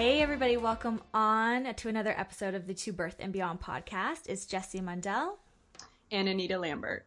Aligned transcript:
Hey, 0.00 0.22
everybody, 0.22 0.56
welcome 0.56 1.02
on 1.12 1.74
to 1.74 1.88
another 1.90 2.14
episode 2.16 2.54
of 2.54 2.66
the 2.66 2.72
To 2.72 2.90
Birth 2.90 3.16
and 3.20 3.34
Beyond 3.34 3.60
podcast. 3.60 4.30
It's 4.30 4.46
Jessie 4.46 4.80
Mundell 4.80 5.32
and 6.10 6.26
Anita 6.26 6.56
Lambert. 6.56 7.04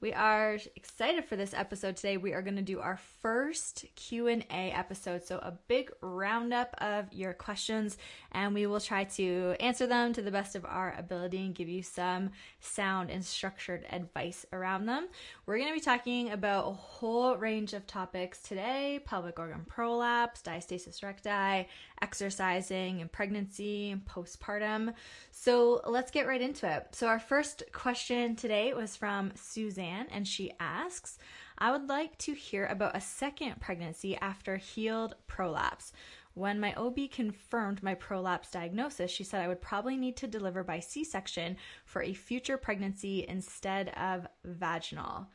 We 0.00 0.12
are 0.12 0.56
excited 0.76 1.24
for 1.24 1.34
this 1.34 1.52
episode 1.52 1.96
today. 1.96 2.18
We 2.18 2.32
are 2.32 2.40
going 2.40 2.54
to 2.54 2.62
do 2.62 2.78
our 2.78 3.00
first 3.20 3.84
Q&A 3.96 4.44
episode, 4.48 5.24
so 5.24 5.38
a 5.38 5.58
big 5.66 5.90
roundup 6.00 6.76
of 6.78 7.12
your 7.12 7.32
questions 7.32 7.98
and 8.30 8.54
we 8.54 8.66
will 8.66 8.78
try 8.78 9.04
to 9.04 9.56
answer 9.58 9.88
them 9.88 10.12
to 10.12 10.22
the 10.22 10.30
best 10.30 10.54
of 10.54 10.64
our 10.64 10.94
ability 10.96 11.38
and 11.38 11.52
give 11.52 11.68
you 11.68 11.82
some 11.82 12.30
sound 12.60 13.10
and 13.10 13.24
structured 13.24 13.86
advice 13.90 14.46
around 14.52 14.86
them. 14.86 15.08
We're 15.46 15.56
going 15.56 15.70
to 15.70 15.74
be 15.74 15.80
talking 15.80 16.30
about 16.30 16.68
a 16.68 16.74
whole 16.74 17.36
range 17.36 17.72
of 17.72 17.84
topics 17.88 18.40
today: 18.40 19.00
pelvic 19.04 19.40
organ 19.40 19.66
prolapse, 19.66 20.42
diastasis 20.42 21.02
recti, 21.02 21.66
exercising 22.00 23.00
and 23.00 23.10
pregnancy 23.10 23.90
and 23.90 24.06
postpartum. 24.06 24.94
So, 25.32 25.80
let's 25.86 26.10
get 26.12 26.26
right 26.26 26.40
into 26.40 26.70
it. 26.70 26.86
So, 26.92 27.08
our 27.08 27.18
first 27.18 27.64
question 27.72 28.36
today 28.36 28.74
was 28.74 28.94
from 28.94 29.32
Suzanne 29.34 29.87
and 30.10 30.26
she 30.26 30.52
asks, 30.60 31.18
I 31.58 31.70
would 31.72 31.88
like 31.88 32.16
to 32.18 32.34
hear 32.34 32.66
about 32.66 32.96
a 32.96 33.00
second 33.00 33.60
pregnancy 33.60 34.16
after 34.16 34.56
healed 34.56 35.14
prolapse. 35.26 35.92
When 36.34 36.60
my 36.60 36.72
OB 36.74 37.10
confirmed 37.10 37.82
my 37.82 37.94
prolapse 37.94 38.50
diagnosis, 38.50 39.10
she 39.10 39.24
said 39.24 39.40
I 39.40 39.48
would 39.48 39.60
probably 39.60 39.96
need 39.96 40.16
to 40.18 40.28
deliver 40.28 40.62
by 40.62 40.78
C 40.78 41.02
section 41.02 41.56
for 41.84 42.02
a 42.02 42.12
future 42.12 42.56
pregnancy 42.56 43.24
instead 43.28 43.88
of 43.96 44.26
vaginal. 44.44 45.26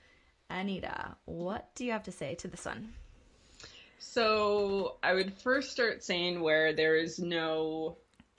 Anita, 0.50 1.16
what 1.26 1.76
do 1.76 1.84
you 1.86 1.92
have 1.92 2.04
to 2.04 2.12
say 2.12 2.36
to 2.36 2.48
this 2.48 2.66
one? 2.66 2.94
So, 4.00 4.98
I 5.02 5.14
would 5.14 5.34
first 5.34 5.72
start 5.72 6.04
saying 6.04 6.42
where 6.42 6.74
there 6.74 6.96
is 6.96 7.20
no 7.20 7.98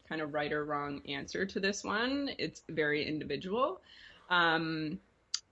kind 0.09 0.21
of 0.21 0.35
right 0.35 0.53
or 0.53 0.65
wrong 0.65 1.01
answer 1.09 1.45
to 1.47 1.61
this 1.61 1.85
one, 1.85 2.31
it's 2.39 2.63
very 2.69 3.05
individual. 3.05 3.81
Um, 4.31 4.99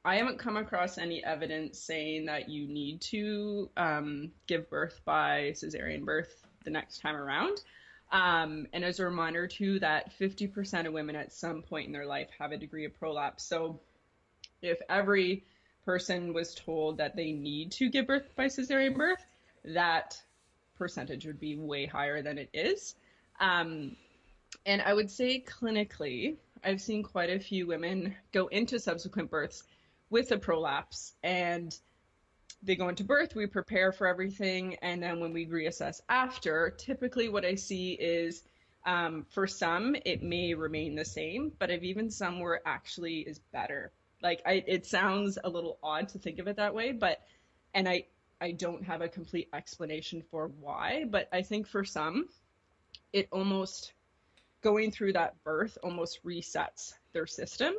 I 0.05 0.17
haven't 0.17 0.39
come 0.39 0.56
across 0.56 0.98
any 0.98 1.22
evidence 1.22 1.78
saying 1.78 2.27
that 2.27 2.48
you 2.48 2.67
need 2.67 3.00
to 3.03 3.70
um, 3.77 4.33
give 4.48 4.69
birth 4.69 5.01
by 5.05 5.52
cesarean 5.55 6.05
birth 6.05 6.45
the 6.64 6.70
next 6.70 7.01
time 7.01 7.14
around. 7.14 7.58
Um, 8.11 8.67
and 8.73 8.85
as 8.85 8.98
a 8.98 9.05
reminder, 9.05 9.46
too, 9.46 9.79
that 9.79 10.12
50% 10.18 10.86
of 10.86 10.92
women 10.92 11.14
at 11.14 11.33
some 11.33 11.62
point 11.62 11.86
in 11.86 11.92
their 11.92 12.07
life 12.07 12.29
have 12.39 12.52
a 12.52 12.57
degree 12.57 12.85
of 12.85 12.98
prolapse. 12.98 13.45
So 13.45 13.80
if 14.61 14.79
every 14.89 15.45
person 15.85 16.35
was 16.35 16.55
told 16.55 16.98
that 16.98 17.17
they 17.17 17.33
need 17.33 17.73
to 17.73 17.89
give 17.89 18.08
birth 18.08 18.29
by 18.36 18.46
cesarean 18.46 18.96
birth, 18.96 19.24
that 19.64 20.20
percentage 20.77 21.27
would 21.27 21.41
be 21.41 21.57
way 21.57 21.86
higher 21.86 22.23
than 22.23 22.39
it 22.39 22.51
is. 22.52 22.96
Um, 23.41 23.96
and 24.67 24.83
I 24.83 24.95
would 24.95 25.11
say 25.11 25.41
clinically, 25.41 26.36
I've 26.64 26.80
seen 26.80 27.02
quite 27.02 27.30
a 27.30 27.39
few 27.41 27.67
women 27.67 28.14
go 28.33 28.48
into 28.48 28.79
subsequent 28.79 29.30
births 29.30 29.64
with 30.12 30.30
a 30.30 30.39
prolapse 30.39 31.14
and 31.23 31.74
they 32.62 32.77
go 32.77 32.89
into 32.89 33.02
birth, 33.02 33.34
we 33.34 33.46
prepare 33.46 33.90
for 33.90 34.06
everything, 34.06 34.77
and 34.83 35.02
then 35.02 35.18
when 35.18 35.33
we 35.33 35.46
reassess 35.46 36.00
after, 36.08 36.70
typically 36.78 37.28
what 37.28 37.45
I 37.45 37.56
see 37.56 37.95
is 37.95 38.45
um, 38.84 39.27
for 39.30 39.46
some 39.46 39.96
it 40.05 40.23
may 40.23 40.55
remain 40.55 40.95
the 40.95 41.05
same, 41.05 41.50
but 41.58 41.70
I've 41.70 41.83
even 41.83 42.11
some 42.11 42.39
where 42.40 42.61
actually 42.67 43.20
is 43.20 43.40
better. 43.52 43.90
Like 44.23 44.42
I, 44.46 44.62
it 44.67 44.86
sounds 44.86 45.39
a 45.42 45.48
little 45.48 45.78
odd 45.83 46.11
to 46.11 46.18
think 46.18 46.39
of 46.39 46.46
it 46.46 46.56
that 46.56 46.74
way, 46.74 46.92
but 46.92 47.23
and 47.74 47.89
I 47.89 48.05
I 48.40 48.52
don't 48.52 48.84
have 48.84 49.00
a 49.00 49.08
complete 49.08 49.48
explanation 49.55 50.23
for 50.30 50.48
why, 50.61 51.05
but 51.08 51.29
I 51.33 51.42
think 51.42 51.67
for 51.67 51.84
some 51.84 52.29
it 53.12 53.29
almost 53.33 53.92
going 54.61 54.90
through 54.90 55.14
that 55.14 55.42
birth 55.42 55.79
almost 55.83 56.24
resets 56.24 56.92
their 57.12 57.27
system 57.27 57.74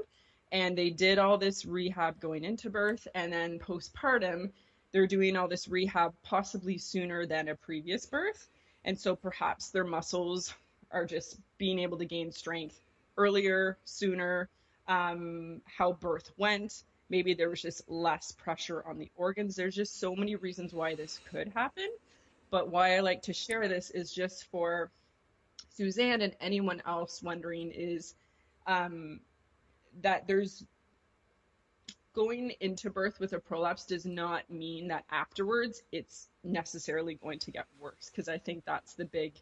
and 0.54 0.78
they 0.78 0.90
did 0.90 1.18
all 1.18 1.38
this 1.38 1.66
rehab 1.66 2.18
going 2.22 2.46
into 2.46 2.70
birth 2.70 3.06
and 3.14 3.34
then 3.34 3.60
postpartum 3.60 4.50
they're 4.94 5.08
doing 5.08 5.36
all 5.36 5.48
this 5.48 5.68
rehab 5.68 6.14
possibly 6.24 6.78
sooner 6.78 7.26
than 7.26 7.50
a 7.50 7.56
previous 7.56 8.06
birth. 8.06 8.48
And 8.86 8.98
so 8.98 9.16
perhaps 9.16 9.70
their 9.70 9.84
muscles 9.84 10.54
are 10.92 11.06
just 11.06 11.40
being 11.58 11.80
able 11.80 11.98
to 11.98 12.06
gain 12.06 12.32
strength 12.32 12.80
earlier 13.18 13.78
sooner 13.84 14.50
um, 14.88 15.62
how 15.66 15.94
birth 15.94 16.32
went. 16.38 16.84
Maybe 17.10 17.34
there 17.34 17.50
was 17.50 17.62
just 17.62 17.90
less 17.90 18.32
pressure 18.32 18.84
on 18.88 19.00
the 19.00 19.10
organs. 19.16 19.56
There's 19.56 19.76
just 19.76 20.00
so 20.00 20.16
many 20.16 20.36
reasons 20.36 20.74
why 20.74 20.94
this 20.94 21.20
could 21.30 21.52
happen. 21.56 21.90
But 22.52 22.70
why 22.70 22.96
i 22.96 23.00
like 23.00 23.24
to 23.24 23.34
share 23.34 23.68
this 23.68 23.90
is 23.90 24.14
just 24.14 24.46
for 24.52 24.92
suzanne 25.76 26.22
and 26.22 26.36
anyone 26.40 26.84
else 26.86 27.24
wondering 27.24 27.72
is 27.72 28.14
um, 28.68 29.20
that 30.02 30.28
there's 30.28 30.66
going 32.14 32.54
into 32.60 32.90
birth 32.90 33.20
with 33.20 33.34
a 33.34 33.40
prolapse 33.40 33.86
does 33.86 34.06
not 34.06 34.50
mean 34.50 34.88
that 34.88 35.04
afterwards 35.12 35.82
it's 35.92 36.30
necessarily 36.44 37.16
going 37.16 37.40
to 37.40 37.52
get 37.52 37.66
worse 37.80 38.12
because 38.12 38.30
I 38.30 38.38
think 38.38 38.64
that's 38.66 38.94
the 38.94 39.06
big 39.06 39.34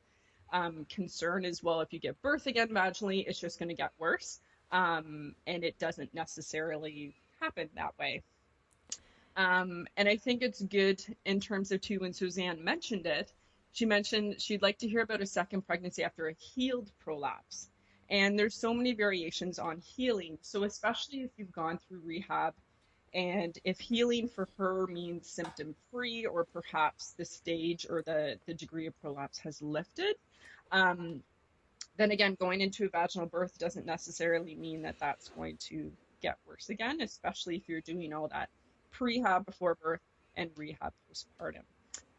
um, 0.54 0.86
concern 0.90 1.46
as 1.46 1.62
well. 1.64 1.82
If 1.82 1.94
you 1.94 2.00
give 2.00 2.22
birth 2.22 2.48
again 2.48 2.70
vaginally, 2.70 3.26
it's 3.28 3.40
just 3.40 3.60
going 3.60 3.70
to 3.70 3.76
get 3.76 3.92
worse, 3.98 4.40
um, 4.72 5.36
and 5.48 5.64
it 5.64 5.80
doesn't 5.80 6.14
necessarily 6.14 7.16
happen 7.40 7.70
that 7.76 7.98
way. 8.00 8.22
Um, 9.38 9.88
and 9.96 10.10
I 10.10 10.18
think 10.18 10.42
it's 10.42 10.62
good 10.62 11.04
in 11.26 11.40
terms 11.40 11.72
of 11.72 11.82
too 11.82 12.00
when 12.00 12.14
Suzanne 12.14 12.64
mentioned 12.64 13.06
it. 13.06 13.32
She 13.74 13.86
mentioned 13.86 14.42
she'd 14.42 14.62
like 14.62 14.80
to 14.80 14.88
hear 14.88 15.02
about 15.02 15.22
a 15.22 15.26
second 15.26 15.66
pregnancy 15.66 16.04
after 16.04 16.28
a 16.28 16.34
healed 16.34 16.92
prolapse. 17.00 17.70
And 18.12 18.38
there's 18.38 18.54
so 18.54 18.74
many 18.74 18.94
variations 18.94 19.58
on 19.58 19.80
healing. 19.80 20.38
So, 20.42 20.64
especially 20.66 21.22
if 21.22 21.32
you've 21.38 21.52
gone 21.52 21.80
through 21.80 22.02
rehab, 22.06 22.54
and 23.14 23.58
if 23.64 23.80
healing 23.80 24.28
for 24.28 24.48
her 24.58 24.86
means 24.88 25.30
symptom 25.30 25.74
free, 25.90 26.26
or 26.26 26.46
perhaps 26.46 27.14
the 27.18 27.26
stage 27.26 27.88
or 27.90 28.04
the, 28.04 28.38
the 28.46 28.54
degree 28.54 28.86
of 28.86 29.02
prolapse 29.02 29.40
has 29.40 29.62
lifted, 29.62 30.16
um, 30.72 31.24
then 31.98 32.12
again, 32.12 32.36
going 32.40 32.62
into 32.62 32.86
a 32.86 32.90
vaginal 32.90 33.28
birth 33.28 33.58
doesn't 33.58 33.86
necessarily 33.86 34.56
mean 34.56 34.82
that 34.82 35.00
that's 35.00 35.30
going 35.30 35.58
to 35.58 35.91
get 36.22 36.38
worse 36.47 36.70
again, 36.70 37.02
especially 37.02 37.56
if 37.56 37.68
you're 37.68 37.82
doing 37.82 38.14
all 38.14 38.28
that 38.28 38.50
prehab 38.94 39.46
before 39.46 39.76
birth 39.76 40.02
and 40.35 40.50
rehab 40.56 40.94
postpartum. 41.09 41.64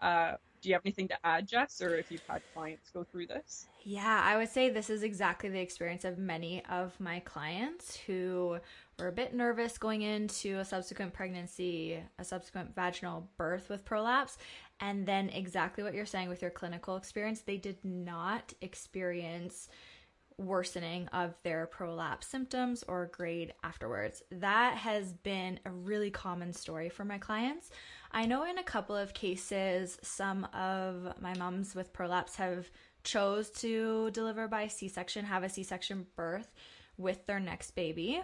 Uh, 0.00 0.32
do 0.62 0.68
you 0.68 0.74
have 0.74 0.82
anything 0.84 1.08
to 1.08 1.26
add, 1.26 1.48
Jess, 1.48 1.82
or 1.82 1.96
if 1.96 2.10
you've 2.10 2.26
had 2.28 2.40
clients 2.54 2.90
go 2.90 3.02
through 3.02 3.26
this? 3.26 3.66
Yeah, 3.84 4.22
I 4.24 4.36
would 4.36 4.48
say 4.48 4.70
this 4.70 4.88
is 4.88 5.02
exactly 5.02 5.50
the 5.50 5.60
experience 5.60 6.04
of 6.04 6.18
many 6.18 6.64
of 6.70 6.98
my 7.00 7.18
clients 7.20 7.96
who 7.96 8.58
were 8.98 9.08
a 9.08 9.12
bit 9.12 9.34
nervous 9.34 9.76
going 9.76 10.02
into 10.02 10.60
a 10.60 10.64
subsequent 10.64 11.12
pregnancy, 11.12 11.98
a 12.18 12.24
subsequent 12.24 12.74
vaginal 12.76 13.28
birth 13.36 13.68
with 13.68 13.84
prolapse, 13.84 14.38
and 14.80 15.04
then 15.04 15.28
exactly 15.30 15.82
what 15.82 15.94
you're 15.94 16.06
saying 16.06 16.28
with 16.28 16.40
your 16.40 16.50
clinical 16.52 16.96
experience, 16.96 17.40
they 17.40 17.56
did 17.56 17.84
not 17.84 18.52
experience 18.60 19.68
worsening 20.38 21.08
of 21.08 21.34
their 21.42 21.66
prolapse 21.66 22.26
symptoms 22.26 22.82
or 22.88 23.10
grade 23.12 23.52
afterwards. 23.62 24.22
That 24.30 24.76
has 24.76 25.12
been 25.12 25.60
a 25.64 25.70
really 25.70 26.10
common 26.10 26.52
story 26.52 26.88
for 26.88 27.04
my 27.04 27.18
clients. 27.18 27.70
I 28.12 28.26
know 28.26 28.44
in 28.44 28.58
a 28.58 28.62
couple 28.62 28.94
of 28.94 29.14
cases, 29.14 29.98
some 30.02 30.44
of 30.52 31.14
my 31.20 31.34
moms 31.34 31.74
with 31.74 31.92
prolapse 31.94 32.36
have 32.36 32.70
chose 33.04 33.48
to 33.50 34.10
deliver 34.10 34.48
by 34.48 34.66
C-section, 34.66 35.24
have 35.24 35.42
a 35.42 35.48
C-section 35.48 36.06
birth 36.14 36.52
with 36.98 37.26
their 37.26 37.40
next 37.40 37.70
baby 37.70 38.20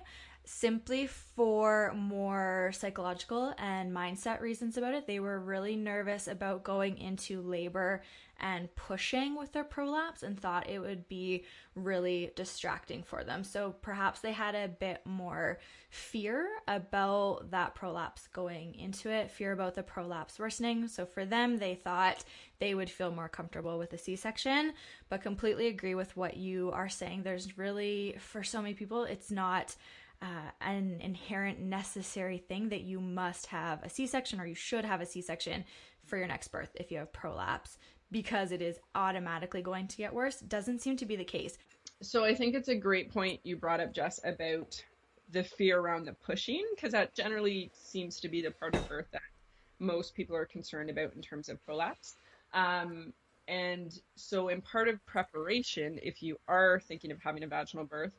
simply 0.48 1.06
for 1.06 1.92
more 1.94 2.70
psychological 2.72 3.54
and 3.58 3.92
mindset 3.92 4.40
reasons 4.40 4.78
about 4.78 4.94
it. 4.94 5.06
They 5.06 5.20
were 5.20 5.38
really 5.38 5.76
nervous 5.76 6.26
about 6.26 6.64
going 6.64 6.96
into 6.98 7.42
labor 7.42 8.02
and 8.40 8.74
pushing 8.76 9.36
with 9.36 9.52
their 9.52 9.64
prolapse 9.64 10.22
and 10.22 10.40
thought 10.40 10.70
it 10.70 10.78
would 10.78 11.08
be 11.08 11.44
really 11.74 12.30
distracting 12.34 13.02
for 13.02 13.24
them. 13.24 13.44
So 13.44 13.74
perhaps 13.82 14.20
they 14.20 14.32
had 14.32 14.54
a 14.54 14.68
bit 14.68 15.02
more 15.04 15.58
fear 15.90 16.48
about 16.66 17.50
that 17.50 17.74
prolapse 17.74 18.28
going 18.28 18.74
into 18.76 19.10
it, 19.10 19.30
fear 19.30 19.52
about 19.52 19.74
the 19.74 19.82
prolapse 19.82 20.38
worsening. 20.38 20.88
So 20.88 21.04
for 21.04 21.26
them, 21.26 21.58
they 21.58 21.74
thought 21.74 22.24
they 22.58 22.74
would 22.74 22.90
feel 22.90 23.10
more 23.10 23.28
comfortable 23.28 23.76
with 23.76 23.92
a 23.92 23.98
C 23.98 24.16
section, 24.16 24.72
but 25.08 25.20
completely 25.20 25.66
agree 25.66 25.94
with 25.94 26.16
what 26.16 26.36
you 26.36 26.70
are 26.72 26.88
saying. 26.88 27.22
There's 27.22 27.58
really, 27.58 28.16
for 28.18 28.42
so 28.42 28.62
many 28.62 28.74
people, 28.74 29.04
it's 29.04 29.30
not. 29.30 29.76
Uh, 30.20 30.50
an 30.60 30.98
inherent 31.00 31.60
necessary 31.60 32.38
thing 32.38 32.70
that 32.70 32.80
you 32.80 33.00
must 33.00 33.46
have 33.46 33.80
a 33.84 33.88
C 33.88 34.06
section 34.06 34.40
or 34.40 34.46
you 34.46 34.54
should 34.54 34.84
have 34.84 35.00
a 35.00 35.06
C 35.06 35.22
section 35.22 35.64
for 36.04 36.16
your 36.16 36.26
next 36.26 36.48
birth 36.48 36.70
if 36.74 36.90
you 36.90 36.98
have 36.98 37.12
prolapse 37.12 37.78
because 38.10 38.52
it 38.52 38.62
is 38.62 38.78
automatically 38.94 39.62
going 39.62 39.86
to 39.86 39.96
get 39.96 40.12
worse 40.12 40.40
doesn't 40.40 40.80
seem 40.80 40.96
to 40.96 41.06
be 41.06 41.16
the 41.16 41.24
case. 41.24 41.58
So 42.00 42.24
I 42.24 42.34
think 42.34 42.54
it's 42.54 42.68
a 42.68 42.74
great 42.74 43.12
point 43.12 43.40
you 43.42 43.56
brought 43.56 43.80
up, 43.80 43.92
Jess, 43.92 44.20
about 44.24 44.82
the 45.30 45.42
fear 45.44 45.80
around 45.80 46.06
the 46.06 46.12
pushing, 46.12 46.64
because 46.74 46.92
that 46.92 47.14
generally 47.14 47.70
seems 47.74 48.20
to 48.20 48.28
be 48.28 48.40
the 48.40 48.50
part 48.50 48.74
of 48.74 48.88
birth 48.88 49.06
that 49.12 49.22
most 49.78 50.14
people 50.14 50.34
are 50.34 50.46
concerned 50.46 50.90
about 50.90 51.14
in 51.14 51.22
terms 51.22 51.48
of 51.48 51.64
prolapse. 51.64 52.16
Um, 52.54 53.12
and 53.46 53.98
so, 54.16 54.48
in 54.48 54.60
part 54.60 54.88
of 54.88 55.04
preparation, 55.06 55.98
if 56.02 56.22
you 56.22 56.38
are 56.48 56.80
thinking 56.80 57.10
of 57.10 57.18
having 57.22 57.42
a 57.42 57.46
vaginal 57.46 57.84
birth, 57.84 58.12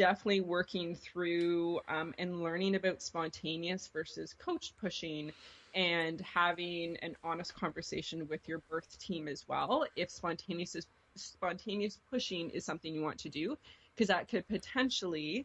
definitely 0.00 0.40
working 0.40 0.94
through 0.94 1.78
um, 1.86 2.14
and 2.16 2.42
learning 2.42 2.74
about 2.74 3.02
spontaneous 3.02 3.86
versus 3.92 4.34
coached 4.38 4.72
pushing 4.80 5.30
and 5.74 6.22
having 6.22 6.96
an 7.02 7.14
honest 7.22 7.54
conversation 7.54 8.26
with 8.26 8.48
your 8.48 8.60
birth 8.70 8.98
team 8.98 9.28
as 9.28 9.44
well. 9.46 9.84
If 9.96 10.08
spontaneous 10.08 10.74
is, 10.74 10.86
spontaneous 11.16 11.98
pushing 12.10 12.48
is 12.48 12.64
something 12.64 12.94
you 12.94 13.02
want 13.02 13.18
to 13.18 13.28
do 13.28 13.58
because 13.94 14.08
that 14.08 14.26
could 14.26 14.48
potentially 14.48 15.44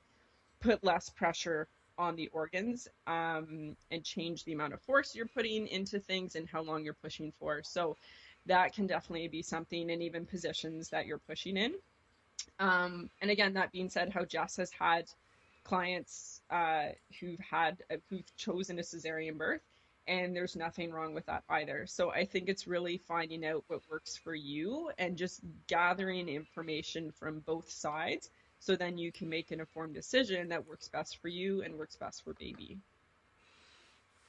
put 0.62 0.82
less 0.86 1.10
pressure 1.10 1.68
on 1.98 2.16
the 2.16 2.30
organs 2.30 2.88
um, 3.08 3.76
and 3.92 4.06
change 4.06 4.46
the 4.46 4.54
amount 4.54 4.74
of 4.74 4.82
force 4.84 5.14
you're 5.14 5.28
putting 5.28 5.68
into 5.68 6.00
things 6.00 6.38
and 6.38 6.48
how 6.48 6.62
long 6.62 6.82
you're 6.86 6.94
pushing 6.94 7.34
for. 7.38 7.62
So 7.62 7.98
that 8.46 8.74
can 8.74 8.88
definitely 8.88 9.28
be 9.28 9.42
something 9.42 9.92
and 9.92 10.02
even 10.02 10.26
positions 10.26 10.88
that 10.92 11.08
you're 11.08 11.18
pushing 11.18 11.58
in 11.58 11.74
um, 12.60 13.10
and 13.22 13.32
again 13.32 13.54
that 13.54 13.72
being 13.72 13.90
said 13.90 14.10
how 14.10 14.24
jess 14.26 14.58
has 14.58 14.72
had 14.72 15.06
clients 15.64 16.42
uh, 16.52 16.90
who've 17.20 17.40
had 17.40 17.82
uh, 17.92 17.96
who've 18.10 18.36
chosen 18.38 18.80
a 18.80 18.82
cesarean 18.82 19.38
birth 19.38 19.62
and 20.08 20.36
there's 20.36 20.56
nothing 20.56 20.92
wrong 20.92 21.14
with 21.14 21.26
that 21.26 21.44
either. 21.50 21.86
So 21.88 22.12
I 22.12 22.26
think 22.26 22.48
it's 22.48 22.68
really 22.68 22.98
finding 22.98 23.46
out 23.46 23.64
what 23.68 23.82
works 23.90 24.16
for 24.16 24.36
you 24.36 24.92
and 24.98 25.18
just 25.18 25.42
gathering 25.68 26.30
information 26.30 27.12
from 27.12 27.40
both 27.40 27.70
sides 27.70 28.30
so 28.60 28.76
then 28.76 28.98
you 28.98 29.12
can 29.12 29.30
make 29.30 29.52
an 29.52 29.60
informed 29.60 29.94
decision 29.94 30.50
that 30.50 30.68
works 30.68 30.88
best 30.88 31.18
for 31.18 31.28
you 31.28 31.62
and 31.62 31.76
works 31.76 31.96
best 31.96 32.24
for 32.24 32.34
baby. 32.34 32.78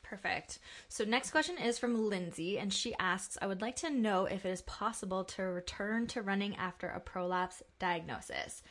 Perfect. 0.09 0.61
So, 0.89 1.05
next 1.05 1.33
question 1.33 1.59
is 1.59 1.79
from 1.79 2.09
Lindsay, 2.09 2.59
and 2.59 2.73
she 2.73 2.95
asks 3.01 3.37
I 3.43 3.49
would 3.49 3.61
like 3.61 3.77
to 3.77 3.91
know 3.91 4.27
if 4.27 4.47
it 4.47 4.51
is 4.51 4.63
possible 4.63 5.25
to 5.25 5.43
return 5.43 6.07
to 6.09 6.23
running 6.23 6.55
after 6.57 6.89
a 6.89 7.01
prolapse 7.01 7.63
diagnosis. 7.81 8.63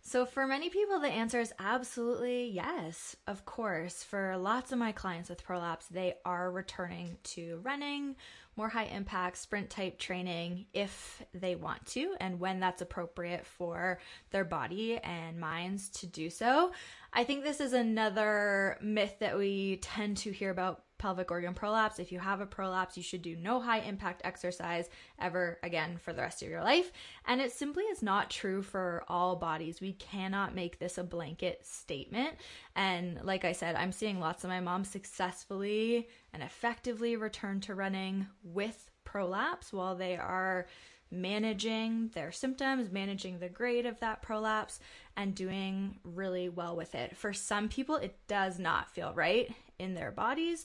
So, 0.00 0.24
for 0.24 0.46
many 0.46 0.70
people, 0.70 0.98
the 0.98 1.08
answer 1.08 1.40
is 1.40 1.52
absolutely 1.58 2.46
yes, 2.48 3.16
of 3.26 3.44
course. 3.44 4.02
For 4.02 4.36
lots 4.38 4.72
of 4.72 4.78
my 4.78 4.92
clients 4.92 5.28
with 5.28 5.44
prolapse, 5.44 5.86
they 5.86 6.14
are 6.24 6.50
returning 6.50 7.18
to 7.24 7.60
running, 7.62 8.16
more 8.56 8.68
high 8.68 8.84
impact 8.84 9.38
sprint 9.38 9.70
type 9.70 9.98
training 9.98 10.66
if 10.72 11.22
they 11.32 11.54
want 11.54 11.84
to, 11.86 12.14
and 12.20 12.38
when 12.38 12.60
that's 12.60 12.82
appropriate 12.82 13.46
for 13.46 13.98
their 14.30 14.44
body 14.44 14.98
and 14.98 15.40
minds 15.40 15.88
to 15.88 16.06
do 16.06 16.28
so. 16.28 16.72
I 17.12 17.24
think 17.24 17.44
this 17.44 17.60
is 17.60 17.72
another 17.72 18.78
myth 18.80 19.16
that 19.20 19.36
we 19.38 19.76
tend 19.76 20.18
to 20.18 20.32
hear 20.32 20.50
about 20.50 20.82
pelvic 21.02 21.32
organ 21.32 21.52
prolapse. 21.52 21.98
If 21.98 22.12
you 22.12 22.20
have 22.20 22.40
a 22.40 22.46
prolapse, 22.46 22.96
you 22.96 23.02
should 23.02 23.22
do 23.22 23.34
no 23.34 23.60
high 23.60 23.80
impact 23.80 24.22
exercise 24.22 24.88
ever 25.20 25.58
again 25.64 25.98
for 25.98 26.12
the 26.12 26.22
rest 26.22 26.42
of 26.42 26.48
your 26.48 26.62
life. 26.62 26.92
And 27.26 27.40
it 27.40 27.50
simply 27.50 27.82
is 27.84 28.04
not 28.04 28.30
true 28.30 28.62
for 28.62 29.02
all 29.08 29.34
bodies. 29.34 29.80
We 29.80 29.94
cannot 29.94 30.54
make 30.54 30.78
this 30.78 30.98
a 30.98 31.04
blanket 31.04 31.66
statement. 31.66 32.36
And 32.76 33.18
like 33.24 33.44
I 33.44 33.50
said, 33.50 33.74
I'm 33.74 33.90
seeing 33.90 34.20
lots 34.20 34.44
of 34.44 34.50
my 34.50 34.60
moms 34.60 34.90
successfully 34.90 36.08
and 36.32 36.40
effectively 36.40 37.16
return 37.16 37.60
to 37.62 37.74
running 37.74 38.28
with 38.44 38.88
prolapse 39.02 39.72
while 39.72 39.96
they 39.96 40.16
are 40.16 40.68
managing 41.10 42.10
their 42.14 42.32
symptoms, 42.32 42.90
managing 42.90 43.38
the 43.38 43.48
grade 43.48 43.86
of 43.86 43.98
that 44.00 44.22
prolapse, 44.22 44.80
and 45.16 45.34
doing 45.34 45.98
really 46.04 46.48
well 46.48 46.74
with 46.74 46.94
it. 46.94 47.16
For 47.16 47.32
some 47.32 47.68
people, 47.68 47.96
it 47.96 48.16
does 48.28 48.58
not 48.58 48.90
feel 48.90 49.12
right 49.14 49.52
in 49.78 49.94
their 49.94 50.10
bodies, 50.10 50.64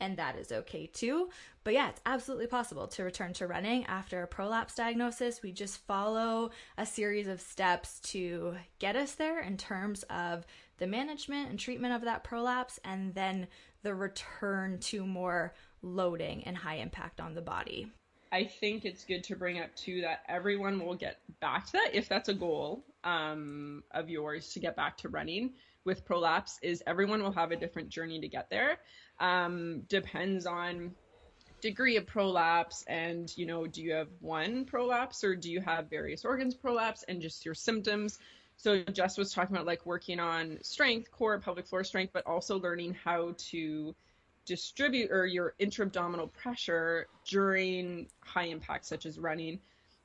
and 0.00 0.16
that 0.16 0.36
is 0.36 0.52
okay 0.52 0.86
too. 0.86 1.28
But 1.64 1.74
yeah, 1.74 1.88
it's 1.88 2.00
absolutely 2.06 2.46
possible 2.46 2.86
to 2.88 3.04
return 3.04 3.32
to 3.34 3.46
running 3.46 3.84
after 3.86 4.22
a 4.22 4.26
prolapse 4.26 4.74
diagnosis. 4.74 5.42
We 5.42 5.52
just 5.52 5.78
follow 5.86 6.50
a 6.76 6.86
series 6.86 7.26
of 7.26 7.40
steps 7.40 8.00
to 8.00 8.56
get 8.78 8.96
us 8.96 9.14
there 9.14 9.40
in 9.40 9.56
terms 9.56 10.04
of 10.04 10.46
the 10.78 10.86
management 10.86 11.50
and 11.50 11.58
treatment 11.58 11.94
of 11.94 12.02
that 12.02 12.24
prolapse 12.24 12.78
and 12.84 13.14
then 13.14 13.48
the 13.82 13.94
return 13.94 14.78
to 14.80 15.04
more 15.04 15.54
loading 15.82 16.44
and 16.44 16.56
high 16.56 16.76
impact 16.76 17.20
on 17.20 17.34
the 17.34 17.42
body. 17.42 17.90
I 18.30 18.44
think 18.44 18.84
it's 18.84 19.04
good 19.04 19.24
to 19.24 19.36
bring 19.36 19.58
up 19.58 19.74
too 19.74 20.02
that 20.02 20.20
everyone 20.28 20.84
will 20.84 20.94
get 20.94 21.18
back 21.40 21.66
to 21.66 21.72
that 21.72 21.90
if 21.94 22.08
that's 22.08 22.28
a 22.28 22.34
goal 22.34 22.84
um, 23.04 23.82
of 23.92 24.10
yours 24.10 24.52
to 24.52 24.60
get 24.60 24.76
back 24.76 24.98
to 24.98 25.08
running 25.08 25.52
with 25.84 26.04
prolapse 26.04 26.58
is 26.62 26.82
everyone 26.86 27.22
will 27.22 27.32
have 27.32 27.50
a 27.52 27.56
different 27.56 27.88
journey 27.88 28.20
to 28.20 28.28
get 28.28 28.50
there 28.50 28.78
um, 29.20 29.82
depends 29.88 30.46
on 30.46 30.94
degree 31.60 31.96
of 31.96 32.06
prolapse 32.06 32.84
and 32.86 33.36
you 33.36 33.44
know 33.44 33.66
do 33.66 33.82
you 33.82 33.92
have 33.92 34.08
one 34.20 34.64
prolapse 34.64 35.24
or 35.24 35.34
do 35.34 35.50
you 35.50 35.60
have 35.60 35.90
various 35.90 36.24
organs 36.24 36.54
prolapse 36.54 37.04
and 37.08 37.20
just 37.20 37.44
your 37.44 37.54
symptoms? 37.54 38.18
So 38.56 38.82
jess 38.82 39.18
was 39.18 39.32
talking 39.32 39.54
about 39.56 39.66
like 39.66 39.84
working 39.84 40.20
on 40.20 40.58
strength 40.62 41.10
core 41.10 41.38
pelvic 41.40 41.66
floor 41.66 41.84
strength 41.84 42.12
but 42.12 42.26
also 42.26 42.60
learning 42.60 42.96
how 43.04 43.34
to 43.50 43.94
distribute 44.46 45.10
or 45.10 45.26
your 45.26 45.54
intra-abdominal 45.58 46.28
pressure 46.28 47.06
during 47.28 48.08
high 48.20 48.46
impact 48.46 48.86
such 48.86 49.04
as 49.04 49.18
running. 49.18 49.60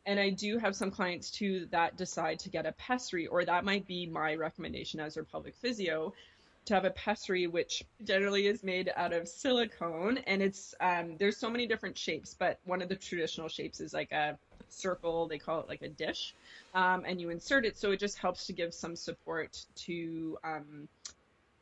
And 0.05 0.19
i 0.19 0.31
do 0.31 0.57
have 0.57 0.75
some 0.75 0.91
clients 0.91 1.29
too 1.29 1.67
that 1.71 1.97
decide 1.97 2.39
to 2.39 2.49
get 2.49 2.65
a 2.65 2.71
pessary 2.73 3.27
or 3.27 3.45
that 3.45 3.63
might 3.63 3.85
be 3.85 4.07
my 4.07 4.35
recommendation 4.35 4.99
as 4.99 5.13
their 5.13 5.23
pelvic 5.23 5.55
physio 5.55 6.13
to 6.65 6.73
have 6.73 6.85
a 6.85 6.91
pessary, 6.91 7.47
which 7.47 7.83
generally 8.03 8.47
is 8.47 8.63
made 8.63 8.91
out 8.95 9.13
of 9.13 9.27
silicone, 9.27 10.19
and 10.19 10.41
it's 10.41 10.73
um, 10.79 11.17
there's 11.17 11.37
so 11.37 11.49
many 11.49 11.67
different 11.67 11.97
shapes, 11.97 12.35
but 12.37 12.59
one 12.65 12.81
of 12.81 12.89
the 12.89 12.95
traditional 12.95 13.49
shapes 13.49 13.79
is 13.79 13.93
like 13.93 14.11
a 14.11 14.37
circle. 14.69 15.27
They 15.27 15.37
call 15.37 15.59
it 15.59 15.67
like 15.67 15.81
a 15.81 15.89
dish, 15.89 16.33
um, 16.73 17.03
and 17.05 17.19
you 17.19 17.29
insert 17.29 17.65
it, 17.65 17.77
so 17.77 17.91
it 17.91 17.99
just 17.99 18.17
helps 18.17 18.47
to 18.47 18.53
give 18.53 18.73
some 18.73 18.95
support 18.95 19.65
to 19.75 20.37
um, 20.43 20.87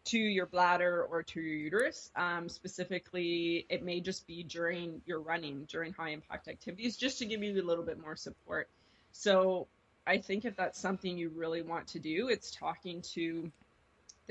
to 0.05 0.17
your 0.17 0.45
bladder 0.45 1.03
or 1.09 1.23
to 1.23 1.41
your 1.41 1.55
uterus. 1.55 2.11
Um, 2.15 2.49
specifically, 2.49 3.65
it 3.69 3.83
may 3.83 3.99
just 3.99 4.27
be 4.27 4.43
during 4.43 5.01
your 5.05 5.19
running, 5.19 5.65
during 5.69 5.93
high 5.93 6.09
impact 6.09 6.47
activities, 6.47 6.97
just 6.97 7.19
to 7.19 7.25
give 7.25 7.43
you 7.43 7.61
a 7.61 7.63
little 7.63 7.85
bit 7.85 7.99
more 7.99 8.15
support. 8.15 8.67
So 9.11 9.67
I 10.05 10.17
think 10.17 10.45
if 10.45 10.55
that's 10.55 10.79
something 10.79 11.17
you 11.17 11.29
really 11.29 11.61
want 11.61 11.87
to 11.89 11.99
do, 11.99 12.29
it's 12.29 12.51
talking 12.51 13.01
to 13.13 13.51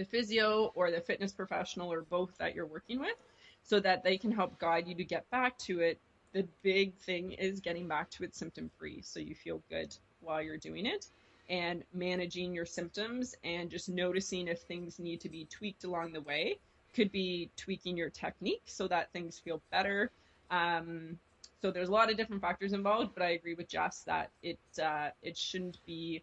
the 0.00 0.06
physio 0.06 0.72
or 0.74 0.90
the 0.90 1.00
fitness 1.00 1.30
professional 1.30 1.92
or 1.92 2.00
both 2.00 2.38
that 2.38 2.54
you're 2.54 2.64
working 2.64 2.98
with 2.98 3.18
so 3.62 3.78
that 3.78 4.02
they 4.02 4.16
can 4.16 4.32
help 4.32 4.58
guide 4.58 4.88
you 4.88 4.94
to 4.94 5.04
get 5.04 5.28
back 5.30 5.58
to 5.58 5.80
it. 5.80 5.98
The 6.32 6.48
big 6.62 6.94
thing 6.96 7.32
is 7.32 7.60
getting 7.60 7.86
back 7.86 8.08
to 8.12 8.24
it 8.24 8.34
symptom 8.34 8.70
free 8.78 9.02
so 9.02 9.20
you 9.20 9.34
feel 9.34 9.62
good 9.68 9.94
while 10.22 10.40
you're 10.40 10.56
doing 10.56 10.86
it 10.86 11.08
and 11.50 11.84
managing 11.92 12.54
your 12.54 12.64
symptoms 12.64 13.36
and 13.44 13.68
just 13.68 13.90
noticing 13.90 14.48
if 14.48 14.60
things 14.62 14.98
need 14.98 15.20
to 15.20 15.28
be 15.28 15.44
tweaked 15.50 15.84
along 15.84 16.14
the 16.14 16.22
way. 16.22 16.56
Could 16.94 17.12
be 17.12 17.50
tweaking 17.58 17.94
your 17.98 18.08
technique 18.08 18.62
so 18.64 18.88
that 18.88 19.12
things 19.12 19.38
feel 19.38 19.60
better. 19.70 20.10
Um, 20.50 21.18
so 21.60 21.70
there's 21.70 21.90
a 21.90 21.92
lot 21.92 22.10
of 22.10 22.16
different 22.16 22.40
factors 22.40 22.72
involved, 22.72 23.10
but 23.12 23.22
I 23.22 23.32
agree 23.32 23.54
with 23.54 23.68
Jess 23.68 24.02
that 24.06 24.30
it 24.42 24.58
uh, 24.82 25.10
it 25.22 25.36
shouldn't 25.36 25.76
be 25.84 26.22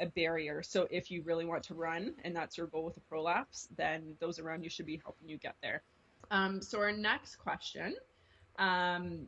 a 0.00 0.06
barrier. 0.06 0.62
So 0.62 0.86
if 0.90 1.10
you 1.10 1.22
really 1.22 1.44
want 1.44 1.62
to 1.64 1.74
run 1.74 2.14
and 2.24 2.34
that's 2.34 2.56
your 2.56 2.66
goal 2.66 2.84
with 2.84 2.96
a 2.96 3.00
prolapse, 3.00 3.68
then 3.76 4.14
those 4.20 4.38
around 4.38 4.62
you 4.62 4.70
should 4.70 4.86
be 4.86 5.00
helping 5.02 5.28
you 5.28 5.38
get 5.38 5.56
there. 5.62 5.82
Um, 6.30 6.60
so 6.60 6.78
our 6.80 6.92
next 6.92 7.36
question 7.36 7.96
um, 8.58 9.26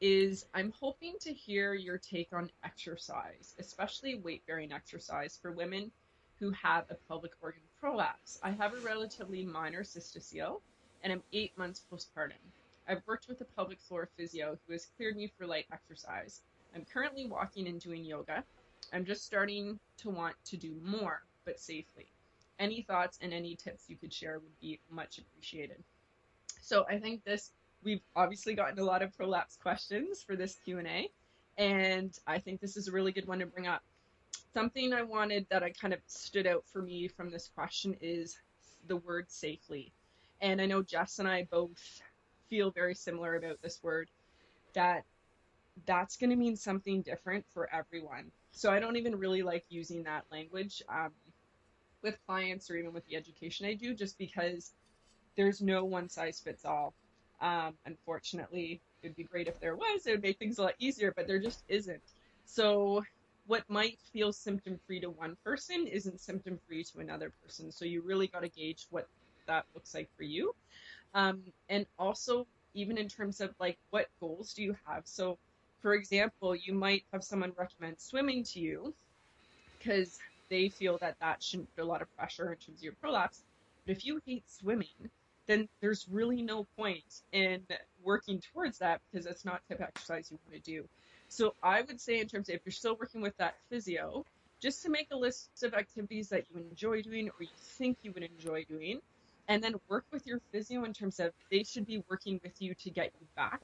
is 0.00 0.46
I'm 0.54 0.72
hoping 0.78 1.14
to 1.20 1.32
hear 1.32 1.74
your 1.74 1.98
take 1.98 2.28
on 2.32 2.50
exercise, 2.64 3.54
especially 3.58 4.16
weight 4.16 4.46
bearing 4.46 4.72
exercise 4.72 5.38
for 5.40 5.52
women 5.52 5.90
who 6.38 6.50
have 6.50 6.84
a 6.90 6.94
pelvic 7.08 7.32
organ 7.40 7.62
prolapse. 7.80 8.38
I 8.42 8.50
have 8.50 8.74
a 8.74 8.80
relatively 8.80 9.44
minor 9.44 9.82
cystocele 9.82 10.60
and 11.02 11.12
I'm 11.12 11.22
eight 11.32 11.56
months 11.56 11.82
postpartum. 11.92 12.42
I've 12.88 13.02
worked 13.06 13.28
with 13.28 13.40
a 13.40 13.44
pelvic 13.44 13.80
floor 13.80 14.08
physio 14.16 14.58
who 14.66 14.72
has 14.72 14.86
cleared 14.96 15.16
me 15.16 15.30
for 15.38 15.46
light 15.46 15.66
exercise. 15.72 16.40
I'm 16.74 16.84
currently 16.84 17.26
walking 17.26 17.68
and 17.68 17.80
doing 17.80 18.04
yoga. 18.04 18.44
I'm 18.92 19.04
just 19.04 19.24
starting 19.24 19.78
to 19.98 20.10
want 20.10 20.34
to 20.46 20.56
do 20.56 20.74
more, 20.84 21.22
but 21.44 21.58
safely. 21.58 22.06
Any 22.58 22.82
thoughts 22.82 23.18
and 23.22 23.32
any 23.32 23.56
tips 23.56 23.84
you 23.88 23.96
could 23.96 24.12
share 24.12 24.38
would 24.38 24.60
be 24.60 24.78
much 24.90 25.18
appreciated. 25.18 25.82
So 26.60 26.84
I 26.88 26.98
think 26.98 27.24
this 27.24 27.50
we've 27.82 28.02
obviously 28.14 28.54
gotten 28.54 28.78
a 28.78 28.84
lot 28.84 29.02
of 29.02 29.16
prolapse 29.16 29.56
questions 29.56 30.22
for 30.22 30.36
this 30.36 30.56
Q&A 30.64 31.10
and 31.58 32.16
I 32.26 32.38
think 32.38 32.60
this 32.60 32.76
is 32.76 32.88
a 32.88 32.92
really 32.92 33.12
good 33.12 33.26
one 33.26 33.40
to 33.40 33.46
bring 33.46 33.66
up. 33.66 33.82
Something 34.54 34.92
I 34.92 35.02
wanted 35.02 35.46
that 35.50 35.62
I 35.62 35.70
kind 35.70 35.92
of 35.92 36.00
stood 36.06 36.46
out 36.46 36.64
for 36.72 36.82
me 36.82 37.08
from 37.08 37.30
this 37.30 37.50
question 37.54 37.96
is 38.00 38.38
the 38.86 38.96
word 38.96 39.30
safely. 39.30 39.92
And 40.40 40.60
I 40.60 40.66
know 40.66 40.82
Jess 40.82 41.18
and 41.18 41.28
I 41.28 41.46
both 41.50 42.02
feel 42.48 42.70
very 42.70 42.94
similar 42.94 43.36
about 43.36 43.60
this 43.62 43.82
word 43.82 44.08
that 44.74 45.04
that's 45.86 46.16
going 46.16 46.30
to 46.30 46.36
mean 46.36 46.56
something 46.56 47.02
different 47.02 47.44
for 47.52 47.68
everyone. 47.74 48.30
So 48.52 48.70
I 48.70 48.78
don't 48.78 48.96
even 48.96 49.16
really 49.16 49.42
like 49.42 49.64
using 49.68 50.04
that 50.04 50.24
language 50.30 50.82
um, 50.88 51.10
with 52.02 52.18
clients 52.26 52.70
or 52.70 52.76
even 52.76 52.92
with 52.92 53.04
the 53.06 53.16
education 53.16 53.66
I 53.66 53.74
do, 53.74 53.94
just 53.94 54.18
because 54.18 54.72
there's 55.36 55.60
no 55.60 55.84
one 55.84 56.08
size 56.08 56.40
fits 56.40 56.64
all. 56.64 56.94
Um, 57.40 57.74
unfortunately, 57.86 58.80
it'd 59.02 59.16
be 59.16 59.24
great 59.24 59.48
if 59.48 59.58
there 59.58 59.74
was. 59.74 60.06
It 60.06 60.12
would 60.12 60.22
make 60.22 60.38
things 60.38 60.58
a 60.58 60.62
lot 60.62 60.74
easier, 60.78 61.12
but 61.16 61.26
there 61.26 61.40
just 61.40 61.64
isn't. 61.68 62.02
So 62.44 63.02
what 63.46 63.68
might 63.68 63.98
feel 64.12 64.32
symptom 64.32 64.78
free 64.86 65.00
to 65.00 65.10
one 65.10 65.36
person 65.44 65.86
isn't 65.86 66.20
symptom 66.20 66.58
free 66.66 66.84
to 66.84 67.00
another 67.00 67.32
person. 67.42 67.72
So 67.72 67.84
you 67.84 68.02
really 68.02 68.28
got 68.28 68.42
to 68.42 68.48
gauge 68.48 68.86
what 68.90 69.08
that 69.46 69.64
looks 69.74 69.94
like 69.94 70.08
for 70.16 70.22
you. 70.22 70.54
Um, 71.14 71.42
and 71.68 71.86
also, 71.98 72.46
even 72.74 72.96
in 72.96 73.08
terms 73.08 73.40
of 73.40 73.54
like 73.58 73.78
what 73.90 74.08
goals 74.20 74.54
do 74.54 74.62
you 74.62 74.76
have? 74.86 75.06
So, 75.06 75.38
for 75.82 75.94
example, 75.94 76.54
you 76.54 76.72
might 76.72 77.04
have 77.12 77.24
someone 77.24 77.52
recommend 77.58 77.98
swimming 77.98 78.44
to 78.44 78.60
you 78.60 78.94
because 79.78 80.20
they 80.48 80.68
feel 80.68 80.96
that 80.98 81.16
that 81.20 81.42
shouldn't 81.42 81.74
put 81.74 81.82
a 81.82 81.86
lot 81.86 82.00
of 82.00 82.16
pressure 82.16 82.52
in 82.52 82.58
terms 82.58 82.78
of 82.78 82.84
your 82.84 82.92
prolapse. 82.94 83.42
But 83.84 83.96
if 83.96 84.06
you 84.06 84.20
hate 84.24 84.44
swimming, 84.48 85.10
then 85.48 85.68
there's 85.80 86.06
really 86.08 86.40
no 86.40 86.64
point 86.76 87.22
in 87.32 87.62
working 88.04 88.40
towards 88.52 88.78
that 88.78 89.00
because 89.10 89.26
it's 89.26 89.44
not 89.44 89.60
type 89.68 89.80
of 89.80 89.86
exercise 89.88 90.30
you 90.30 90.38
want 90.46 90.64
to 90.64 90.70
do. 90.70 90.88
So 91.28 91.54
I 91.62 91.82
would 91.82 92.00
say 92.00 92.20
in 92.20 92.28
terms 92.28 92.48
of 92.48 92.54
if 92.54 92.60
you're 92.64 92.72
still 92.72 92.96
working 92.96 93.20
with 93.20 93.36
that 93.38 93.56
physio, 93.68 94.24
just 94.60 94.82
to 94.84 94.90
make 94.90 95.08
a 95.10 95.16
list 95.16 95.50
of 95.64 95.74
activities 95.74 96.28
that 96.28 96.44
you 96.48 96.60
enjoy 96.60 97.02
doing 97.02 97.28
or 97.28 97.42
you 97.42 97.48
think 97.56 97.98
you 98.02 98.12
would 98.12 98.22
enjoy 98.22 98.64
doing, 98.64 99.00
and 99.48 99.64
then 99.64 99.74
work 99.88 100.04
with 100.12 100.24
your 100.26 100.40
physio 100.52 100.84
in 100.84 100.92
terms 100.92 101.18
of 101.18 101.32
they 101.50 101.64
should 101.64 101.86
be 101.86 102.04
working 102.08 102.38
with 102.44 102.62
you 102.62 102.74
to 102.74 102.90
get 102.90 103.10
you 103.20 103.26
back 103.34 103.62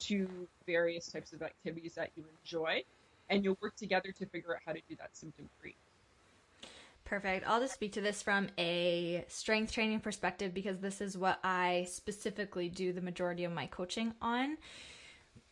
to 0.00 0.28
various 0.66 1.06
types 1.06 1.32
of 1.32 1.42
activities 1.42 1.94
that 1.94 2.10
you 2.16 2.24
enjoy, 2.42 2.82
and 3.30 3.44
you'll 3.44 3.58
work 3.60 3.76
together 3.76 4.12
to 4.12 4.26
figure 4.26 4.54
out 4.54 4.60
how 4.64 4.72
to 4.72 4.80
do 4.88 4.96
that 4.96 5.10
symptom 5.12 5.48
free. 5.60 5.76
Perfect. 7.04 7.48
I'll 7.48 7.60
just 7.60 7.72
speak 7.72 7.92
to 7.92 8.02
this 8.02 8.20
from 8.20 8.48
a 8.58 9.24
strength 9.28 9.72
training 9.72 10.00
perspective 10.00 10.52
because 10.52 10.78
this 10.80 11.00
is 11.00 11.16
what 11.16 11.38
I 11.42 11.86
specifically 11.88 12.68
do 12.68 12.92
the 12.92 13.00
majority 13.00 13.44
of 13.44 13.52
my 13.52 13.66
coaching 13.66 14.12
on 14.20 14.58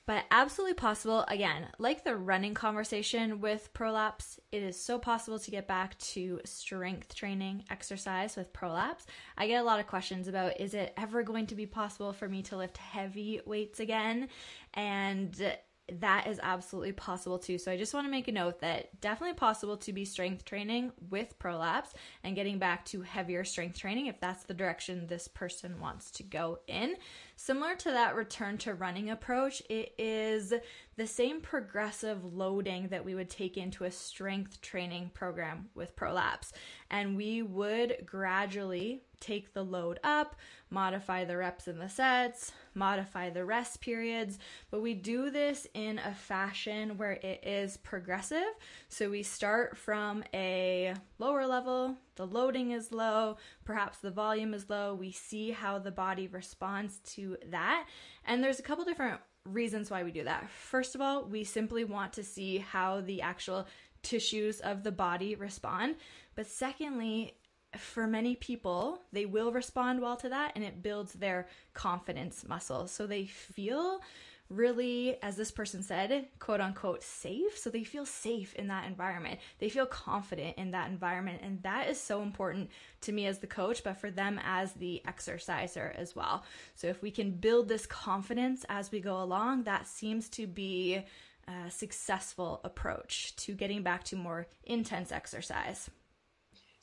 but 0.06 0.24
absolutely 0.30 0.74
possible. 0.74 1.24
Again, 1.28 1.66
like 1.78 2.04
the 2.04 2.16
running 2.16 2.54
conversation 2.54 3.40
with 3.40 3.72
prolapse, 3.74 4.38
it 4.52 4.62
is 4.62 4.80
so 4.80 4.98
possible 4.98 5.38
to 5.40 5.50
get 5.50 5.66
back 5.66 5.98
to 5.98 6.40
strength 6.44 7.14
training 7.14 7.64
exercise 7.70 8.36
with 8.36 8.52
prolapse. 8.52 9.06
I 9.36 9.48
get 9.48 9.60
a 9.60 9.64
lot 9.64 9.80
of 9.80 9.88
questions 9.88 10.28
about 10.28 10.60
is 10.60 10.74
it 10.74 10.94
ever 10.96 11.24
going 11.24 11.46
to 11.48 11.56
be 11.56 11.66
possible 11.66 12.12
for 12.12 12.28
me 12.28 12.42
to 12.42 12.56
lift 12.56 12.78
heavy 12.78 13.40
weights 13.44 13.80
again? 13.80 14.28
And 14.74 15.56
that 15.92 16.26
is 16.26 16.40
absolutely 16.42 16.92
possible 16.92 17.38
too. 17.38 17.58
So 17.58 17.70
I 17.70 17.76
just 17.76 17.94
want 17.94 18.06
to 18.06 18.10
make 18.10 18.26
a 18.26 18.32
note 18.32 18.60
that 18.60 19.00
definitely 19.00 19.34
possible 19.34 19.76
to 19.78 19.92
be 19.92 20.04
strength 20.04 20.44
training 20.44 20.92
with 21.10 21.38
prolapse 21.38 21.94
and 22.24 22.34
getting 22.34 22.58
back 22.58 22.84
to 22.86 23.02
heavier 23.02 23.44
strength 23.44 23.78
training 23.78 24.06
if 24.06 24.20
that's 24.20 24.44
the 24.44 24.54
direction 24.54 25.06
this 25.06 25.28
person 25.28 25.78
wants 25.80 26.10
to 26.12 26.24
go 26.24 26.58
in. 26.66 26.96
Similar 27.36 27.76
to 27.76 27.90
that 27.92 28.16
return 28.16 28.58
to 28.58 28.74
running 28.74 29.10
approach, 29.10 29.62
it 29.68 29.94
is 29.96 30.52
the 30.96 31.06
same 31.06 31.40
progressive 31.40 32.24
loading 32.24 32.88
that 32.88 33.04
we 33.04 33.14
would 33.14 33.30
take 33.30 33.56
into 33.56 33.84
a 33.84 33.90
strength 33.90 34.60
training 34.62 35.10
program 35.14 35.68
with 35.74 35.94
prolapse. 35.94 36.52
And 36.90 37.16
we 37.16 37.42
would 37.42 37.98
gradually 38.06 39.02
take 39.20 39.52
the 39.52 39.62
load 39.62 39.98
up, 40.04 40.36
modify 40.70 41.24
the 41.24 41.36
reps 41.36 41.68
and 41.68 41.80
the 41.80 41.88
sets, 41.88 42.52
modify 42.74 43.30
the 43.30 43.44
rest 43.44 43.80
periods, 43.80 44.38
but 44.70 44.82
we 44.82 44.94
do 44.94 45.30
this 45.30 45.66
in 45.74 45.98
a 45.98 46.14
fashion 46.14 46.96
where 46.96 47.12
it 47.12 47.40
is 47.44 47.76
progressive. 47.78 48.46
So 48.88 49.10
we 49.10 49.22
start 49.22 49.76
from 49.76 50.24
a 50.34 50.94
lower 51.18 51.46
level, 51.46 51.96
the 52.16 52.26
loading 52.26 52.72
is 52.72 52.92
low, 52.92 53.36
perhaps 53.64 53.98
the 53.98 54.10
volume 54.10 54.54
is 54.54 54.68
low. 54.70 54.94
We 54.94 55.12
see 55.12 55.50
how 55.50 55.78
the 55.78 55.90
body 55.90 56.26
responds 56.26 56.98
to 57.14 57.36
that. 57.50 57.86
And 58.24 58.42
there's 58.42 58.58
a 58.58 58.62
couple 58.62 58.84
different 58.84 59.20
reasons 59.44 59.90
why 59.90 60.02
we 60.02 60.10
do 60.10 60.24
that. 60.24 60.50
First 60.50 60.94
of 60.94 61.00
all, 61.00 61.24
we 61.24 61.44
simply 61.44 61.84
want 61.84 62.12
to 62.14 62.24
see 62.24 62.58
how 62.58 63.00
the 63.00 63.22
actual 63.22 63.66
tissues 64.02 64.60
of 64.60 64.82
the 64.82 64.92
body 64.92 65.34
respond. 65.34 65.96
But 66.34 66.46
secondly, 66.46 67.34
for 67.76 68.06
many 68.06 68.36
people, 68.36 69.02
they 69.12 69.26
will 69.26 69.52
respond 69.52 70.00
well 70.00 70.16
to 70.16 70.28
that 70.28 70.52
and 70.54 70.64
it 70.64 70.82
builds 70.82 71.12
their 71.12 71.48
confidence 71.74 72.44
muscle. 72.46 72.86
So 72.86 73.06
they 73.06 73.26
feel 73.26 74.00
really, 74.48 75.20
as 75.22 75.36
this 75.36 75.50
person 75.50 75.82
said, 75.82 76.28
quote 76.38 76.60
unquote, 76.60 77.02
safe. 77.02 77.58
So 77.58 77.68
they 77.68 77.82
feel 77.82 78.06
safe 78.06 78.54
in 78.54 78.68
that 78.68 78.86
environment. 78.86 79.40
They 79.58 79.68
feel 79.68 79.86
confident 79.86 80.56
in 80.56 80.70
that 80.70 80.88
environment. 80.88 81.40
And 81.42 81.62
that 81.64 81.88
is 81.88 82.00
so 82.00 82.22
important 82.22 82.70
to 83.02 83.12
me 83.12 83.26
as 83.26 83.40
the 83.40 83.48
coach, 83.48 83.82
but 83.82 83.98
for 83.98 84.10
them 84.10 84.40
as 84.44 84.72
the 84.72 85.02
exerciser 85.06 85.92
as 85.96 86.14
well. 86.14 86.44
So 86.76 86.86
if 86.86 87.02
we 87.02 87.10
can 87.10 87.32
build 87.32 87.68
this 87.68 87.86
confidence 87.86 88.64
as 88.68 88.92
we 88.92 89.00
go 89.00 89.20
along, 89.20 89.64
that 89.64 89.88
seems 89.88 90.28
to 90.30 90.46
be 90.46 91.02
a 91.48 91.70
successful 91.70 92.60
approach 92.64 93.34
to 93.36 93.54
getting 93.54 93.82
back 93.82 94.04
to 94.04 94.16
more 94.16 94.46
intense 94.64 95.10
exercise. 95.10 95.90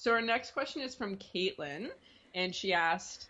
So 0.03 0.11
our 0.11 0.21
next 0.21 0.51
question 0.51 0.81
is 0.81 0.93
from 0.93 1.15
Caitlin, 1.15 1.87
and 2.35 2.53
she 2.53 2.73
asked, 2.73 3.29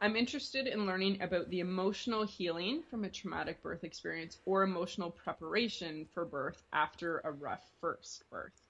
I'm 0.00 0.16
interested 0.16 0.66
in 0.66 0.86
learning 0.86 1.20
about 1.20 1.50
the 1.50 1.60
emotional 1.60 2.24
healing 2.24 2.82
from 2.88 3.04
a 3.04 3.10
traumatic 3.10 3.62
birth 3.62 3.84
experience 3.84 4.38
or 4.46 4.62
emotional 4.62 5.10
preparation 5.10 6.06
for 6.14 6.24
birth 6.24 6.62
after 6.72 7.18
a 7.18 7.32
rough 7.32 7.70
first 7.82 8.24
birth. 8.30 8.62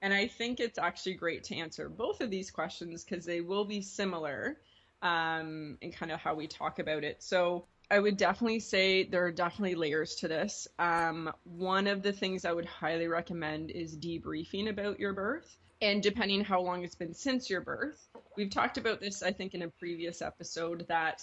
And 0.00 0.14
I 0.14 0.28
think 0.28 0.60
it's 0.60 0.78
actually 0.78 1.16
great 1.16 1.44
to 1.44 1.56
answer 1.56 1.90
both 1.90 2.22
of 2.22 2.30
these 2.30 2.50
questions 2.50 3.04
because 3.04 3.26
they 3.26 3.42
will 3.42 3.66
be 3.66 3.82
similar 3.82 4.56
um, 5.02 5.76
in 5.82 5.92
kind 5.92 6.10
of 6.10 6.20
how 6.20 6.34
we 6.34 6.46
talk 6.46 6.78
about 6.78 7.04
it. 7.04 7.22
So 7.22 7.66
I 7.90 7.98
would 7.98 8.16
definitely 8.16 8.60
say 8.60 9.02
there 9.02 9.26
are 9.26 9.30
definitely 9.30 9.74
layers 9.74 10.14
to 10.14 10.28
this. 10.28 10.66
Um, 10.78 11.30
one 11.44 11.86
of 11.86 12.02
the 12.02 12.14
things 12.14 12.46
I 12.46 12.52
would 12.52 12.64
highly 12.64 13.08
recommend 13.08 13.72
is 13.72 13.94
debriefing 13.94 14.70
about 14.70 14.98
your 14.98 15.12
birth 15.12 15.58
and 15.80 16.02
depending 16.02 16.44
how 16.44 16.60
long 16.60 16.84
it's 16.84 16.94
been 16.94 17.14
since 17.14 17.48
your 17.48 17.60
birth. 17.60 18.08
We've 18.36 18.50
talked 18.50 18.78
about 18.78 19.00
this, 19.00 19.22
I 19.22 19.32
think, 19.32 19.54
in 19.54 19.62
a 19.62 19.68
previous 19.68 20.22
episode 20.22 20.86
that 20.88 21.22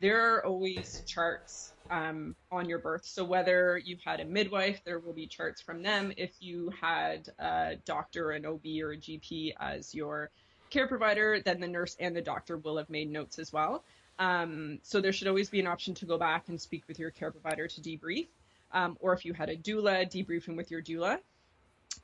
there 0.00 0.34
are 0.34 0.46
always 0.46 1.02
charts 1.06 1.72
um, 1.90 2.34
on 2.50 2.68
your 2.68 2.78
birth. 2.78 3.04
So 3.04 3.24
whether 3.24 3.78
you've 3.84 4.00
had 4.02 4.20
a 4.20 4.24
midwife, 4.24 4.82
there 4.84 4.98
will 4.98 5.12
be 5.12 5.26
charts 5.26 5.60
from 5.60 5.82
them. 5.82 6.12
If 6.16 6.30
you 6.40 6.72
had 6.80 7.28
a 7.38 7.76
doctor, 7.84 8.30
an 8.30 8.46
OB, 8.46 8.64
or 8.82 8.92
a 8.92 8.96
GP 8.96 9.52
as 9.60 9.94
your 9.94 10.30
care 10.70 10.88
provider, 10.88 11.40
then 11.44 11.60
the 11.60 11.68
nurse 11.68 11.96
and 12.00 12.16
the 12.16 12.22
doctor 12.22 12.56
will 12.56 12.78
have 12.78 12.88
made 12.88 13.10
notes 13.10 13.38
as 13.38 13.52
well. 13.52 13.84
Um, 14.18 14.78
so 14.82 15.00
there 15.00 15.12
should 15.12 15.28
always 15.28 15.50
be 15.50 15.60
an 15.60 15.66
option 15.66 15.94
to 15.96 16.06
go 16.06 16.16
back 16.16 16.48
and 16.48 16.60
speak 16.60 16.84
with 16.88 16.98
your 16.98 17.10
care 17.10 17.30
provider 17.30 17.66
to 17.66 17.80
debrief. 17.80 18.28
Um, 18.72 18.96
or 19.00 19.12
if 19.12 19.24
you 19.24 19.34
had 19.34 19.48
a 19.48 19.56
doula, 19.56 20.10
debriefing 20.10 20.56
with 20.56 20.70
your 20.70 20.80
doula. 20.80 21.18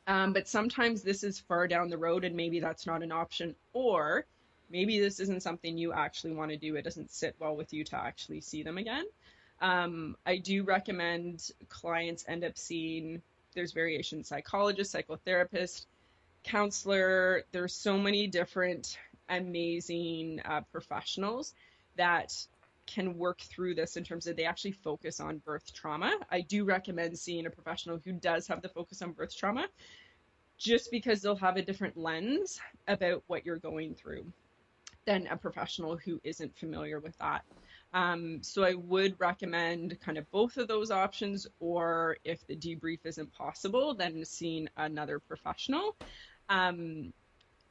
Um, 0.06 0.32
but 0.32 0.48
sometimes 0.48 1.02
this 1.02 1.24
is 1.24 1.40
far 1.40 1.66
down 1.66 1.88
the 1.90 1.98
road 1.98 2.24
and 2.24 2.36
maybe 2.36 2.60
that's 2.60 2.86
not 2.86 3.02
an 3.02 3.12
option. 3.12 3.54
Or 3.72 4.24
maybe 4.70 5.00
this 5.00 5.20
isn't 5.20 5.42
something 5.42 5.76
you 5.76 5.92
actually 5.92 6.34
want 6.34 6.50
to 6.50 6.56
do. 6.56 6.76
It 6.76 6.82
doesn't 6.82 7.10
sit 7.10 7.34
well 7.38 7.56
with 7.56 7.72
you 7.72 7.84
to 7.84 7.96
actually 7.96 8.40
see 8.40 8.62
them 8.62 8.78
again. 8.78 9.04
Um, 9.60 10.16
I 10.26 10.36
do 10.36 10.62
recommend 10.64 11.50
clients 11.68 12.24
end 12.28 12.44
up 12.44 12.58
seeing, 12.58 13.22
there's 13.54 13.72
variation 13.72 14.22
psychologist, 14.22 14.94
psychotherapist, 14.94 15.86
counselor. 16.44 17.44
There's 17.52 17.74
so 17.74 17.96
many 17.96 18.26
different 18.26 18.98
amazing 19.28 20.40
uh, 20.44 20.60
professionals 20.72 21.54
that 21.96 22.32
can 22.86 23.16
work 23.16 23.40
through 23.40 23.74
this 23.74 23.96
in 23.96 24.04
terms 24.04 24.26
of 24.26 24.36
they 24.36 24.44
actually 24.44 24.72
focus 24.72 25.20
on 25.20 25.38
birth 25.38 25.72
trauma. 25.72 26.16
I 26.30 26.40
do 26.40 26.64
recommend 26.64 27.18
seeing 27.18 27.46
a 27.46 27.50
professional 27.50 28.00
who 28.04 28.12
does 28.12 28.46
have 28.46 28.62
the 28.62 28.68
focus 28.68 29.02
on 29.02 29.12
birth 29.12 29.36
trauma 29.36 29.66
just 30.58 30.90
because 30.90 31.20
they'll 31.20 31.36
have 31.36 31.56
a 31.56 31.62
different 31.62 31.96
lens 31.96 32.60
about 32.88 33.22
what 33.26 33.44
you're 33.44 33.58
going 33.58 33.94
through 33.94 34.24
than 35.04 35.26
a 35.28 35.36
professional 35.36 35.96
who 35.96 36.20
isn't 36.24 36.56
familiar 36.56 36.98
with 37.00 37.16
that. 37.18 37.44
Um, 37.92 38.42
so 38.42 38.64
I 38.64 38.74
would 38.74 39.14
recommend 39.18 39.98
kind 40.00 40.18
of 40.18 40.30
both 40.30 40.56
of 40.56 40.68
those 40.68 40.90
options, 40.90 41.46
or 41.60 42.16
if 42.24 42.46
the 42.46 42.56
debrief 42.56 43.00
isn't 43.04 43.32
possible, 43.32 43.94
then 43.94 44.24
seeing 44.24 44.68
another 44.76 45.18
professional. 45.20 45.96
Um, 46.48 47.12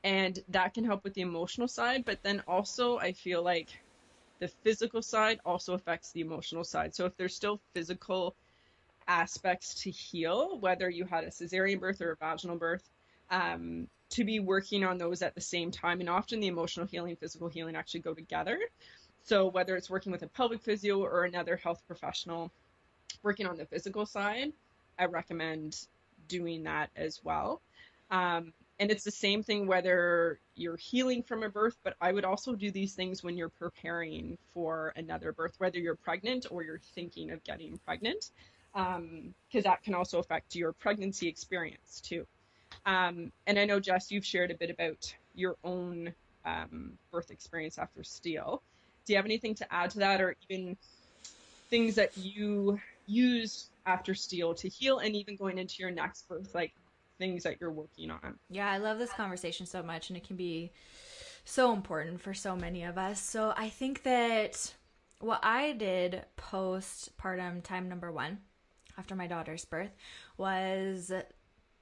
and 0.03 0.39
that 0.50 0.74
can 0.74 0.84
help 0.84 1.03
with 1.03 1.13
the 1.15 1.22
emotional 1.22 1.67
side, 1.67 2.05
but 2.05 2.19
then 2.24 2.41
also 2.48 2.98
I 3.00 3.12
feel 3.12 3.43
like 3.43 3.69
the 4.39 4.47
physical 4.47 5.01
side 5.01 5.39
also 5.45 5.73
affects 5.73 6.11
the 6.11 6.21
emotional 6.21 6.63
side. 6.63 6.93
So 6.95 7.05
if 7.05 7.15
there's 7.17 7.35
still 7.35 7.59
physical 7.73 8.35
aspects 9.07 9.73
to 9.83 9.91
heal, 9.91 10.57
whether 10.59 10.89
you 10.89 11.05
had 11.05 11.23
a 11.23 11.29
cesarean 11.29 11.79
birth 11.79 12.01
or 12.01 12.11
a 12.11 12.15
vaginal 12.15 12.57
birth, 12.57 12.89
um, 13.29 13.87
to 14.09 14.23
be 14.23 14.39
working 14.39 14.83
on 14.83 14.97
those 14.97 15.21
at 15.21 15.35
the 15.35 15.41
same 15.41 15.71
time. 15.71 15.99
And 15.99 16.09
often 16.09 16.39
the 16.39 16.47
emotional 16.47 16.85
healing, 16.85 17.15
physical 17.15 17.47
healing 17.47 17.75
actually 17.75 18.01
go 18.01 18.13
together. 18.13 18.59
So 19.23 19.47
whether 19.47 19.75
it's 19.75 19.89
working 19.89 20.11
with 20.11 20.21
a 20.21 20.27
pelvic 20.27 20.61
physio 20.61 20.99
or 20.99 21.23
another 21.23 21.55
health 21.55 21.81
professional 21.87 22.51
working 23.23 23.47
on 23.47 23.57
the 23.57 23.65
physical 23.65 24.05
side, 24.05 24.53
I 24.99 25.05
recommend 25.05 25.87
doing 26.27 26.63
that 26.63 26.89
as 26.95 27.21
well. 27.23 27.61
Um, 28.11 28.53
and 28.79 28.91
it's 28.91 29.03
the 29.03 29.12
same 29.12 29.41
thing 29.44 29.67
whether 29.67 30.39
you're 30.55 30.77
healing 30.77 31.24
from 31.24 31.44
a 31.44 31.50
birth, 31.50 31.77
but 31.84 31.96
I 32.01 32.12
would 32.12 32.25
also 32.25 32.55
do 32.55 32.72
these 32.72 32.94
things 32.94 33.24
when 33.24 33.38
you're 33.38 33.50
preparing 33.50 34.38
for 34.53 34.94
another 34.96 35.32
birth, 35.32 35.55
whether 35.58 35.79
you're 35.79 35.96
pregnant 35.96 36.48
or 36.51 36.63
you're 36.63 36.82
thinking 36.94 37.32
of 37.32 37.44
getting 37.44 37.79
pregnant, 37.86 38.32
because 38.74 38.96
um, 38.98 39.34
that 39.63 39.84
can 39.84 39.94
also 39.94 40.20
affect 40.20 40.55
your 40.55 40.74
pregnancy 40.74 41.27
experience 41.27 42.01
too. 42.01 42.25
Um, 42.86 43.32
and 43.48 43.58
I 43.58 43.65
know, 43.65 43.79
Jess, 43.79 44.12
you've 44.12 44.25
shared 44.25 44.51
a 44.51 44.55
bit 44.55 44.70
about 44.70 45.13
your 45.34 45.55
own 45.63 46.13
um, 46.46 46.98
birth 47.12 47.32
experience 47.32 47.77
after 47.77 48.03
Steele. 48.03 48.62
Do 49.05 49.13
you 49.13 49.17
have 49.17 49.25
anything 49.25 49.55
to 49.55 49.74
add 49.74 49.91
to 49.91 50.00
that, 50.00 50.20
or 50.20 50.36
even 50.50 50.75
things 51.70 51.96
that 51.96 52.17
you 52.17 52.79
use 53.08 53.70
after 53.86 54.13
Steele 54.13 54.53
to 54.55 54.67
heal, 54.67 55.00
and 55.00 55.15
even 55.15 55.36
going 55.36 55.58
into 55.58 55.75
your 55.79 55.91
next 55.91 56.27
birth, 56.27 56.53
like 56.53 56.74
things 57.17 57.43
that 57.43 57.60
you're 57.60 57.72
working 57.72 58.12
on? 58.12 58.39
Yeah, 58.50 58.69
I 58.69 58.77
love 58.77 58.98
this 58.98 59.13
conversation 59.13 59.65
so 59.65 59.84
much, 59.84 60.10
and 60.10 60.17
it 60.17 60.25
can 60.25 60.36
be 60.36 60.72
so 61.45 61.74
important 61.74 62.22
for 62.22 62.34
so 62.34 62.55
many 62.55 62.84
of 62.84 62.98
us. 62.98 63.19
So 63.19 63.53
I 63.55 63.69
think 63.69 64.03
that 64.03 64.74
what 65.19 65.39
I 65.43 65.74
did 65.74 66.25
postpartum 66.38 67.63
time 67.63 67.88
number 67.88 68.12
one 68.12 68.39
after 68.98 69.15
my 69.15 69.27
daughter's 69.27 69.65
birth 69.65 69.91
was 70.38 71.12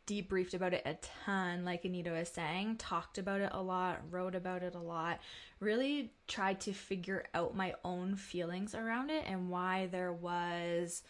debriefed 0.05 0.53
about 0.53 0.73
it 0.73 0.81
a 0.85 0.95
ton, 1.25 1.63
like 1.63 1.85
Anita 1.85 2.11
was 2.11 2.29
saying, 2.29 2.75
talked 2.77 3.17
about 3.17 3.41
it 3.41 3.51
a 3.53 3.61
lot, 3.61 4.01
wrote 4.09 4.35
about 4.35 4.63
it 4.63 4.75
a 4.75 4.79
lot, 4.79 5.19
really 5.59 6.11
tried 6.27 6.59
to 6.61 6.73
figure 6.73 7.25
out 7.33 7.55
my 7.55 7.73
own 7.85 8.15
feelings 8.15 8.75
around 8.75 9.09
it 9.09 9.23
and 9.25 9.49
why 9.49 9.87
there 9.87 10.11
was, 10.11 11.03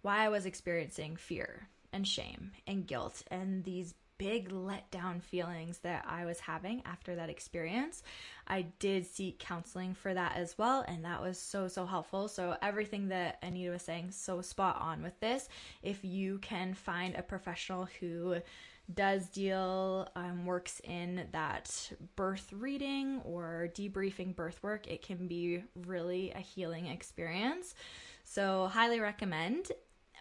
why 0.00 0.24
I 0.24 0.28
was 0.30 0.46
experiencing 0.46 1.16
fear 1.16 1.68
and 1.98 2.06
shame 2.06 2.52
and 2.68 2.86
guilt 2.86 3.24
and 3.28 3.64
these 3.64 3.92
big 4.18 4.50
letdown 4.50 5.20
feelings 5.20 5.78
that 5.78 6.04
I 6.08 6.24
was 6.24 6.38
having 6.38 6.80
after 6.84 7.16
that 7.16 7.28
experience. 7.28 8.04
I 8.46 8.62
did 8.78 9.04
seek 9.04 9.40
counseling 9.40 9.94
for 9.94 10.14
that 10.14 10.36
as 10.36 10.56
well, 10.56 10.84
and 10.86 11.04
that 11.04 11.20
was 11.20 11.38
so, 11.38 11.66
so 11.66 11.86
helpful. 11.86 12.28
So, 12.28 12.56
everything 12.62 13.08
that 13.08 13.38
Anita 13.42 13.70
was 13.70 13.82
saying, 13.82 14.12
so 14.12 14.40
spot 14.40 14.78
on 14.80 15.02
with 15.02 15.18
this. 15.18 15.48
If 15.82 16.04
you 16.04 16.38
can 16.38 16.74
find 16.74 17.16
a 17.16 17.22
professional 17.22 17.88
who 17.98 18.36
does 18.94 19.28
deal, 19.28 20.08
um, 20.14 20.46
works 20.46 20.80
in 20.84 21.26
that 21.32 21.92
birth 22.16 22.52
reading 22.52 23.20
or 23.24 23.68
debriefing 23.74 24.34
birth 24.34 24.62
work, 24.62 24.86
it 24.86 25.02
can 25.02 25.26
be 25.26 25.62
really 25.86 26.30
a 26.32 26.40
healing 26.40 26.86
experience. 26.86 27.74
So, 28.24 28.68
highly 28.68 29.00
recommend. 29.00 29.70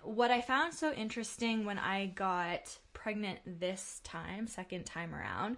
What 0.03 0.31
I 0.31 0.41
found 0.41 0.73
so 0.73 0.93
interesting 0.93 1.65
when 1.65 1.79
I 1.79 2.07
got 2.07 2.77
pregnant 2.93 3.39
this 3.45 4.01
time, 4.03 4.47
second 4.47 4.85
time 4.85 5.13
around, 5.13 5.57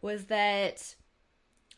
was 0.00 0.24
that 0.26 0.94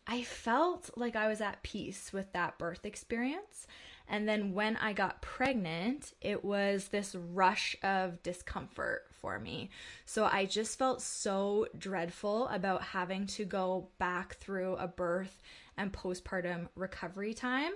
I 0.07 0.23
felt 0.23 0.91
like 0.97 1.17
I 1.17 1.29
was 1.29 1.41
at 1.41 1.63
peace 1.63 2.13
with 2.13 2.33
that 2.33 2.59
birth 2.59 2.85
experience. 2.85 3.67
And 4.09 4.29
then 4.29 4.53
when 4.53 4.77
I 4.77 4.93
got 4.93 5.23
pregnant, 5.23 6.13
it 6.21 6.45
was 6.45 6.89
this 6.89 7.15
rush 7.15 7.77
of 7.83 8.23
discomfort 8.23 9.07
for 9.21 9.39
me. 9.39 9.71
So 10.05 10.25
I 10.25 10.45
just 10.45 10.79
felt 10.79 11.01
so 11.01 11.67
dreadful 11.79 12.49
about 12.49 12.83
having 12.83 13.27
to 13.29 13.45
go 13.45 13.89
back 13.99 14.37
through 14.37 14.75
a 14.77 14.89
birth 14.89 15.41
and 15.77 15.93
postpartum 15.93 16.69
recovery 16.75 17.33
time. 17.33 17.73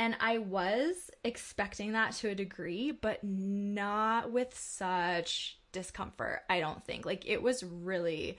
And 0.00 0.16
I 0.18 0.38
was 0.38 1.10
expecting 1.24 1.92
that 1.92 2.12
to 2.14 2.30
a 2.30 2.34
degree, 2.34 2.90
but 2.90 3.22
not 3.22 4.32
with 4.32 4.58
such 4.58 5.58
discomfort, 5.72 6.40
I 6.48 6.58
don't 6.58 6.82
think. 6.82 7.04
Like 7.04 7.28
it 7.28 7.42
was 7.42 7.62
really 7.62 8.38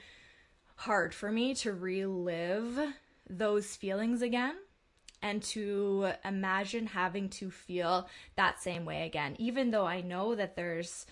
hard 0.75 1.13
for 1.13 1.31
me 1.31 1.53
to 1.53 1.71
relive 1.71 2.79
those 3.29 3.75
feelings 3.75 4.23
again 4.23 4.55
and 5.21 5.43
to 5.43 6.13
imagine 6.25 6.87
having 6.87 7.29
to 7.29 7.51
feel 7.51 8.09
that 8.37 8.59
same 8.59 8.83
way 8.83 9.05
again, 9.05 9.35
even 9.37 9.69
though 9.69 9.85
I 9.85 10.01
know 10.01 10.33
that 10.33 10.55
there's 10.55 11.05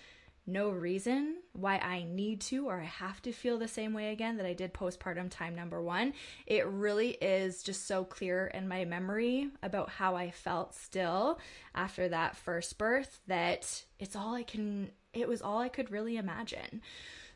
no 0.50 0.70
reason 0.70 1.36
why 1.52 1.78
I 1.78 2.04
need 2.04 2.40
to 2.42 2.68
or 2.68 2.80
I 2.80 2.84
have 2.84 3.20
to 3.22 3.32
feel 3.32 3.58
the 3.58 3.68
same 3.68 3.92
way 3.92 4.12
again 4.12 4.36
that 4.36 4.46
I 4.46 4.52
did 4.52 4.74
postpartum 4.74 5.30
time 5.30 5.54
number 5.54 5.82
one. 5.82 6.12
It 6.46 6.66
really 6.66 7.10
is 7.10 7.62
just 7.62 7.86
so 7.86 8.04
clear 8.04 8.46
in 8.46 8.68
my 8.68 8.84
memory 8.84 9.50
about 9.62 9.90
how 9.90 10.16
I 10.16 10.30
felt 10.30 10.74
still 10.74 11.38
after 11.74 12.08
that 12.08 12.36
first 12.36 12.78
birth 12.78 13.20
that 13.26 13.84
it's 13.98 14.16
all 14.16 14.34
I 14.34 14.42
can 14.42 14.90
it 15.12 15.28
was 15.28 15.42
all 15.42 15.58
I 15.58 15.68
could 15.68 15.90
really 15.90 16.16
imagine. 16.16 16.82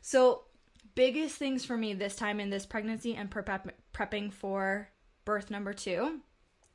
So, 0.01 0.43
biggest 0.93 1.35
things 1.35 1.65
for 1.65 1.75
me 1.75 1.93
this 1.93 2.15
time 2.15 2.39
in 2.39 2.49
this 2.49 2.65
pregnancy 2.65 3.15
and 3.15 3.29
prep- 3.29 3.75
prepping 3.93 4.31
for 4.31 4.89
birth 5.25 5.51
number 5.51 5.73
two 5.73 6.19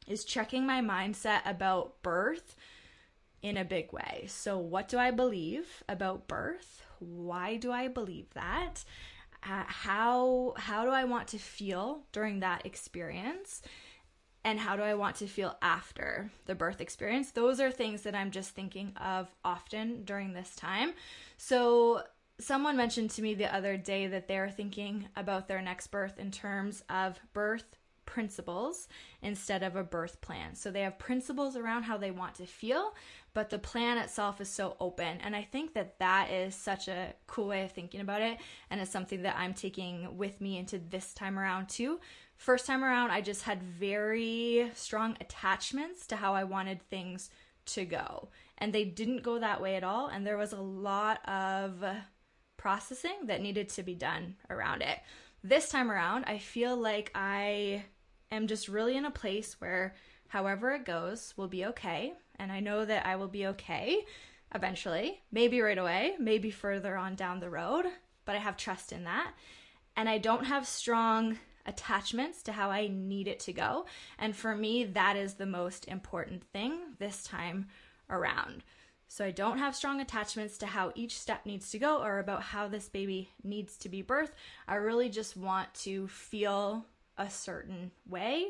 is 0.07 0.25
checking 0.25 0.67
my 0.67 0.81
mindset 0.83 1.41
about 1.47 2.03
birth 2.03 2.57
in 3.43 3.57
a 3.57 3.65
big 3.65 3.93
way. 3.93 4.25
So, 4.29 4.59
what 4.59 4.89
do 4.89 4.99
I 4.99 5.11
believe 5.11 5.83
about 5.89 6.29
birth? 6.29 6.83
Why 6.99 7.57
do 7.57 7.73
I 7.73 7.89
believe 7.89 8.33
that? 8.35 8.85
Uh, 9.43 9.65
how 9.67 10.55
how 10.57 10.85
do 10.85 10.91
I 10.91 11.05
want 11.05 11.29
to 11.29 11.39
feel 11.39 12.03
during 12.13 12.41
that 12.41 12.67
experience? 12.67 13.63
and 14.45 14.59
how 14.59 14.77
do 14.77 14.83
I 14.83 14.95
want 14.95 15.17
to 15.17 15.27
feel 15.27 15.57
after 15.61 16.31
the 16.47 16.55
birth 16.55 16.81
experience? 16.81 17.31
Those 17.31 17.61
are 17.61 17.71
things 17.71 18.03
that 18.03 18.15
I'm 18.15 18.31
just 18.31 18.55
thinking 18.55 18.93
of 18.97 19.29
often 19.45 20.05
during 20.05 20.33
this 20.33 20.57
time. 20.57 20.95
So, 21.37 22.03
someone 22.39 22.77
mentioned 22.77 23.11
to 23.11 23.23
me 23.23 23.35
the 23.35 23.55
other 23.55 23.77
day 23.77 24.07
that 24.07 24.27
they're 24.27 24.51
thinking 24.51 25.09
about 25.15 25.47
their 25.47 25.61
next 25.61 25.89
birth 25.89 26.19
in 26.19 26.31
terms 26.31 26.83
of 26.89 27.21
birth 27.35 27.77
principles 28.11 28.89
instead 29.23 29.63
of 29.63 29.77
a 29.77 29.83
birth 29.83 30.21
plan. 30.21 30.55
So, 30.55 30.71
they 30.71 30.83
have 30.83 30.99
principles 30.99 31.57
around 31.57 31.85
how 31.85 31.97
they 31.97 32.11
want 32.11 32.35
to 32.35 32.47
feel, 32.47 32.95
but 33.33 33.49
the 33.49 33.59
plan 33.59 33.97
itself 33.99 34.41
is 34.41 34.49
so 34.49 34.77
open. 34.81 35.19
And 35.23 35.35
I 35.35 35.43
think 35.43 35.75
that 35.75 35.99
that 35.99 36.31
is 36.31 36.55
such 36.55 36.89
a 36.89 37.15
cool 37.27 37.49
way 37.49 37.65
of 37.65 37.73
thinking 37.73 38.01
about 38.01 38.23
it. 38.23 38.39
And 38.71 38.81
it's 38.81 38.91
something 38.91 39.23
that 39.23 39.37
I'm 39.39 39.55
taking 39.55 40.19
with 40.19 40.41
me 40.41 40.59
into 40.59 40.79
this 40.79 41.15
time 41.15 41.39
around 41.39 41.69
too 41.69 42.01
First 42.41 42.65
time 42.65 42.83
around, 42.83 43.11
I 43.11 43.21
just 43.21 43.43
had 43.43 43.63
very 43.63 44.71
strong 44.75 45.15
attachments 45.21 46.07
to 46.07 46.17
how 46.17 46.33
I 46.33 46.45
wanted 46.45 46.81
things 46.81 47.29
to 47.67 47.85
go. 47.85 48.31
And 48.57 48.73
they 48.73 48.87
didn't 48.87 49.23
go 49.23 49.39
that 49.39 49.61
way 49.61 49.77
at 49.77 49.85
all. 49.85 50.07
And 50.07 50.27
there 50.27 50.39
was 50.39 50.55
a 50.55 50.61
lot 50.61 51.21
of 51.29 51.85
processing 52.57 53.27
that 53.27 53.43
needed 53.43 53.69
to 53.69 53.83
be 53.83 53.95
done 53.95 54.37
around 54.49 54.81
it. 54.81 55.01
This 55.45 55.69
time 55.69 55.91
around, 55.91 56.25
I 56.25 56.39
feel 56.39 56.75
like 56.79 57.11
I 57.15 57.85
am 58.31 58.47
just 58.47 58.69
really 58.69 58.97
in 58.97 59.05
a 59.05 59.11
place 59.11 59.57
where 59.61 59.95
however 60.29 60.73
it 60.73 60.85
goes 60.85 61.35
will 61.37 61.49
be 61.49 61.65
okay. 61.67 62.15
And 62.39 62.51
I 62.51 62.61
know 62.61 62.85
that 62.85 63.07
I 63.07 63.17
will 63.17 63.29
be 63.29 63.47
okay 63.49 64.05
eventually, 64.55 65.23
maybe 65.31 65.61
right 65.61 65.79
away, 65.79 66.15
maybe 66.19 66.51
further 66.51 66.97
on 66.97 67.15
down 67.15 67.41
the 67.41 67.51
road, 67.51 67.87
but 68.25 68.35
I 68.35 68.39
have 68.39 68.57
trust 68.57 68.93
in 68.93 69.05
that. 69.05 69.33
And 69.97 70.09
I 70.09 70.19
don't 70.19 70.47
have 70.47 70.67
strong 70.67 71.39
attachments 71.67 72.43
to 72.45 72.53
how 72.53 72.71
I 72.71 72.89
need 72.89 73.29
it 73.29 73.41
to 73.41 73.53
go. 73.53 73.87
And 74.19 74.35
for 74.35 74.55
me, 74.55 74.85
that 74.85 75.17
is 75.17 75.35
the 75.35 75.47
most 75.47 75.87
important 75.89 76.45
thing 76.53 76.79
this 76.99 77.23
time 77.23 77.69
around. 78.09 78.65
So 79.09 79.25
I 79.25 79.33
don't 79.33 79.59
have 79.59 79.75
strong 79.75 80.01
attachments 80.01 80.57
to 80.59 80.67
how 80.67 80.93
each 80.95 81.19
step 81.19 81.45
needs 81.45 81.71
to 81.73 81.79
go 81.79 82.01
or 82.01 82.21
about 82.21 82.43
how 82.43 82.69
this 82.69 82.89
baby 82.89 83.31
needs 83.43 83.77
to 83.79 83.89
be 83.89 84.05
birthed. 84.05 84.31
I 84.69 84.77
really 84.77 85.09
just 85.09 85.37
want 85.37 85.73
to 85.83 86.07
feel 86.07 86.87
a 87.21 87.31
certain 87.31 87.91
way 88.09 88.49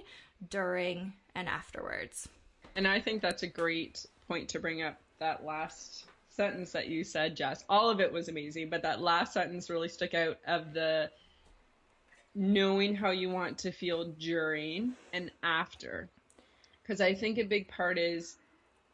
during 0.48 1.12
and 1.34 1.48
afterwards. 1.48 2.28
And 2.76 2.86
I 2.86 3.00
think 3.00 3.20
that's 3.20 3.42
a 3.42 3.48
great 3.48 4.06
point 4.28 4.48
to 4.50 4.60
bring 4.60 4.82
up 4.82 4.96
that 5.18 5.44
last 5.44 6.04
sentence 6.30 6.70
that 6.72 6.86
you 6.86 7.02
said, 7.02 7.36
Jess, 7.36 7.64
all 7.68 7.90
of 7.90 8.00
it 8.00 8.10
was 8.10 8.28
amazing, 8.28 8.70
but 8.70 8.80
that 8.82 9.02
last 9.02 9.34
sentence 9.34 9.68
really 9.68 9.88
stuck 9.88 10.14
out 10.14 10.38
of 10.46 10.72
the 10.72 11.10
knowing 12.36 12.94
how 12.94 13.10
you 13.10 13.28
want 13.28 13.58
to 13.58 13.72
feel 13.72 14.04
during 14.04 14.92
and 15.12 15.32
after. 15.42 16.08
Because 16.80 17.00
I 17.00 17.12
think 17.12 17.38
a 17.38 17.42
big 17.42 17.66
part 17.66 17.98
is 17.98 18.36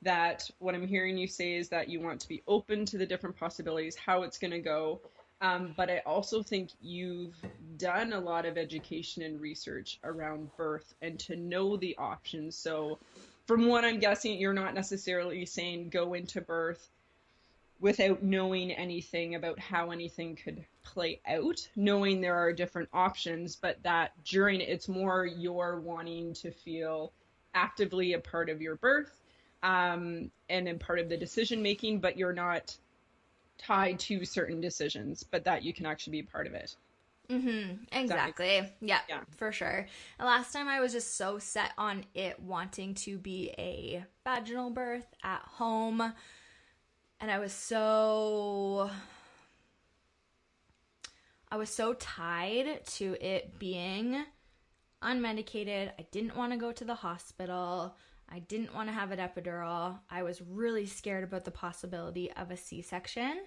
that 0.00 0.50
what 0.58 0.74
I'm 0.74 0.86
hearing 0.86 1.18
you 1.18 1.28
say 1.28 1.54
is 1.54 1.68
that 1.68 1.88
you 1.88 2.00
want 2.00 2.18
to 2.20 2.28
be 2.28 2.42
open 2.48 2.86
to 2.86 2.96
the 2.96 3.06
different 3.06 3.36
possibilities, 3.36 3.94
how 3.94 4.22
it's 4.22 4.38
going 4.38 4.52
to 4.52 4.58
go. 4.58 5.00
Um, 5.40 5.74
but 5.76 5.90
I 5.90 5.98
also 6.06 6.42
think 6.42 6.70
you've 6.80 7.36
done 7.76 8.14
a 8.14 8.20
lot 8.20 8.46
of 8.46 8.56
education 8.56 9.22
and 9.22 9.40
research 9.40 9.98
around 10.02 10.50
birth 10.56 10.94
and 11.02 11.18
to 11.20 11.36
know 11.36 11.76
the 11.76 11.94
options. 11.98 12.56
So, 12.56 12.98
from 13.46 13.66
what 13.66 13.84
I'm 13.84 14.00
guessing, 14.00 14.38
you're 14.38 14.54
not 14.54 14.74
necessarily 14.74 15.44
saying 15.44 15.90
go 15.90 16.14
into 16.14 16.40
birth 16.40 16.88
without 17.80 18.22
knowing 18.22 18.72
anything 18.72 19.34
about 19.34 19.58
how 19.58 19.90
anything 19.90 20.34
could 20.34 20.64
play 20.82 21.20
out, 21.26 21.68
knowing 21.76 22.20
there 22.20 22.36
are 22.36 22.52
different 22.52 22.88
options, 22.92 23.56
but 23.56 23.82
that 23.82 24.12
during 24.24 24.60
it's 24.60 24.88
more 24.88 25.26
you're 25.26 25.78
wanting 25.80 26.32
to 26.32 26.50
feel 26.50 27.12
actively 27.54 28.14
a 28.14 28.18
part 28.18 28.48
of 28.48 28.62
your 28.62 28.76
birth 28.76 29.20
um, 29.62 30.30
and 30.48 30.68
in 30.68 30.78
part 30.78 30.98
of 30.98 31.08
the 31.08 31.16
decision 31.16 31.62
making, 31.62 32.00
but 32.00 32.16
you're 32.16 32.32
not 32.32 32.76
tied 33.58 33.98
to 34.00 34.24
certain 34.24 34.60
decisions, 34.60 35.22
but 35.22 35.44
that 35.44 35.62
you 35.62 35.72
can 35.72 35.86
actually 35.86 36.22
be 36.22 36.22
part 36.22 36.46
of 36.46 36.54
it. 36.54 36.76
Mm-hmm. 37.28 37.84
Exactly. 37.92 38.70
Yeah, 38.80 39.00
yeah, 39.08 39.20
for 39.36 39.50
sure. 39.50 39.86
last 40.20 40.52
time 40.52 40.68
I 40.68 40.80
was 40.80 40.92
just 40.92 41.16
so 41.16 41.38
set 41.38 41.72
on 41.76 42.04
it 42.14 42.38
wanting 42.40 42.94
to 42.94 43.18
be 43.18 43.52
a 43.58 44.04
vaginal 44.24 44.70
birth 44.70 45.06
at 45.24 45.40
home. 45.42 46.12
And 47.20 47.30
I 47.30 47.38
was 47.38 47.52
so 47.52 48.90
I 51.50 51.56
was 51.56 51.70
so 51.70 51.94
tied 51.94 52.84
to 52.86 53.16
it 53.20 53.58
being 53.58 54.24
unmedicated. 55.02 55.90
I 55.98 56.06
didn't 56.10 56.36
want 56.36 56.52
to 56.52 56.58
go 56.58 56.72
to 56.72 56.84
the 56.84 56.94
hospital. 56.94 57.96
I 58.28 58.40
didn't 58.40 58.74
want 58.74 58.88
to 58.88 58.92
have 58.94 59.12
an 59.12 59.18
epidural. 59.18 59.98
I 60.10 60.22
was 60.22 60.42
really 60.42 60.86
scared 60.86 61.24
about 61.24 61.44
the 61.44 61.50
possibility 61.50 62.32
of 62.32 62.50
a 62.50 62.56
C 62.56 62.82
section. 62.82 63.44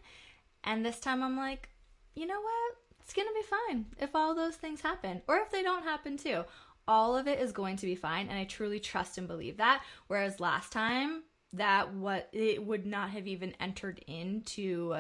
And 0.64 0.86
this 0.86 1.00
time 1.00 1.22
I'm 1.24 1.38
like, 1.38 1.70
you 2.16 2.26
know 2.26 2.40
what? 2.40 2.76
It's 3.02 3.14
going 3.14 3.28
to 3.28 3.34
be 3.34 3.74
fine 3.74 3.86
if 4.00 4.16
all 4.16 4.36
those 4.36 4.56
things 4.56 4.82
happen, 4.82 5.22
or 5.28 5.38
if 5.38 5.50
they 5.52 5.64
don't 5.64 5.84
happen 5.84 6.18
too. 6.18 6.44
All 6.88 7.18
of 7.18 7.28
it 7.28 7.40
is 7.40 7.52
going 7.52 7.78
to 7.78 7.86
be 7.86 7.96
fine. 7.96 8.28
And 8.30 8.38
I 8.38 8.46
truly 8.46 8.80
trust 8.80 9.18
and 9.18 9.28
believe 9.28 9.58
that. 9.58 9.84
Whereas 10.08 10.40
last 10.40 10.72
time, 10.72 11.24
that 11.54 11.94
what 11.94 12.30
it 12.32 12.64
would 12.66 12.86
not 12.86 13.10
have 13.10 13.28
even 13.28 13.54
entered 13.60 14.04
into 14.08 14.96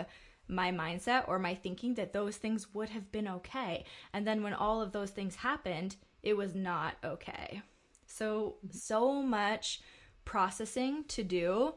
my 0.47 0.71
mindset 0.71 1.27
or 1.27 1.37
my 1.37 1.53
thinking 1.53 1.93
that 1.93 2.13
those 2.13 2.37
things 2.37 2.73
would 2.73 2.89
have 2.89 3.11
been 3.11 3.27
okay. 3.27 3.85
And 4.13 4.25
then 4.25 4.41
when 4.41 4.53
all 4.53 4.81
of 4.81 4.91
those 4.91 5.11
things 5.11 5.35
happened, 5.35 5.95
it 6.23 6.35
was 6.35 6.55
not 6.55 6.95
okay. 7.03 7.61
So, 8.09 8.55
so 8.71 9.21
much 9.21 9.81
processing 10.25 11.05
to 11.09 11.23
do 11.23 11.73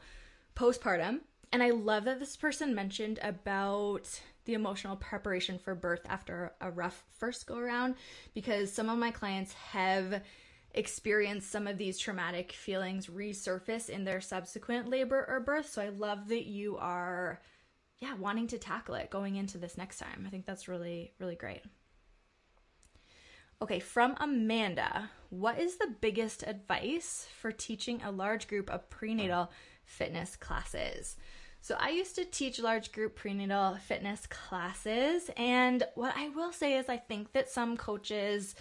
postpartum. 0.56 1.20
And 1.52 1.62
I 1.62 1.70
love 1.70 2.04
that 2.04 2.18
this 2.18 2.36
person 2.36 2.74
mentioned 2.74 3.18
about 3.22 4.08
the 4.44 4.54
emotional 4.54 4.96
preparation 4.96 5.58
for 5.58 5.74
birth 5.74 6.02
after 6.08 6.52
a 6.60 6.70
rough 6.70 7.04
first 7.18 7.46
go 7.46 7.56
around 7.56 7.94
because 8.34 8.72
some 8.72 8.88
of 8.88 8.98
my 8.98 9.10
clients 9.10 9.52
have 9.52 10.22
experienced 10.74 11.50
some 11.50 11.66
of 11.66 11.78
these 11.78 11.98
traumatic 11.98 12.52
feelings 12.52 13.06
resurface 13.06 13.88
in 13.88 14.04
their 14.04 14.20
subsequent 14.20 14.88
labor 14.88 15.26
or 15.28 15.40
birth. 15.40 15.68
So 15.68 15.82
I 15.82 15.90
love 15.90 16.28
that 16.28 16.46
you 16.46 16.76
are 16.78 17.40
yeah, 18.00 18.14
wanting 18.14 18.48
to 18.48 18.58
tackle 18.58 18.96
it 18.96 19.10
going 19.10 19.36
into 19.36 19.58
this 19.58 19.78
next 19.78 19.98
time. 19.98 20.24
I 20.26 20.30
think 20.30 20.44
that's 20.44 20.66
really 20.66 21.12
really 21.20 21.36
great. 21.36 21.62
Okay, 23.62 23.78
from 23.78 24.16
Amanda, 24.18 25.08
what 25.30 25.60
is 25.60 25.76
the 25.76 25.94
biggest 26.00 26.42
advice 26.42 27.28
for 27.38 27.52
teaching 27.52 28.02
a 28.02 28.10
large 28.10 28.48
group 28.48 28.68
of 28.68 28.90
prenatal 28.90 29.52
fitness 29.84 30.34
classes? 30.34 31.16
So, 31.60 31.76
I 31.78 31.90
used 31.90 32.16
to 32.16 32.24
teach 32.24 32.58
large 32.58 32.90
group 32.90 33.14
prenatal 33.14 33.76
fitness 33.76 34.26
classes, 34.26 35.30
and 35.36 35.84
what 35.94 36.12
I 36.16 36.30
will 36.30 36.50
say 36.50 36.76
is, 36.76 36.88
I 36.88 36.96
think 36.96 37.34
that 37.34 37.50
some 37.50 37.76
coaches 37.76 38.56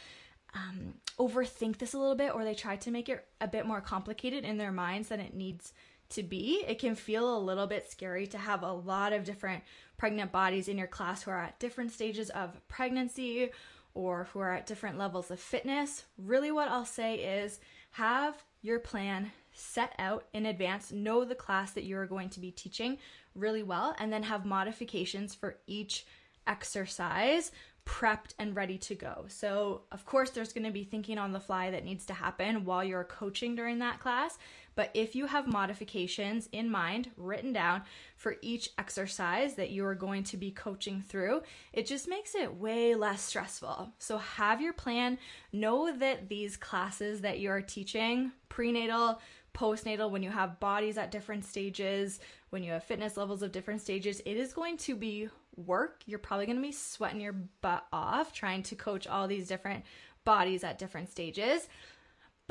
um, 0.54 0.94
overthink 1.18 1.80
this 1.80 1.96
a 1.96 1.98
little 1.98 2.14
bit 2.14 2.36
or 2.36 2.44
they 2.44 2.54
try 2.54 2.76
to 2.76 2.92
make 2.92 3.10
it 3.10 3.26
a 3.40 3.48
bit 3.48 3.66
more 3.66 3.82
complicated 3.82 4.44
in 4.44 4.60
their 4.60 4.72
minds 4.72 5.10
than 5.10 5.20
it 5.20 5.34
needs 5.34 5.74
to 6.10 6.22
be. 6.22 6.64
It 6.68 6.78
can 6.78 6.94
feel 6.94 7.36
a 7.36 7.40
little 7.40 7.66
bit 7.66 7.90
scary 7.90 8.28
to 8.28 8.38
have 8.38 8.62
a 8.62 8.72
lot 8.72 9.14
of 9.14 9.24
different 9.24 9.64
pregnant 9.98 10.32
bodies 10.32 10.68
in 10.68 10.78
your 10.78 10.88
class 10.88 11.24
who 11.24 11.32
are 11.32 11.42
at 11.42 11.60
different 11.60 11.92
stages 11.92 12.30
of 12.30 12.60
pregnancy 12.68 13.50
or 13.94 14.28
who 14.32 14.40
are 14.40 14.54
at 14.54 14.66
different 14.66 14.98
levels 14.98 15.32
of 15.32 15.40
fitness, 15.40 16.06
really 16.18 16.52
what 16.52 16.70
I'll 16.70 16.86
say 16.86 17.16
is 17.16 17.60
have 17.92 18.44
your 18.62 18.80
plan 18.80 19.32
set 19.54 19.94
out 20.00 20.26
in 20.34 20.46
advance, 20.46 20.92
know 20.92 21.26
the 21.26 21.36
class 21.36 21.72
that 21.72 21.84
you're 21.84 22.06
going 22.06 22.30
to 22.30 22.40
be 22.40 22.52
teaching 22.52 22.98
really 23.36 23.64
well, 23.64 23.96
and 24.00 24.12
then 24.12 24.24
have 24.24 24.46
modifications 24.46 25.36
for 25.36 25.58
each 25.68 26.06
exercise 26.48 27.52
prepped 27.86 28.34
and 28.38 28.56
ready 28.56 28.78
to 28.78 28.96
go. 28.96 29.26
So, 29.28 29.82
of 29.92 30.06
course, 30.06 30.30
there's 30.30 30.54
going 30.54 30.66
to 30.66 30.72
be 30.72 30.84
thinking 30.84 31.18
on 31.18 31.32
the 31.32 31.40
fly 31.40 31.72
that 31.72 31.84
needs 31.84 32.06
to 32.06 32.14
happen 32.14 32.64
while 32.64 32.84
you're 32.84 33.04
coaching 33.04 33.56
during 33.56 33.80
that 33.80 34.00
class. 34.00 34.38
But 34.76 34.92
if 34.94 35.16
you 35.16 35.26
have 35.26 35.48
modifications 35.48 36.48
in 36.52 36.70
mind 36.70 37.12
written 37.18 37.54
down 37.54 37.84
for 38.16 38.38
each 38.42 38.70
exercise 38.78 39.56
that 39.56 39.72
you 39.72 39.86
are 39.86 39.96
going 39.96 40.24
to 40.26 40.38
be 40.38 40.52
coaching 40.52 41.04
through, 41.08 41.42
it 41.74 41.86
just 41.86 42.08
makes 42.08 42.36
it 42.36 42.56
way 42.56 42.96
less 42.96 43.22
stressful. 43.22 43.92
So, 44.00 44.18
have 44.18 44.62
your 44.62 44.74
plan. 44.74 45.18
Know 45.52 45.96
that 45.98 46.30
these 46.30 46.58
classes 46.58 47.22
that 47.22 47.40
you're 47.40 47.62
teaching, 47.62 48.32
prenatal, 48.50 49.22
postnatal, 49.54 50.10
when 50.10 50.24
you 50.24 50.30
have 50.30 50.60
bodies 50.60 50.98
at 50.98 51.12
different 51.12 51.46
stages, 51.46 52.20
when 52.50 52.64
you 52.64 52.72
have 52.72 52.84
fitness 52.84 53.18
levels 53.18 53.42
of 53.42 53.52
different 53.52 53.82
stages, 53.82 54.22
it 54.26 54.38
is 54.38 54.54
going 54.54 54.78
to 54.78 54.96
be 54.96 55.30
work. 55.56 56.04
You're 56.06 56.20
probably 56.20 56.46
going 56.46 56.58
to 56.58 56.62
be 56.62 56.72
sweating 56.72 57.22
your 57.22 57.36
butt 57.62 57.86
off 57.92 58.34
trying 58.34 58.64
to 58.64 58.76
coach 58.76 59.08
all 59.08 59.28
these 59.28 59.48
different 59.48 59.84
bodies 60.24 60.64
at 60.64 60.80
different 60.80 61.10
stages. 61.10 61.68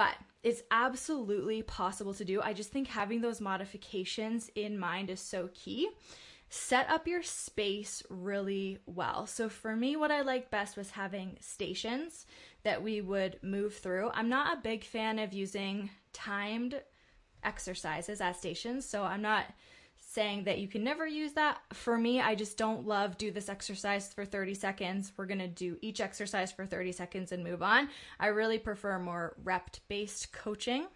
But 0.01 0.17
it's 0.43 0.63
absolutely 0.71 1.61
possible 1.61 2.15
to 2.15 2.25
do. 2.25 2.41
I 2.41 2.55
just 2.55 2.73
think 2.73 2.89
having 2.89 3.21
those 3.21 3.39
modifications 3.39 4.51
in 4.55 4.79
mind 4.79 5.11
is 5.11 5.21
so 5.21 5.51
key. 5.53 5.91
Set 6.49 6.89
up 6.89 7.07
your 7.07 7.23
space 7.23 8.03
really 8.09 8.79
well. 8.87 9.27
So, 9.27 9.51
for 9.51 9.77
me, 9.77 9.97
what 9.97 10.11
I 10.11 10.23
liked 10.23 10.51
best 10.51 10.79
was 10.79 10.93
having 10.93 11.37
stations 11.43 12.25
that 12.63 12.83
we 12.83 13.03
would 13.03 13.41
move 13.43 13.75
through. 13.75 14.11
I'm 14.15 14.31
not 14.31 14.57
a 14.57 14.63
big 14.63 14.85
fan 14.85 15.19
of 15.19 15.35
using 15.35 15.91
timed 16.15 16.81
exercises 17.45 18.23
at 18.23 18.37
stations, 18.37 18.87
so 18.87 19.03
I'm 19.03 19.21
not 19.21 19.53
saying 20.13 20.43
that 20.43 20.59
you 20.59 20.67
can 20.67 20.83
never 20.83 21.07
use 21.07 21.35
that. 21.35 21.61
For 21.73 21.97
me, 21.97 22.21
I 22.21 22.35
just 22.35 22.59
don't 22.59 22.85
love 22.85 23.17
do 23.17 23.31
this 23.31 23.49
exercise 23.49 24.13
for 24.13 24.25
30 24.25 24.55
seconds. 24.55 25.13
We're 25.17 25.27
going 25.27 25.39
to 25.39 25.47
do 25.47 25.77
each 25.83 26.01
exercise 26.01 26.51
for 26.51 26.67
30 26.67 26.91
seconds 26.91 27.31
and 27.31 27.45
move 27.45 27.63
on. 27.63 27.89
I 28.19 28.27
really 28.27 28.59
prefer 28.59 28.99
more 28.99 29.37
rep 29.45 29.77
based 29.89 30.33
coaching. 30.33 30.89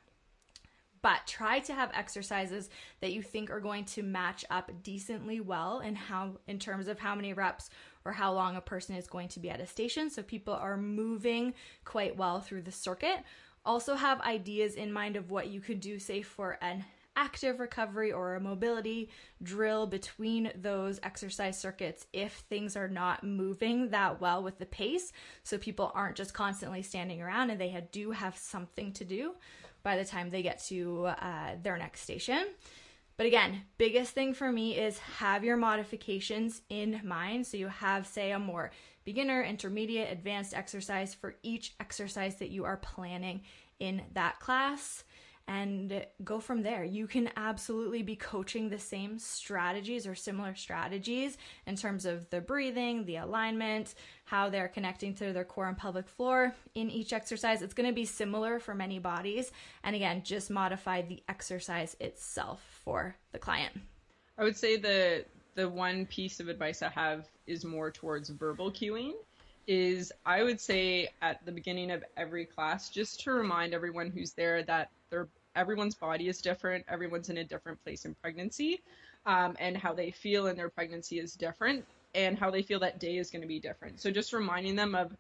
But 1.01 1.27
try 1.27 1.61
to 1.61 1.75
have 1.75 1.91
exercises 1.95 2.71
that 3.03 3.13
you 3.13 3.23
think 3.23 3.51
are 3.51 3.61
going 3.61 3.85
to 3.85 4.03
match 4.03 4.45
up 4.51 4.73
decently 4.83 5.39
well 5.39 5.81
in 5.81 5.95
how 5.95 6.39
in 6.49 6.59
terms 6.59 6.89
of 6.89 6.99
how 6.99 7.15
many 7.15 7.35
reps 7.35 7.69
or 8.07 8.13
how 8.13 8.33
long 8.33 8.57
a 8.57 8.63
person 8.63 8.97
is 8.97 9.07
going 9.07 9.29
to 9.29 9.41
be 9.41 9.51
at 9.51 9.61
a 9.61 9.67
station 9.67 10.09
so 10.09 10.23
people 10.23 10.55
are 10.55 10.79
moving 10.79 11.53
quite 11.85 12.17
well 12.17 12.41
through 12.41 12.63
the 12.63 12.73
circuit. 12.73 13.19
Also 13.67 13.95
have 13.95 14.21
ideas 14.23 14.75
in 14.75 14.93
mind 14.93 15.17
of 15.17 15.31
what 15.31 15.49
you 15.49 15.61
could 15.61 15.81
do 15.81 15.99
say 15.99 16.23
for 16.23 16.59
an 16.63 16.85
active 17.17 17.61
recovery 17.61 18.13
or 18.13 18.35
a 18.35 18.41
mobility 18.41 19.11
drill 19.43 19.87
between 19.87 20.51
those 20.57 21.01
exercise 21.03 21.59
circuits 21.59 22.07
if 22.13 22.33
things 22.33 22.77
are 22.77 22.89
not 22.89 23.25
moving 23.25 23.91
that 23.91 24.21
well 24.21 24.43
with 24.43 24.59
the 24.59 24.67
pace. 24.67 25.13
So 25.43 25.59
people 25.59 25.93
aren't 25.95 26.17
just 26.17 26.35
constantly 26.35 26.83
standing 26.83 27.23
around 27.23 27.51
and 27.51 27.61
they 27.61 27.87
do 27.93 28.11
have 28.11 28.37
something 28.37 28.93
to 28.95 29.05
do 29.05 29.35
by 29.83 29.97
the 29.97 30.05
time 30.05 30.31
they 30.31 30.43
get 30.43 30.65
to 30.67 31.07
uh, 31.07 31.51
their 31.63 31.77
next 31.77 32.01
station. 32.01 32.47
But 33.17 33.27
again, 33.27 33.63
biggest 33.79 34.13
thing 34.13 34.35
for 34.35 34.51
me 34.51 34.77
is 34.77 34.99
have 34.99 35.45
your 35.45 35.57
modifications 35.57 36.63
in 36.69 37.01
mind. 37.05 37.47
So 37.47 37.57
you 37.57 37.69
have, 37.69 38.07
say, 38.07 38.33
a 38.33 38.39
more 38.39 38.73
beginner, 39.05 39.43
intermediate, 39.43 40.11
advanced 40.11 40.55
exercise 40.55 41.15
for 41.15 41.37
each 41.43 41.75
exercise 41.79 42.37
that 42.37 42.51
you 42.51 42.65
are 42.65 42.79
planning 42.79 43.43
in 43.79 44.03
that 44.15 44.41
class 44.41 45.05
and 45.47 46.07
go 46.23 46.41
from 46.41 46.63
there. 46.63 46.85
You 46.85 47.07
can 47.07 47.31
absolutely 47.37 48.03
be 48.03 48.17
coaching 48.17 48.69
the 48.69 48.79
same 48.79 49.19
strategies 49.19 50.07
or 50.07 50.15
similar 50.15 50.55
strategies 50.55 51.37
in 51.67 51.77
terms 51.77 52.07
of 52.07 52.29
the 52.31 52.41
breathing, 52.41 53.05
the 53.05 53.17
alignment, 53.17 53.95
how 54.25 54.49
they're 54.49 54.69
connecting 54.69 55.15
to 55.15 55.33
their 55.33 55.45
core 55.45 55.69
and 55.69 55.77
pelvic 55.77 56.09
floor 56.09 56.55
in 56.75 56.91
each 56.91 57.13
exercise. 57.13 57.61
It's 57.61 57.75
going 57.75 57.89
to 57.89 57.95
be 57.95 58.07
similar 58.07 58.59
for 58.59 58.75
many 58.75 58.99
bodies. 58.99 59.53
And 59.83 59.95
again, 59.95 60.23
just 60.25 60.51
modify 60.51 61.03
the 61.03 61.23
exercise 61.29 61.95
itself 62.01 62.63
for 62.85 63.17
the 63.33 63.39
client. 63.39 63.75
I 64.39 64.45
would 64.45 64.57
say 64.57 64.77
the 64.77 65.25
the 65.55 65.69
one 65.69 66.07
piece 66.07 66.41
of 66.41 66.49
advice 66.49 66.83
I 66.83 66.89
have 66.89 67.29
is 67.47 67.65
more 67.65 67.91
towards 67.91 68.29
verbal 68.31 68.73
cueing. 68.73 69.13
Is 69.67 70.13
I 70.27 70.43
would 70.43 70.61
say 70.61 71.09
at 71.23 71.45
the 71.47 71.53
beginning 71.53 71.91
of 71.91 72.05
every 72.17 72.45
class, 72.45 72.91
just 72.91 73.21
to 73.21 73.33
remind 73.33 73.73
everyone 73.73 74.11
who's 74.11 74.33
there 74.33 74.63
that 74.65 74.91
their 75.15 75.29
everyone's 75.55 75.95
body 75.95 76.29
is 76.29 76.41
different, 76.41 76.85
everyone's 76.89 77.29
in 77.29 77.39
a 77.39 77.45
different 77.45 77.83
place 77.85 78.05
in 78.05 78.15
pregnancy, 78.17 78.83
um, 79.27 79.57
and 79.61 79.77
how 79.77 79.93
they 79.93 80.11
feel 80.11 80.49
in 80.49 80.57
their 80.57 80.69
pregnancy 80.69 81.21
is 81.21 81.35
different, 81.35 81.85
and 82.15 82.37
how 82.37 82.51
they 82.51 82.63
feel 82.63 82.81
that 82.81 82.99
day 82.99 83.17
is 83.19 83.31
going 83.31 83.43
to 83.43 83.49
be 83.49 83.61
different. 83.61 84.01
So 84.01 84.11
just 84.11 84.33
reminding 84.33 84.75
them 84.75 84.95
of 84.97 85.17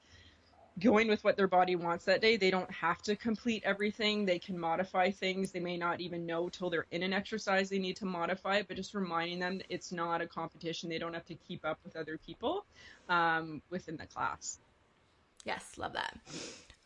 going 0.80 1.06
with 1.06 1.22
what 1.22 1.36
their 1.36 1.46
body 1.46 1.76
wants 1.76 2.04
that 2.04 2.20
day. 2.20 2.36
They 2.36 2.50
don't 2.50 2.70
have 2.72 3.00
to 3.02 3.14
complete 3.14 3.62
everything. 3.64 4.26
They 4.26 4.40
can 4.40 4.58
modify 4.58 5.10
things. 5.10 5.52
They 5.52 5.60
may 5.60 5.76
not 5.76 6.00
even 6.00 6.26
know 6.26 6.48
till 6.48 6.68
they're 6.68 6.86
in 6.90 7.04
an 7.04 7.12
exercise 7.12 7.70
they 7.70 7.78
need 7.78 7.96
to 7.98 8.06
modify 8.06 8.56
it, 8.56 8.66
but 8.66 8.76
just 8.76 8.92
reminding 8.92 9.38
them 9.38 9.60
it's 9.68 9.92
not 9.92 10.20
a 10.20 10.26
competition. 10.26 10.90
They 10.90 10.98
don't 10.98 11.14
have 11.14 11.26
to 11.26 11.36
keep 11.36 11.64
up 11.64 11.78
with 11.84 11.94
other 11.94 12.18
people 12.18 12.64
um, 13.08 13.62
within 13.70 13.96
the 13.96 14.06
class. 14.06 14.58
Yes, 15.44 15.78
love 15.78 15.92
that. 15.92 16.18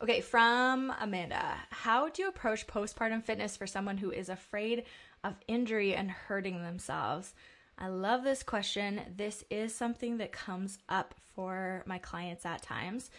Okay, 0.01 0.21
from 0.21 0.93
Amanda, 1.01 1.57
how 1.71 2.09
do 2.09 2.23
you 2.23 2.29
approach 2.29 2.69
postpartum 2.69 3.25
fitness 3.25 3.57
for 3.57 3.67
someone 3.67 3.99
who 3.99 4.13
is 4.13 4.29
afraid 4.29 4.85
of 5.25 5.35
injury 5.49 5.93
and 5.97 6.09
hurting 6.09 6.63
themselves? 6.63 7.35
I 7.77 7.89
love 7.89 8.23
this 8.23 8.45
question. 8.45 9.01
This 9.17 9.43
is 9.51 9.75
something 9.75 10.19
that 10.19 10.31
comes 10.31 10.79
up 10.89 11.17
for 11.35 11.83
my 11.85 11.99
clients 11.99 12.47
at 12.47 12.63
times. 12.63 13.11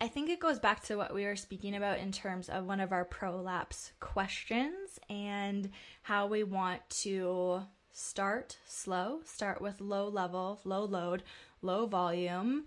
I 0.00 0.06
think 0.06 0.30
it 0.30 0.38
goes 0.38 0.60
back 0.60 0.84
to 0.84 0.96
what 0.96 1.12
we 1.12 1.24
were 1.24 1.34
speaking 1.34 1.74
about 1.74 1.98
in 1.98 2.12
terms 2.12 2.48
of 2.48 2.66
one 2.66 2.78
of 2.78 2.92
our 2.92 3.04
prolapse 3.04 3.90
questions 3.98 5.00
and 5.08 5.70
how 6.02 6.28
we 6.28 6.44
want 6.44 6.88
to 7.00 7.62
start 7.92 8.56
slow, 8.64 9.22
start 9.24 9.60
with 9.60 9.80
low 9.80 10.06
level, 10.06 10.60
low 10.64 10.84
load, 10.84 11.24
low 11.62 11.86
volume, 11.86 12.66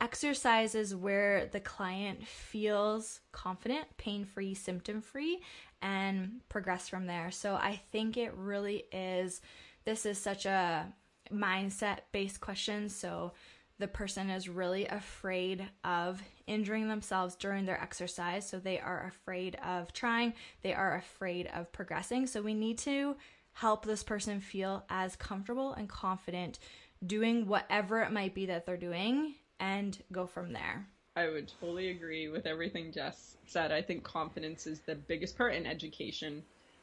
exercises 0.00 0.94
where 0.94 1.46
the 1.46 1.60
client 1.60 2.26
feels 2.26 3.20
confident, 3.32 3.84
pain 3.96 4.24
free, 4.24 4.54
symptom 4.54 5.00
free, 5.00 5.40
and 5.82 6.40
progress 6.48 6.88
from 6.88 7.06
there. 7.06 7.30
So 7.30 7.54
I 7.54 7.80
think 7.90 8.16
it 8.16 8.34
really 8.34 8.84
is, 8.92 9.40
this 9.84 10.06
is 10.06 10.18
such 10.18 10.46
a 10.46 10.92
mindset 11.32 11.98
based 12.12 12.40
question. 12.40 12.88
So 12.88 13.32
the 13.78 13.88
person 13.88 14.30
is 14.30 14.48
really 14.48 14.86
afraid 14.86 15.68
of 15.84 16.20
injuring 16.46 16.88
themselves 16.88 17.36
during 17.36 17.64
their 17.64 17.80
exercise. 17.80 18.48
So 18.48 18.58
they 18.58 18.80
are 18.80 19.06
afraid 19.06 19.56
of 19.64 19.92
trying, 19.92 20.34
they 20.62 20.74
are 20.74 20.96
afraid 20.96 21.48
of 21.54 21.70
progressing. 21.72 22.26
So 22.26 22.42
we 22.42 22.54
need 22.54 22.78
to 22.78 23.16
help 23.52 23.84
this 23.84 24.02
person 24.02 24.40
feel 24.40 24.84
as 24.88 25.16
comfortable 25.16 25.72
and 25.72 25.88
confident 25.88 26.58
doing 27.04 27.46
whatever 27.46 28.02
it 28.02 28.12
might 28.12 28.34
be 28.34 28.46
that 28.46 28.66
they're 28.66 28.76
doing 28.76 29.34
and 29.60 29.98
go 30.12 30.26
from 30.26 30.52
there. 30.52 30.86
I 31.16 31.28
would 31.28 31.50
totally 31.60 31.90
agree 31.90 32.28
with 32.28 32.46
everything 32.46 32.92
Jess 32.92 33.36
said. 33.46 33.72
I 33.72 33.82
think 33.82 34.04
confidence 34.04 34.66
is 34.66 34.80
the 34.80 34.94
biggest 34.94 35.36
part 35.36 35.54
in 35.54 35.66
education 35.66 36.42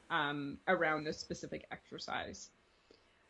um, 0.09 0.57
around 0.67 1.03
this 1.03 1.17
specific 1.17 1.65
exercise. 1.71 2.49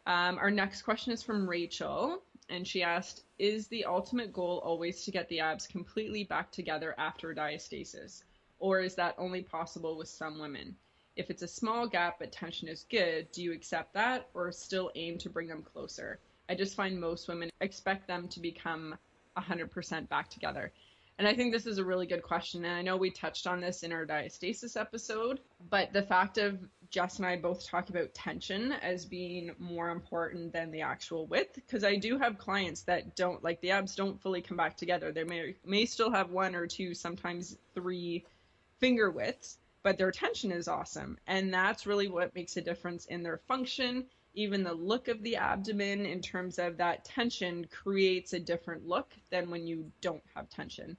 Um, 0.08 0.38
our 0.38 0.52
next 0.52 0.84
question 0.84 1.12
is 1.12 1.24
from 1.24 1.48
Rachel 1.48 2.22
and 2.50 2.68
she 2.68 2.84
asked, 2.84 3.24
Is 3.40 3.68
the 3.68 3.86
ultimate 3.86 4.32
goal 4.32 4.62
always 4.64 5.04
to 5.04 5.12
get 5.12 5.28
the 5.30 5.40
abs 5.40 5.68
completely 5.68 6.24
back 6.24 6.52
together 6.52 6.94
after 6.98 7.34
diastasis? 7.34 8.24
Or 8.60 8.80
is 8.82 8.96
that 8.96 9.16
only 9.18 9.42
possible 9.42 9.98
with 9.98 10.08
some 10.08 10.40
women? 10.40 10.76
If 11.16 11.30
it's 11.30 11.42
a 11.42 11.48
small 11.48 11.88
gap 11.88 12.20
but 12.20 12.32
tension 12.32 12.68
is 12.68 12.86
good, 12.90 13.32
do 13.32 13.42
you 13.42 13.54
accept 13.54 13.94
that 13.94 14.30
or 14.34 14.52
still 14.52 14.92
aim 14.96 15.18
to 15.20 15.30
bring 15.30 15.48
them 15.48 15.64
closer? 15.64 16.20
I 16.50 16.56
just 16.56 16.76
find 16.76 17.00
most 17.00 17.28
women 17.28 17.50
expect 17.62 18.08
them 18.08 18.28
to 18.28 18.40
become 18.40 18.96
100% 19.38 20.10
back 20.10 20.30
together. 20.30 20.72
And 21.18 21.28
I 21.28 21.34
think 21.34 21.54
this 21.54 21.66
is 21.66 21.78
a 21.78 21.84
really 21.84 22.08
good 22.08 22.24
question. 22.24 22.66
And 22.66 22.74
I 22.74 22.82
know 22.82 22.98
we 22.98 23.10
touched 23.10 23.48
on 23.48 23.62
this 23.62 23.84
in 23.84 23.94
our 23.94 24.06
diastasis 24.06 24.80
episode, 24.80 25.40
but 25.70 25.94
the 25.94 26.02
fact 26.02 26.38
of 26.38 26.60
Jess 26.90 27.18
and 27.18 27.26
I 27.26 27.38
both 27.38 27.66
talk 27.66 27.90
about 27.90 28.14
tension 28.14 28.74
as 28.74 29.06
being 29.06 29.52
more 29.58 29.90
important 29.90 30.52
than 30.52 30.72
the 30.72 30.82
actual 30.82 31.26
width, 31.28 31.56
because 31.56 31.84
I 31.86 31.96
do 31.96 32.18
have 32.18 32.38
clients 32.38 32.82
that 32.84 33.16
don't 33.16 33.44
like 33.44 33.62
the 33.62 33.72
abs 33.72 33.96
don't 33.96 34.22
fully 34.22 34.42
come 34.42 34.58
back 34.58 34.76
together. 34.76 35.12
They 35.12 35.24
may 35.24 35.56
may 35.66 35.86
still 35.86 36.12
have 36.12 36.32
one 36.32 36.54
or 36.54 36.68
two, 36.68 36.94
sometimes 36.94 37.58
three 37.74 38.26
finger 38.80 39.10
widths, 39.10 39.58
but 39.84 39.98
their 39.98 40.12
tension 40.12 40.52
is 40.52 40.68
awesome. 40.68 41.18
And 41.28 41.54
that's 41.54 41.88
really 41.88 42.10
what 42.10 42.36
makes 42.36 42.58
a 42.58 42.62
difference 42.62 43.06
in 43.06 43.24
their 43.24 43.38
function. 43.48 44.06
Even 44.36 44.64
the 44.64 44.74
look 44.74 45.08
of 45.08 45.24
the 45.24 45.38
abdomen 45.38 46.06
in 46.06 46.22
terms 46.22 46.60
of 46.60 46.78
that 46.78 47.06
tension 47.06 47.66
creates 47.72 48.34
a 48.34 48.40
different 48.40 48.88
look 48.88 49.14
than 49.32 49.50
when 49.50 49.66
you 49.66 49.92
don't 50.02 50.24
have 50.36 50.50
tension. 50.50 50.98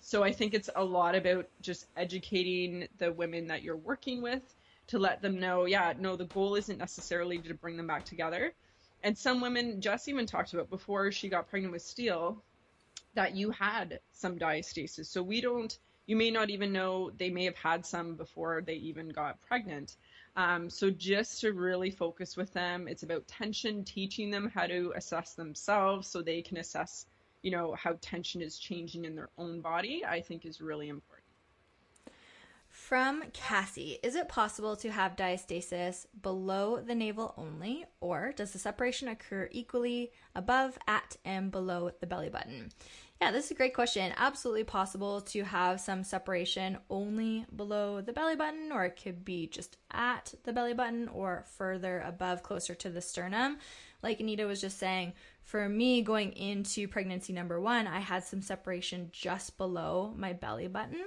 So 0.00 0.22
I 0.22 0.32
think 0.32 0.52
it's 0.52 0.70
a 0.76 0.84
lot 0.84 1.14
about 1.14 1.48
just 1.62 1.86
educating 1.96 2.86
the 2.98 3.10
women 3.10 3.46
that 3.48 3.62
you're 3.62 3.76
working 3.76 4.20
with 4.20 4.42
to 4.88 4.98
let 4.98 5.22
them 5.22 5.40
know, 5.40 5.64
yeah, 5.64 5.94
no, 5.98 6.14
the 6.14 6.26
goal 6.26 6.56
isn't 6.56 6.78
necessarily 6.78 7.38
to 7.38 7.54
bring 7.54 7.78
them 7.78 7.86
back 7.86 8.04
together. 8.04 8.52
And 9.02 9.16
some 9.16 9.40
women, 9.40 9.80
Jess 9.80 10.08
even 10.08 10.26
talked 10.26 10.52
about 10.52 10.68
before 10.68 11.10
she 11.10 11.28
got 11.28 11.48
pregnant 11.48 11.72
with 11.72 11.82
Steele, 11.82 12.42
that 13.14 13.34
you 13.34 13.50
had 13.50 14.00
some 14.12 14.38
diastasis. 14.38 15.06
So 15.06 15.22
we 15.22 15.40
don't, 15.40 15.76
you 16.06 16.16
may 16.16 16.30
not 16.30 16.50
even 16.50 16.72
know 16.72 17.10
they 17.16 17.30
may 17.30 17.44
have 17.44 17.56
had 17.56 17.86
some 17.86 18.14
before 18.14 18.62
they 18.66 18.74
even 18.74 19.08
got 19.08 19.40
pregnant. 19.46 19.96
Um, 20.36 20.68
so 20.68 20.90
just 20.90 21.40
to 21.42 21.52
really 21.52 21.90
focus 21.90 22.36
with 22.36 22.52
them, 22.52 22.88
it's 22.88 23.04
about 23.04 23.26
tension, 23.28 23.84
teaching 23.84 24.30
them 24.30 24.50
how 24.52 24.66
to 24.66 24.92
assess 24.96 25.34
themselves 25.34 26.08
so 26.08 26.22
they 26.22 26.42
can 26.42 26.56
assess 26.56 27.06
you 27.44 27.50
know, 27.50 27.74
how 27.74 27.94
tension 28.00 28.40
is 28.40 28.58
changing 28.58 29.04
in 29.04 29.14
their 29.14 29.28
own 29.36 29.60
body, 29.60 30.02
I 30.04 30.22
think 30.22 30.46
is 30.46 30.62
really 30.62 30.88
important. 30.88 31.20
From 32.70 33.22
Cassie, 33.34 33.98
is 34.02 34.16
it 34.16 34.28
possible 34.28 34.76
to 34.76 34.90
have 34.90 35.14
diastasis 35.14 36.06
below 36.22 36.80
the 36.80 36.94
navel 36.94 37.34
only, 37.36 37.84
or 38.00 38.32
does 38.34 38.52
the 38.52 38.58
separation 38.58 39.08
occur 39.08 39.48
equally 39.52 40.10
above, 40.34 40.78
at, 40.88 41.16
and 41.24 41.52
below 41.52 41.90
the 42.00 42.06
belly 42.06 42.30
button? 42.30 42.72
Yeah, 43.20 43.30
this 43.30 43.46
is 43.46 43.50
a 43.52 43.54
great 43.54 43.74
question. 43.74 44.12
Absolutely 44.16 44.64
possible 44.64 45.20
to 45.22 45.44
have 45.44 45.80
some 45.80 46.04
separation 46.04 46.78
only 46.90 47.46
below 47.54 48.00
the 48.00 48.12
belly 48.12 48.36
button, 48.36 48.70
or 48.70 48.84
it 48.84 49.00
could 49.02 49.24
be 49.24 49.46
just 49.46 49.76
at 49.92 50.34
the 50.42 50.52
belly 50.52 50.74
button 50.74 51.08
or 51.08 51.44
further 51.56 52.00
above, 52.00 52.42
closer 52.42 52.74
to 52.74 52.90
the 52.90 53.00
sternum. 53.00 53.58
Like 54.02 54.20
Anita 54.20 54.46
was 54.46 54.60
just 54.60 54.78
saying, 54.78 55.14
for 55.42 55.68
me 55.68 56.02
going 56.02 56.32
into 56.32 56.88
pregnancy 56.88 57.32
number 57.32 57.60
one, 57.60 57.86
I 57.86 58.00
had 58.00 58.24
some 58.24 58.42
separation 58.42 59.08
just 59.12 59.56
below 59.56 60.12
my 60.16 60.32
belly 60.32 60.68
button. 60.68 61.04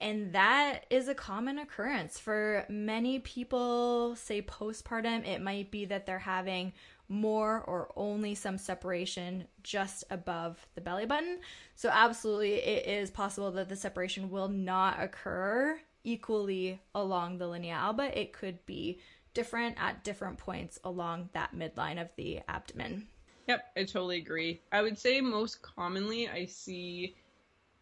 And 0.00 0.32
that 0.32 0.86
is 0.90 1.08
a 1.08 1.14
common 1.14 1.58
occurrence 1.58 2.18
for 2.18 2.66
many 2.68 3.18
people, 3.18 4.14
say 4.16 4.42
postpartum. 4.42 5.26
It 5.26 5.40
might 5.40 5.70
be 5.70 5.86
that 5.86 6.06
they're 6.06 6.20
having 6.20 6.72
more 7.08 7.62
or 7.62 7.90
only 7.96 8.34
some 8.34 8.58
separation 8.58 9.46
just 9.62 10.04
above 10.10 10.66
the 10.74 10.80
belly 10.80 11.06
button. 11.06 11.40
So, 11.74 11.88
absolutely, 11.92 12.54
it 12.54 12.86
is 12.86 13.10
possible 13.10 13.50
that 13.52 13.68
the 13.68 13.76
separation 13.76 14.30
will 14.30 14.48
not 14.48 15.00
occur 15.00 15.80
equally 16.04 16.80
along 16.94 17.38
the 17.38 17.46
linea 17.46 17.74
alba. 17.74 18.18
It 18.18 18.32
could 18.32 18.64
be 18.66 19.00
different 19.34 19.76
at 19.78 20.04
different 20.04 20.38
points 20.38 20.78
along 20.84 21.30
that 21.32 21.54
midline 21.54 22.00
of 22.00 22.08
the 22.16 22.40
abdomen. 22.48 23.06
Yep, 23.46 23.64
I 23.76 23.80
totally 23.84 24.18
agree. 24.18 24.60
I 24.72 24.82
would 24.82 24.98
say 24.98 25.20
most 25.20 25.62
commonly 25.62 26.28
I 26.28 26.44
see 26.44 27.16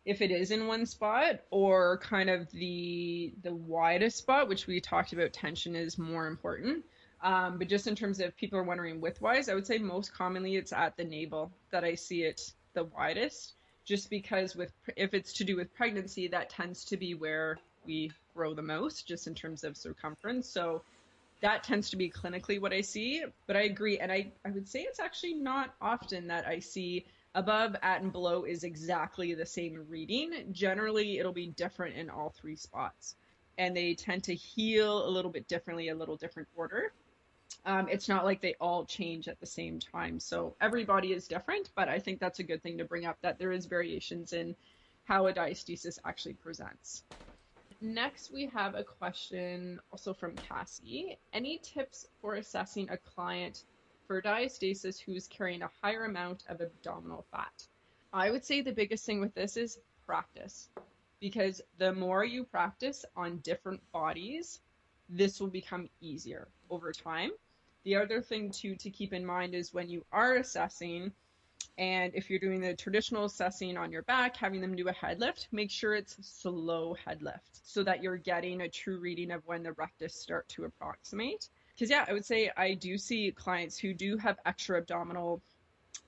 if 0.05 0.23
it 0.23 0.31
is 0.31 0.53
in 0.53 0.69
one 0.69 0.87
spot 0.87 1.41
or 1.51 1.99
kind 1.99 2.31
of 2.31 2.51
the 2.53 3.35
the 3.43 3.55
widest 3.55 4.19
spot, 4.19 4.49
which 4.49 4.67
we 4.67 4.81
talked 4.81 5.13
about 5.13 5.33
tension 5.33 5.75
is 5.75 5.99
more 5.99 6.29
important. 6.29 6.85
Um, 7.27 7.59
but 7.59 7.67
just 7.67 7.89
in 7.89 7.97
terms 7.97 8.21
of 8.21 8.37
people 8.37 8.57
are 8.57 8.63
wondering 8.63 9.01
width 9.01 9.21
wise, 9.21 9.49
I 9.49 9.55
would 9.55 9.67
say 9.67 9.79
most 9.79 10.15
commonly 10.15 10.55
it's 10.55 10.73
at 10.73 10.97
the 10.97 11.03
navel 11.03 11.51
that 11.73 11.83
I 11.83 11.97
see 11.97 12.23
it 12.23 12.53
the 12.73 12.85
widest. 12.85 13.55
Just 13.85 14.11
because 14.11 14.55
with 14.55 14.73
if 14.97 15.13
it's 15.13 15.33
to 15.35 15.45
do 15.45 15.57
with 15.57 15.75
pregnancy, 15.75 16.29
that 16.29 16.51
tends 16.51 16.85
to 16.85 16.97
be 16.97 17.15
where 17.15 17.59
we 17.85 18.13
grow 18.33 18.55
the 18.55 18.63
most, 18.63 19.09
just 19.09 19.27
in 19.27 19.35
terms 19.35 19.65
of 19.65 19.77
circumference. 19.77 20.49
So 20.49 20.83
that 21.41 21.65
tends 21.65 21.91
to 21.91 21.97
be 21.97 22.11
clinically 22.11 22.61
what 22.61 22.73
I 22.73 22.83
see. 22.83 23.25
But 23.49 23.57
I 23.57 23.63
agree. 23.63 23.99
And 23.99 24.13
I, 24.13 24.31
I 24.45 24.51
would 24.51 24.69
say 24.69 24.83
it's 24.83 25.01
actually 25.01 25.35
not 25.35 25.75
often 25.81 26.29
that 26.29 26.47
I 26.47 26.61
see 26.61 27.07
above, 27.35 27.75
at, 27.83 28.03
and 28.03 28.13
below 28.13 28.45
is 28.45 28.63
exactly 28.63 29.35
the 29.35 29.47
same 29.47 29.85
reading. 29.89 30.31
Generally, 30.53 31.19
it'll 31.19 31.33
be 31.33 31.49
different 31.49 31.97
in 31.97 32.09
all 32.09 32.33
three 32.41 32.57
spots. 32.57 33.17
And 33.59 33.77
they 33.77 33.95
tend 33.95 34.23
to 34.25 34.35
heal 34.35 35.09
a 35.09 35.11
little 35.11 35.33
bit 35.33 35.49
differently, 35.49 35.89
a 35.89 35.95
little 35.97 36.17
different 36.17 36.49
order. 36.55 36.93
Um, 37.65 37.89
it's 37.89 38.09
not 38.09 38.25
like 38.25 38.41
they 38.41 38.55
all 38.61 38.85
change 38.85 39.27
at 39.29 39.41
the 39.41 39.47
same 39.47 39.81
time. 39.81 40.21
So 40.21 40.55
everybody 40.61 41.13
is 41.13 41.27
different, 41.27 41.71
but 41.75 41.89
I 41.89 41.99
think 41.99 42.21
that's 42.21 42.39
a 42.39 42.45
good 42.45 42.63
thing 42.63 42.79
to 42.79 42.85
bring 42.85 43.07
up 43.07 43.19
that 43.23 43.39
there 43.39 43.53
is 43.53 43.67
variations 43.67 44.33
in 44.33 44.55
how 45.05 45.27
a 45.27 45.33
diastasis 45.33 45.99
actually 46.05 46.35
presents. 46.35 47.05
next, 47.81 48.33
we 48.33 48.47
have 48.47 48.75
a 48.75 48.85
question 48.85 49.81
also 49.93 50.15
from 50.15 50.37
Cassie. 50.39 51.19
Any 51.33 51.59
tips 51.59 52.07
for 52.21 52.35
assessing 52.35 52.89
a 52.91 52.97
client 52.97 53.65
for 54.07 54.23
diastasis 54.23 55.01
who's 55.01 55.27
carrying 55.27 55.63
a 55.63 55.71
higher 55.83 56.05
amount 56.05 56.45
of 56.49 56.61
abdominal 56.61 57.25
fat? 57.31 57.67
I 58.13 58.31
would 58.31 58.45
say 58.45 58.61
the 58.61 58.73
biggest 58.73 59.05
thing 59.05 59.21
with 59.21 59.35
this 59.35 59.57
is 59.57 59.79
practice 60.07 60.69
because 61.21 61.61
the 61.79 61.93
more 61.93 62.25
you 62.25 62.45
practice 62.45 63.05
on 63.17 63.39
different 63.39 63.81
bodies, 63.93 64.61
this 65.09 65.41
will 65.41 65.49
become 65.49 65.89
easier 66.01 66.49
over 66.71 66.93
time. 66.93 67.31
The 67.85 67.97
other 67.97 68.21
thing 68.21 68.51
too 68.51 68.75
to 68.77 68.91
keep 68.91 69.13
in 69.13 69.25
mind 69.25 69.55
is 69.55 69.73
when 69.73 69.89
you 69.89 70.05
are 70.13 70.35
assessing, 70.35 71.13
and 71.79 72.13
if 72.15 72.29
you're 72.29 72.41
doing 72.41 72.61
the 72.61 72.75
traditional 72.75 73.27
assessing 73.27 73.77
on 73.77 73.93
your 73.93 74.03
back, 74.03 74.37
having 74.37 74.61
them 74.61 74.75
do 74.75 74.89
a 74.89 74.93
head 74.93 75.21
lift, 75.21 75.49
make 75.53 75.71
sure 75.71 75.95
it's 75.95 76.17
slow 76.27 76.95
head 76.95 77.23
lift 77.23 77.61
so 77.63 77.85
that 77.85 78.03
you're 78.03 78.17
getting 78.17 78.63
a 78.63 78.69
true 78.69 78.99
reading 78.99 79.31
of 79.31 79.47
when 79.47 79.63
the 79.63 79.73
rectus 79.73 80.15
start 80.15 80.49
to 80.49 80.65
approximate. 80.65 81.49
Because 81.75 81.91
yeah, 81.91 82.05
I 82.09 82.13
would 82.13 82.25
say 82.25 82.51
I 82.57 82.75
do 82.75 82.99
see 82.99 83.31
clients 83.31 83.79
who 83.79 83.95
do 83.95 84.17
have 84.17 84.39
extra 84.47 84.79
abdominal 84.79 85.43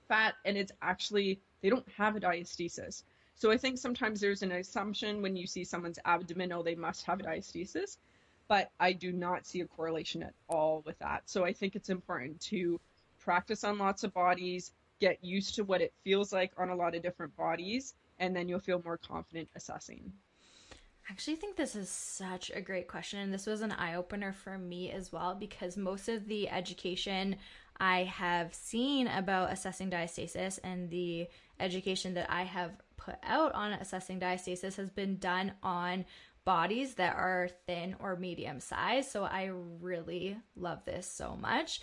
fat 0.07 0.33
and 0.43 0.57
it's 0.57 0.71
actually 0.81 1.39
they 1.61 1.69
don't 1.69 1.87
have 1.95 2.15
a 2.15 2.19
diastasis. 2.19 3.03
So 3.35 3.51
I 3.51 3.57
think 3.57 3.77
sometimes 3.77 4.19
there's 4.19 4.41
an 4.41 4.51
assumption 4.51 5.21
when 5.21 5.37
you 5.37 5.47
see 5.47 5.63
someone's 5.63 5.99
abdomen, 6.03 6.51
oh, 6.51 6.63
they 6.63 6.75
must 6.75 7.05
have 7.05 7.21
a 7.21 7.23
diastasis 7.23 7.97
but 8.49 8.71
I 8.79 8.91
do 8.91 9.13
not 9.13 9.45
see 9.45 9.61
a 9.61 9.65
correlation 9.65 10.23
at 10.23 10.33
all 10.49 10.83
with 10.85 10.99
that. 10.99 11.21
So 11.27 11.45
I 11.45 11.53
think 11.53 11.75
it's 11.75 11.89
important 11.89 12.41
to 12.41 12.81
practice 13.19 13.63
on 13.63 13.77
lots 13.77 14.03
of 14.03 14.13
bodies, 14.13 14.73
get 14.99 15.23
used 15.23 15.55
to 15.55 15.63
what 15.63 15.81
it 15.81 15.93
feels 16.03 16.33
like 16.33 16.51
on 16.57 16.69
a 16.69 16.75
lot 16.75 16.95
of 16.95 17.03
different 17.03 17.37
bodies, 17.37 17.93
and 18.17 18.35
then 18.35 18.49
you'll 18.49 18.59
feel 18.59 18.81
more 18.83 18.97
confident 18.97 19.47
assessing. 19.55 20.11
I 21.07 21.11
actually 21.11 21.37
think 21.37 21.55
this 21.55 21.75
is 21.75 21.89
such 21.89 22.51
a 22.53 22.59
great 22.61 22.87
question. 22.87 23.19
And 23.19 23.33
this 23.33 23.45
was 23.45 23.61
an 23.61 23.71
eye 23.71 23.95
opener 23.95 24.33
for 24.33 24.57
me 24.57 24.91
as 24.91 25.11
well 25.11 25.35
because 25.35 25.77
most 25.77 26.09
of 26.09 26.27
the 26.27 26.49
education 26.49 27.35
I 27.79 28.03
have 28.03 28.53
seen 28.53 29.07
about 29.07 29.51
assessing 29.51 29.89
diastasis 29.89 30.59
and 30.63 30.89
the 30.89 31.27
education 31.59 32.13
that 32.15 32.29
I 32.29 32.43
have 32.43 32.71
put 32.97 33.15
out 33.23 33.53
on 33.53 33.73
assessing 33.73 34.19
diastasis 34.19 34.75
has 34.75 34.89
been 34.89 35.17
done 35.17 35.53
on 35.63 36.05
bodies 36.45 36.95
that 36.95 37.15
are 37.15 37.49
thin 37.67 37.95
or 37.99 38.15
medium 38.15 38.59
size. 38.59 39.09
So 39.09 39.23
I 39.23 39.51
really 39.81 40.37
love 40.55 40.83
this 40.85 41.09
so 41.09 41.37
much. 41.39 41.81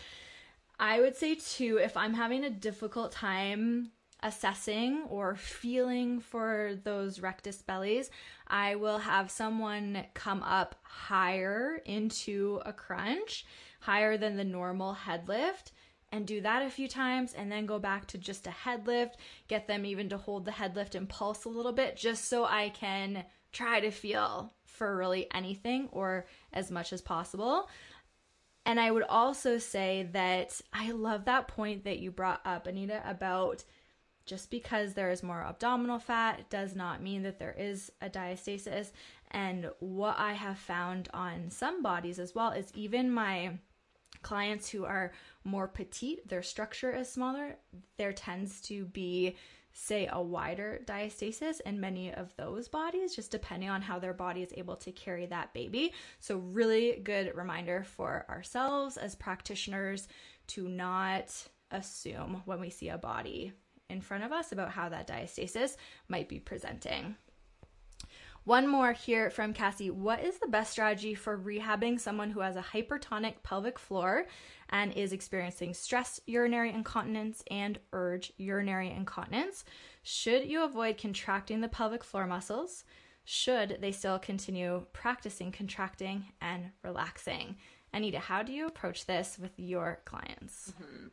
I 0.78 1.00
would 1.00 1.16
say, 1.16 1.36
too, 1.36 1.78
if 1.82 1.96
I'm 1.96 2.14
having 2.14 2.44
a 2.44 2.50
difficult 2.50 3.12
time 3.12 3.92
assessing 4.22 5.04
or 5.08 5.36
feeling 5.36 6.20
for 6.20 6.78
those 6.84 7.20
rectus 7.20 7.62
bellies, 7.62 8.10
I 8.46 8.74
will 8.74 8.98
have 8.98 9.30
someone 9.30 10.04
come 10.14 10.42
up 10.42 10.74
higher 10.82 11.80
into 11.84 12.60
a 12.64 12.72
crunch, 12.72 13.46
higher 13.80 14.16
than 14.16 14.36
the 14.36 14.44
normal 14.44 14.94
head 14.94 15.28
lift, 15.28 15.72
and 16.12 16.26
do 16.26 16.40
that 16.40 16.62
a 16.62 16.70
few 16.70 16.88
times 16.88 17.34
and 17.34 17.50
then 17.50 17.66
go 17.66 17.78
back 17.78 18.06
to 18.06 18.18
just 18.18 18.46
a 18.46 18.50
head 18.50 18.86
lift, 18.86 19.16
get 19.48 19.66
them 19.66 19.84
even 19.84 20.08
to 20.08 20.16
hold 20.16 20.44
the 20.44 20.52
head 20.52 20.76
lift 20.76 20.94
and 20.94 21.08
pulse 21.08 21.44
a 21.44 21.48
little 21.48 21.72
bit 21.72 21.96
just 21.96 22.26
so 22.26 22.44
I 22.44 22.70
can 22.70 23.24
try 23.56 23.80
to 23.80 23.90
feel 23.90 24.52
for 24.64 24.96
really 24.96 25.26
anything 25.32 25.88
or 25.92 26.26
as 26.52 26.70
much 26.70 26.92
as 26.92 27.00
possible. 27.00 27.68
And 28.66 28.78
I 28.78 28.90
would 28.90 29.04
also 29.04 29.58
say 29.58 30.08
that 30.12 30.60
I 30.72 30.90
love 30.90 31.24
that 31.24 31.48
point 31.48 31.84
that 31.84 32.00
you 32.00 32.10
brought 32.10 32.40
up, 32.44 32.66
Anita, 32.66 33.02
about 33.08 33.64
just 34.26 34.50
because 34.50 34.92
there 34.92 35.10
is 35.10 35.22
more 35.22 35.42
abdominal 35.42 36.00
fat 36.00 36.50
does 36.50 36.74
not 36.74 37.00
mean 37.00 37.22
that 37.22 37.38
there 37.38 37.54
is 37.56 37.92
a 38.02 38.10
diastasis. 38.10 38.90
And 39.30 39.70
what 39.78 40.18
I 40.18 40.32
have 40.32 40.58
found 40.58 41.08
on 41.14 41.50
some 41.50 41.82
bodies 41.82 42.18
as 42.18 42.34
well 42.34 42.50
is 42.50 42.72
even 42.74 43.10
my 43.10 43.58
clients 44.22 44.68
who 44.68 44.84
are 44.84 45.12
more 45.44 45.68
petite, 45.68 46.28
their 46.28 46.42
structure 46.42 46.94
is 46.94 47.08
smaller, 47.08 47.56
there 47.96 48.12
tends 48.12 48.60
to 48.62 48.86
be 48.86 49.36
say 49.78 50.08
a 50.10 50.20
wider 50.20 50.80
diastasis 50.86 51.60
in 51.66 51.78
many 51.78 52.12
of 52.12 52.34
those 52.36 52.66
bodies 52.66 53.14
just 53.14 53.30
depending 53.30 53.68
on 53.68 53.82
how 53.82 53.98
their 53.98 54.14
body 54.14 54.42
is 54.42 54.52
able 54.56 54.74
to 54.74 54.90
carry 54.90 55.26
that 55.26 55.52
baby. 55.52 55.92
So 56.18 56.38
really 56.38 56.98
good 57.04 57.36
reminder 57.36 57.84
for 57.84 58.24
ourselves 58.30 58.96
as 58.96 59.14
practitioners 59.14 60.08
to 60.48 60.66
not 60.66 61.30
assume 61.70 62.40
when 62.46 62.58
we 62.58 62.70
see 62.70 62.88
a 62.88 62.96
body 62.96 63.52
in 63.90 64.00
front 64.00 64.24
of 64.24 64.32
us 64.32 64.50
about 64.50 64.70
how 64.70 64.88
that 64.88 65.06
diastasis 65.06 65.76
might 66.08 66.28
be 66.28 66.40
presenting 66.40 67.14
one 68.46 68.68
more 68.68 68.92
here 68.92 69.28
from 69.28 69.52
Cassie. 69.52 69.90
What 69.90 70.22
is 70.22 70.38
the 70.38 70.46
best 70.46 70.70
strategy 70.70 71.16
for 71.16 71.36
rehabbing 71.36 71.98
someone 71.98 72.30
who 72.30 72.38
has 72.40 72.54
a 72.54 72.62
hypertonic 72.62 73.42
pelvic 73.42 73.76
floor 73.76 74.26
and 74.70 74.92
is 74.92 75.12
experiencing 75.12 75.74
stress 75.74 76.20
urinary 76.26 76.72
incontinence 76.72 77.42
and 77.50 77.80
urge 77.92 78.32
urinary 78.36 78.88
incontinence? 78.88 79.64
Should 80.04 80.44
you 80.44 80.62
avoid 80.62 80.96
contracting 80.96 81.60
the 81.60 81.66
pelvic 81.66 82.04
floor 82.04 82.28
muscles? 82.28 82.84
Should 83.24 83.78
they 83.80 83.90
still 83.90 84.20
continue 84.20 84.86
practicing 84.92 85.50
contracting 85.50 86.26
and 86.40 86.70
relaxing? 86.84 87.56
Anita, 87.92 88.20
how 88.20 88.44
do 88.44 88.52
you 88.52 88.68
approach 88.68 89.06
this 89.06 89.40
with 89.42 89.58
your 89.58 90.02
clients? 90.04 90.72
Mm-hmm. 90.80 91.06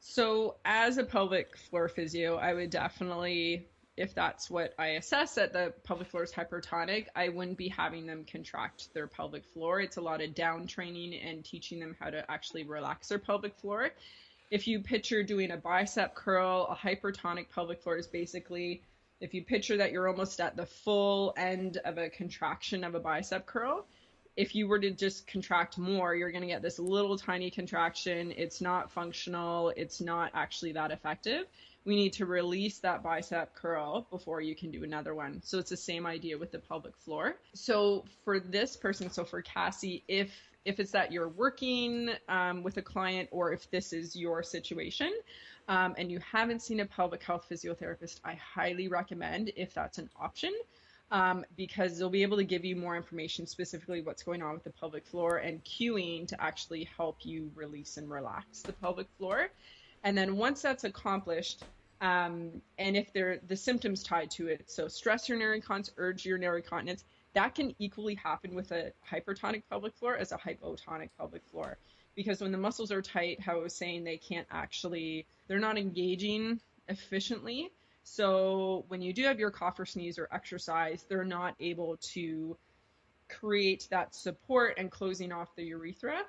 So, 0.00 0.56
as 0.64 0.96
a 0.96 1.04
pelvic 1.04 1.58
floor 1.58 1.88
physio, 1.88 2.36
I 2.36 2.54
would 2.54 2.70
definitely 2.70 3.68
if 3.96 4.14
that's 4.14 4.50
what 4.50 4.74
I 4.78 4.88
assess 4.88 5.36
that 5.36 5.52
the 5.52 5.72
pelvic 5.84 6.08
floor 6.08 6.24
is 6.24 6.32
hypertonic, 6.32 7.06
I 7.14 7.28
wouldn't 7.28 7.56
be 7.56 7.68
having 7.68 8.06
them 8.06 8.24
contract 8.24 8.92
their 8.92 9.06
pelvic 9.06 9.44
floor. 9.44 9.80
It's 9.80 9.98
a 9.98 10.00
lot 10.00 10.20
of 10.20 10.34
down 10.34 10.66
training 10.66 11.14
and 11.20 11.44
teaching 11.44 11.78
them 11.78 11.96
how 12.00 12.10
to 12.10 12.28
actually 12.28 12.64
relax 12.64 13.08
their 13.08 13.20
pelvic 13.20 13.54
floor. 13.56 13.90
If 14.50 14.66
you 14.66 14.80
picture 14.80 15.22
doing 15.22 15.52
a 15.52 15.56
bicep 15.56 16.14
curl, 16.14 16.66
a 16.68 16.74
hypertonic 16.74 17.50
pelvic 17.50 17.82
floor 17.82 17.96
is 17.96 18.08
basically 18.08 18.82
if 19.20 19.32
you 19.32 19.44
picture 19.44 19.76
that 19.76 19.92
you're 19.92 20.08
almost 20.08 20.40
at 20.40 20.56
the 20.56 20.66
full 20.66 21.32
end 21.36 21.78
of 21.84 21.96
a 21.96 22.10
contraction 22.10 22.82
of 22.82 22.94
a 22.94 23.00
bicep 23.00 23.46
curl. 23.46 23.86
If 24.36 24.56
you 24.56 24.66
were 24.66 24.80
to 24.80 24.90
just 24.90 25.28
contract 25.28 25.78
more, 25.78 26.16
you're 26.16 26.32
going 26.32 26.42
to 26.42 26.48
get 26.48 26.60
this 26.60 26.80
little 26.80 27.16
tiny 27.16 27.52
contraction. 27.52 28.32
It's 28.36 28.60
not 28.60 28.90
functional. 28.90 29.72
It's 29.76 30.00
not 30.00 30.32
actually 30.34 30.72
that 30.72 30.90
effective 30.90 31.46
we 31.84 31.96
need 31.96 32.14
to 32.14 32.26
release 32.26 32.78
that 32.78 33.02
bicep 33.02 33.54
curl 33.54 34.06
before 34.10 34.40
you 34.40 34.54
can 34.54 34.70
do 34.70 34.84
another 34.84 35.14
one. 35.14 35.42
So 35.44 35.58
it's 35.58 35.70
the 35.70 35.76
same 35.76 36.06
idea 36.06 36.38
with 36.38 36.50
the 36.50 36.58
pelvic 36.58 36.96
floor. 36.96 37.36
So 37.54 38.04
for 38.24 38.40
this 38.40 38.76
person, 38.76 39.10
so 39.10 39.24
for 39.24 39.42
Cassie, 39.42 40.02
if 40.08 40.30
if 40.64 40.80
it's 40.80 40.92
that 40.92 41.12
you're 41.12 41.28
working 41.28 42.08
um, 42.26 42.62
with 42.62 42.78
a 42.78 42.82
client 42.82 43.28
or 43.32 43.52
if 43.52 43.70
this 43.70 43.92
is 43.92 44.16
your 44.16 44.42
situation 44.42 45.12
um, 45.68 45.94
and 45.98 46.10
you 46.10 46.20
haven't 46.32 46.62
seen 46.62 46.80
a 46.80 46.86
pelvic 46.86 47.22
health 47.22 47.46
physiotherapist, 47.50 48.20
I 48.24 48.34
highly 48.34 48.88
recommend 48.88 49.52
if 49.56 49.74
that's 49.74 49.98
an 49.98 50.08
option. 50.18 50.54
Um, 51.10 51.44
because 51.54 51.98
they'll 51.98 52.08
be 52.08 52.22
able 52.22 52.38
to 52.38 52.44
give 52.44 52.64
you 52.64 52.76
more 52.76 52.96
information 52.96 53.46
specifically 53.46 54.00
what's 54.00 54.22
going 54.22 54.42
on 54.42 54.54
with 54.54 54.64
the 54.64 54.70
pelvic 54.70 55.06
floor 55.06 55.36
and 55.36 55.62
cueing 55.62 56.26
to 56.28 56.42
actually 56.42 56.88
help 56.96 57.18
you 57.24 57.52
release 57.54 57.98
and 57.98 58.10
relax 58.10 58.62
the 58.62 58.72
pelvic 58.72 59.06
floor. 59.18 59.50
And 60.04 60.16
then 60.16 60.36
once 60.36 60.62
that's 60.62 60.84
accomplished, 60.84 61.64
um, 62.00 62.60
and 62.78 62.96
if 62.96 63.12
there 63.12 63.40
the 63.46 63.56
symptoms 63.56 64.02
tied 64.02 64.30
to 64.32 64.48
it, 64.48 64.70
so 64.70 64.86
stress 64.86 65.28
urinary 65.28 65.56
incontinence, 65.56 65.92
urge 65.96 66.26
urinary 66.26 66.60
incontinence, 66.60 67.04
that 67.32 67.54
can 67.54 67.74
equally 67.78 68.14
happen 68.14 68.54
with 68.54 68.70
a 68.70 68.92
hypertonic 69.10 69.62
pelvic 69.68 69.94
floor 69.96 70.16
as 70.16 70.30
a 70.30 70.36
hypotonic 70.36 71.08
pelvic 71.18 71.42
floor. 71.50 71.78
Because 72.14 72.40
when 72.40 72.52
the 72.52 72.58
muscles 72.58 72.92
are 72.92 73.02
tight, 73.02 73.40
how 73.40 73.54
I 73.58 73.62
was 73.62 73.74
saying, 73.74 74.04
they 74.04 74.18
can't 74.18 74.46
actually, 74.50 75.26
they're 75.48 75.58
not 75.58 75.78
engaging 75.78 76.60
efficiently. 76.88 77.72
So 78.04 78.84
when 78.88 79.00
you 79.02 79.12
do 79.12 79.24
have 79.24 79.40
your 79.40 79.50
cough 79.50 79.80
or 79.80 79.86
sneeze 79.86 80.18
or 80.18 80.28
exercise, 80.30 81.06
they're 81.08 81.24
not 81.24 81.54
able 81.58 81.96
to 82.12 82.56
create 83.28 83.88
that 83.90 84.14
support 84.14 84.74
and 84.76 84.90
closing 84.90 85.32
off 85.32 85.56
the 85.56 85.64
urethra. 85.64 86.20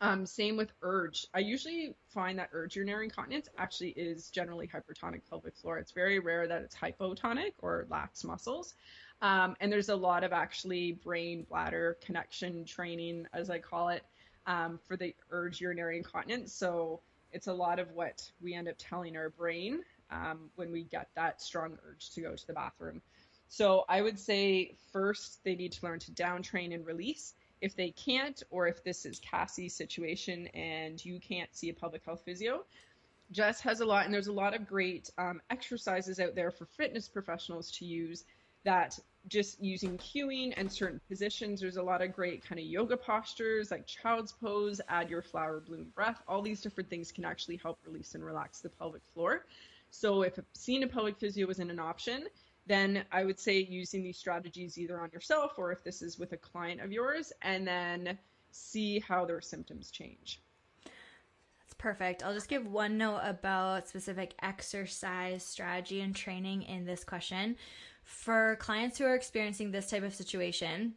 Um, 0.00 0.24
same 0.26 0.56
with 0.56 0.72
urge. 0.82 1.26
I 1.34 1.40
usually 1.40 1.94
find 2.08 2.38
that 2.38 2.48
urge 2.52 2.76
urinary 2.76 3.04
incontinence 3.04 3.48
actually 3.58 3.90
is 3.90 4.30
generally 4.30 4.66
hypertonic 4.66 5.20
pelvic 5.28 5.56
floor. 5.56 5.78
It's 5.78 5.92
very 5.92 6.18
rare 6.18 6.48
that 6.48 6.62
it's 6.62 6.74
hypotonic 6.74 7.52
or 7.58 7.86
lax 7.90 8.24
muscles. 8.24 8.74
Um, 9.20 9.56
and 9.60 9.70
there's 9.70 9.90
a 9.90 9.96
lot 9.96 10.24
of 10.24 10.32
actually 10.32 10.92
brain 10.92 11.46
bladder 11.48 11.98
connection 12.04 12.64
training, 12.64 13.26
as 13.32 13.50
I 13.50 13.58
call 13.58 13.90
it, 13.90 14.04
um, 14.46 14.78
for 14.86 14.96
the 14.96 15.14
urge 15.30 15.60
urinary 15.60 15.98
incontinence. 15.98 16.52
So 16.52 17.00
it's 17.32 17.46
a 17.46 17.52
lot 17.52 17.78
of 17.78 17.90
what 17.92 18.30
we 18.40 18.54
end 18.54 18.68
up 18.68 18.76
telling 18.78 19.16
our 19.16 19.30
brain 19.30 19.80
um, 20.10 20.50
when 20.56 20.70
we 20.70 20.84
get 20.84 21.08
that 21.14 21.42
strong 21.42 21.78
urge 21.88 22.10
to 22.12 22.20
go 22.20 22.34
to 22.34 22.46
the 22.46 22.52
bathroom. 22.52 23.02
So 23.48 23.84
I 23.88 24.02
would 24.02 24.18
say 24.18 24.76
first 24.92 25.44
they 25.44 25.54
need 25.54 25.72
to 25.72 25.84
learn 25.84 25.98
to 26.00 26.12
down 26.12 26.42
train 26.42 26.72
and 26.72 26.84
release 26.86 27.34
if 27.64 27.74
they 27.74 27.90
can't, 27.92 28.42
or 28.50 28.66
if 28.66 28.84
this 28.84 29.06
is 29.06 29.18
Cassie's 29.20 29.74
situation 29.74 30.48
and 30.48 31.02
you 31.02 31.18
can't 31.18 31.48
see 31.56 31.70
a 31.70 31.72
pelvic 31.72 32.04
health 32.04 32.20
physio, 32.22 32.62
Jess 33.32 33.58
has 33.62 33.80
a 33.80 33.86
lot, 33.86 34.04
and 34.04 34.12
there's 34.12 34.26
a 34.26 34.32
lot 34.32 34.54
of 34.54 34.68
great 34.68 35.10
um, 35.16 35.40
exercises 35.48 36.20
out 36.20 36.34
there 36.34 36.50
for 36.50 36.66
fitness 36.66 37.08
professionals 37.08 37.70
to 37.70 37.86
use 37.86 38.24
that 38.64 38.98
just 39.28 39.62
using 39.62 39.96
cueing 39.96 40.52
and 40.58 40.70
certain 40.70 41.00
positions. 41.08 41.62
There's 41.62 41.78
a 41.78 41.82
lot 41.82 42.02
of 42.02 42.12
great 42.12 42.44
kind 42.46 42.58
of 42.58 42.66
yoga 42.66 42.98
postures 42.98 43.70
like 43.70 43.86
child's 43.86 44.32
pose, 44.32 44.82
add 44.90 45.08
your 45.08 45.22
flower 45.22 45.60
bloom 45.66 45.86
breath. 45.94 46.20
All 46.28 46.42
these 46.42 46.60
different 46.60 46.90
things 46.90 47.12
can 47.12 47.24
actually 47.24 47.56
help 47.56 47.78
release 47.86 48.14
and 48.14 48.22
relax 48.22 48.60
the 48.60 48.68
pelvic 48.68 49.02
floor. 49.14 49.46
So 49.90 50.20
if 50.20 50.38
seeing 50.52 50.82
a 50.82 50.86
pelvic 50.86 51.16
physio 51.16 51.48
isn't 51.48 51.70
an 51.70 51.80
option, 51.80 52.26
then 52.66 53.04
I 53.12 53.24
would 53.24 53.38
say 53.38 53.58
using 53.58 54.02
these 54.02 54.18
strategies 54.18 54.78
either 54.78 55.00
on 55.00 55.10
yourself 55.12 55.52
or 55.58 55.72
if 55.72 55.84
this 55.84 56.02
is 56.02 56.18
with 56.18 56.32
a 56.32 56.36
client 56.36 56.80
of 56.80 56.92
yours, 56.92 57.32
and 57.42 57.66
then 57.66 58.18
see 58.50 59.00
how 59.00 59.24
their 59.24 59.40
symptoms 59.40 59.90
change. 59.90 60.40
That's 60.84 61.74
perfect. 61.76 62.22
I'll 62.22 62.34
just 62.34 62.48
give 62.48 62.66
one 62.66 62.98
note 62.98 63.20
about 63.22 63.88
specific 63.88 64.34
exercise 64.42 65.44
strategy 65.44 66.00
and 66.00 66.14
training 66.14 66.62
in 66.62 66.84
this 66.84 67.04
question. 67.04 67.56
For 68.02 68.56
clients 68.60 68.98
who 68.98 69.04
are 69.06 69.14
experiencing 69.14 69.70
this 69.70 69.88
type 69.88 70.02
of 70.02 70.14
situation, 70.14 70.94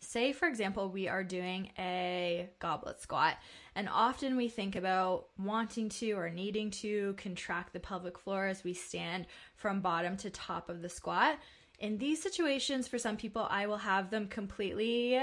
say 0.00 0.32
for 0.32 0.46
example 0.46 0.90
we 0.90 1.08
are 1.08 1.24
doing 1.24 1.70
a 1.78 2.48
goblet 2.58 3.00
squat 3.00 3.36
and 3.76 3.88
often 3.88 4.36
we 4.36 4.48
think 4.48 4.74
about 4.74 5.28
wanting 5.38 5.88
to 5.88 6.12
or 6.12 6.28
needing 6.28 6.70
to 6.70 7.14
contract 7.16 7.72
the 7.72 7.78
pelvic 7.78 8.18
floor 8.18 8.46
as 8.46 8.64
we 8.64 8.74
stand 8.74 9.26
from 9.54 9.80
bottom 9.80 10.16
to 10.16 10.30
top 10.30 10.68
of 10.68 10.82
the 10.82 10.88
squat 10.88 11.38
in 11.78 11.98
these 11.98 12.20
situations 12.20 12.88
for 12.88 12.98
some 12.98 13.16
people 13.16 13.46
i 13.50 13.66
will 13.66 13.76
have 13.76 14.10
them 14.10 14.26
completely 14.26 15.20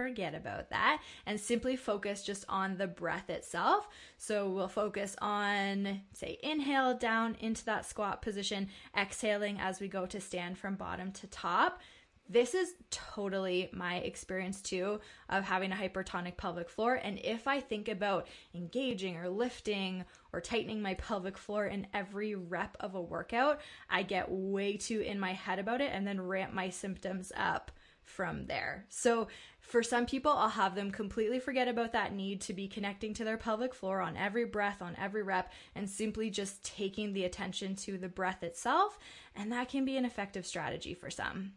forget 0.00 0.34
about 0.34 0.70
that 0.70 1.02
and 1.26 1.38
simply 1.38 1.76
focus 1.76 2.22
just 2.22 2.44
on 2.48 2.78
the 2.78 2.86
breath 2.86 3.28
itself. 3.28 3.88
So 4.16 4.48
we'll 4.48 4.68
focus 4.68 5.14
on, 5.20 6.00
say, 6.14 6.38
inhale 6.42 6.94
down 6.94 7.36
into 7.40 7.64
that 7.66 7.84
squat 7.84 8.22
position, 8.22 8.68
exhaling 8.96 9.60
as 9.60 9.80
we 9.80 9.88
go 9.88 10.06
to 10.06 10.20
stand 10.20 10.56
from 10.56 10.76
bottom 10.76 11.12
to 11.12 11.26
top. 11.26 11.80
This 12.30 12.54
is 12.54 12.74
totally 12.92 13.70
my 13.72 13.96
experience 13.96 14.62
too 14.62 15.00
of 15.28 15.42
having 15.42 15.72
a 15.72 15.74
hypertonic 15.74 16.36
pelvic 16.36 16.70
floor. 16.70 16.94
And 16.94 17.18
if 17.24 17.48
I 17.48 17.58
think 17.58 17.88
about 17.88 18.28
engaging 18.54 19.16
or 19.16 19.28
lifting 19.28 20.04
or 20.32 20.40
tightening 20.40 20.80
my 20.80 20.94
pelvic 20.94 21.36
floor 21.36 21.66
in 21.66 21.88
every 21.92 22.36
rep 22.36 22.76
of 22.78 22.94
a 22.94 23.02
workout, 23.02 23.60
I 23.88 24.04
get 24.04 24.30
way 24.30 24.76
too 24.76 25.00
in 25.00 25.18
my 25.18 25.32
head 25.32 25.58
about 25.58 25.80
it 25.80 25.90
and 25.92 26.06
then 26.06 26.20
ramp 26.20 26.52
my 26.54 26.68
symptoms 26.70 27.32
up 27.36 27.72
from 28.04 28.46
there. 28.46 28.86
So, 28.88 29.26
for 29.58 29.82
some 29.82 30.06
people, 30.06 30.30
I'll 30.30 30.48
have 30.48 30.76
them 30.76 30.92
completely 30.92 31.40
forget 31.40 31.66
about 31.66 31.92
that 31.92 32.14
need 32.14 32.40
to 32.42 32.52
be 32.52 32.68
connecting 32.68 33.12
to 33.14 33.24
their 33.24 33.36
pelvic 33.38 33.74
floor 33.74 34.00
on 34.00 34.16
every 34.16 34.44
breath, 34.44 34.82
on 34.82 34.96
every 35.00 35.22
rep, 35.24 35.52
and 35.74 35.88
simply 35.88 36.30
just 36.30 36.64
taking 36.64 37.12
the 37.12 37.24
attention 37.24 37.74
to 37.76 37.98
the 37.98 38.08
breath 38.08 38.44
itself. 38.44 38.98
And 39.34 39.50
that 39.52 39.68
can 39.68 39.84
be 39.84 39.96
an 39.96 40.04
effective 40.04 40.46
strategy 40.46 40.94
for 40.94 41.10
some. 41.10 41.54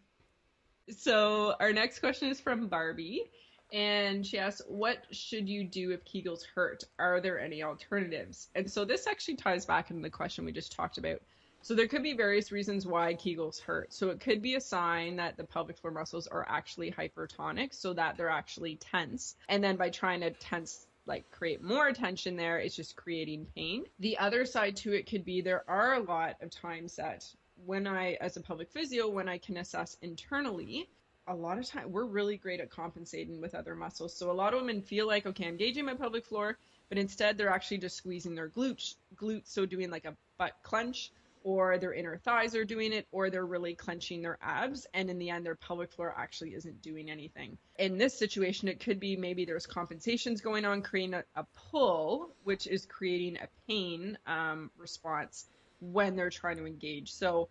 So, 0.90 1.56
our 1.60 1.74
next 1.74 2.00
question 2.00 2.30
is 2.30 2.40
from 2.40 2.68
Barbie. 2.68 3.32
And 3.72 4.26
she 4.26 4.38
asks, 4.38 4.62
What 4.68 4.98
should 5.12 5.50
you 5.50 5.64
do 5.64 5.92
if 5.92 6.06
Kegels 6.06 6.44
hurt? 6.54 6.84
Are 7.00 7.20
there 7.20 7.40
any 7.40 7.64
alternatives? 7.64 8.50
And 8.56 8.70
so, 8.70 8.86
this 8.86 9.08
actually 9.08 9.38
ties 9.38 9.66
back 9.66 9.90
into 9.90 10.02
the 10.02 10.10
question 10.10 10.46
we 10.46 10.52
just 10.52 10.74
talked 10.74 10.98
about 10.98 11.22
so 11.64 11.74
there 11.74 11.88
could 11.88 12.04
be 12.04 12.14
various 12.14 12.52
reasons 12.52 12.86
why 12.86 13.14
Kegels 13.14 13.62
hurt. 13.62 13.94
So 13.94 14.10
it 14.10 14.20
could 14.20 14.42
be 14.42 14.56
a 14.56 14.62
sign 14.62 15.16
that 15.16 15.38
the 15.38 15.46
pelvic 15.46 15.78
floor 15.78 15.94
muscles 15.94 16.28
are 16.28 16.46
actually 16.50 16.92
hypertonic, 16.92 17.74
so 17.74 17.94
that 17.94 18.18
they're 18.18 18.30
actually 18.30 18.76
tense. 18.76 19.38
And 19.48 19.64
then 19.64 19.78
by 19.78 19.90
trying 19.90 20.20
to 20.22 20.32
tense 20.32 20.88
like 21.06 21.32
create 21.32 21.64
more 21.64 21.94
tension 21.94 22.36
there, 22.36 22.60
it's 22.60 22.76
just 22.76 22.98
creating 22.98 23.48
pain. 23.56 23.86
The 24.00 24.18
other 24.18 24.44
side 24.44 24.76
to 24.78 24.92
it 24.92 25.10
could 25.10 25.24
be 25.24 25.40
there 25.40 25.64
are 25.70 25.94
a 25.94 26.04
lot 26.04 26.36
of 26.42 26.50
times 26.50 26.98
that 26.98 27.26
when 27.66 27.88
I, 27.88 28.14
as 28.22 28.38
a 28.38 28.41
pelvic 28.41 28.72
physio, 28.72 29.07
when 29.07 29.30
I 29.30 29.38
can 29.38 29.57
assess 29.57 29.97
internally, 30.01 30.89
a 31.28 31.36
lot 31.36 31.57
of 31.57 31.68
time 31.68 31.91
we're 31.91 32.05
really 32.05 32.38
great 32.38 32.59
at 32.59 32.70
compensating 32.70 33.39
with 33.41 33.55
other 33.55 33.76
muscles. 33.76 34.16
So 34.16 34.32
a 34.32 34.34
lot 34.34 34.53
of 34.53 34.61
women 34.61 34.82
feel 34.82 35.07
like, 35.07 35.26
okay, 35.26 35.47
I'm 35.47 35.57
gauging 35.57 35.86
my 35.86 35.93
pelvic 35.93 36.26
floor, 36.26 36.57
but 36.89 36.97
instead 36.97 37.38
they're 37.38 37.49
actually 37.49 37.78
just 37.78 37.97
squeezing 37.97 38.36
their 38.36 38.49
glutes, 38.49 38.95
glutes, 39.16 39.47
so 39.47 39.66
doing 39.66 39.89
like 39.89 40.05
a 40.05 40.16
butt 40.38 40.53
clench 40.64 41.11
or 41.43 41.78
their 41.78 41.93
inner 41.93 42.18
thighs 42.18 42.55
are 42.55 42.64
doing 42.64 42.93
it, 42.93 43.05
or 43.11 43.30
they're 43.30 43.45
really 43.45 43.76
clenching 43.76 44.22
their 44.22 44.38
abs, 44.41 44.88
and 44.93 45.09
in 45.09 45.20
the 45.20 45.30
end, 45.30 45.45
their 45.45 45.55
pelvic 45.55 45.91
floor 45.91 46.14
actually 46.18 46.53
isn't 46.53 46.82
doing 46.82 47.09
anything. 47.09 47.57
In 47.78 47.97
this 47.97 48.18
situation, 48.18 48.70
it 48.70 48.80
could 48.80 48.97
be 48.97 49.18
maybe 49.18 49.43
there's 49.43 49.66
compensations 49.66 50.39
going 50.39 50.64
on, 50.64 50.82
creating 50.82 51.16
a, 51.16 51.24
a 51.36 51.45
pull, 51.70 52.34
which 52.45 52.66
is 52.66 52.86
creating 52.86 53.38
a 53.38 53.49
pain 53.68 54.18
um, 54.26 54.72
response 54.78 55.47
when 55.92 56.16
they're 56.16 56.30
trying 56.30 56.58
to 56.58 56.66
engage. 56.66 57.12
So 57.12 57.50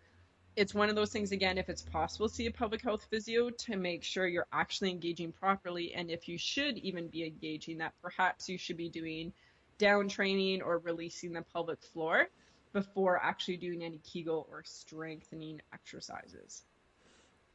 it's 0.55 0.73
one 0.73 0.89
of 0.89 0.95
those 0.95 1.11
things 1.11 1.31
again 1.31 1.57
if 1.57 1.67
it's 1.67 1.81
possible 1.81 2.29
see 2.29 2.45
a 2.45 2.51
pelvic 2.51 2.81
health 2.81 3.07
physio 3.09 3.49
to 3.49 3.75
make 3.75 4.03
sure 4.03 4.27
you're 4.27 4.45
actually 4.53 4.91
engaging 4.91 5.31
properly 5.31 5.91
and 5.95 6.11
if 6.11 6.29
you 6.29 6.37
should 6.37 6.77
even 6.77 7.07
be 7.07 7.25
engaging 7.25 7.75
that 7.79 7.91
perhaps 8.03 8.47
you 8.47 8.55
should 8.55 8.77
be 8.77 8.87
doing 8.87 9.33
down 9.79 10.07
training 10.07 10.61
or 10.61 10.77
releasing 10.79 11.33
the 11.33 11.41
pelvic 11.41 11.81
floor 11.81 12.27
before 12.71 13.23
actually 13.23 13.57
doing 13.57 13.83
any 13.83 13.99
Kegel 13.99 14.47
or 14.51 14.63
strengthening 14.63 15.61
exercises. 15.73 16.63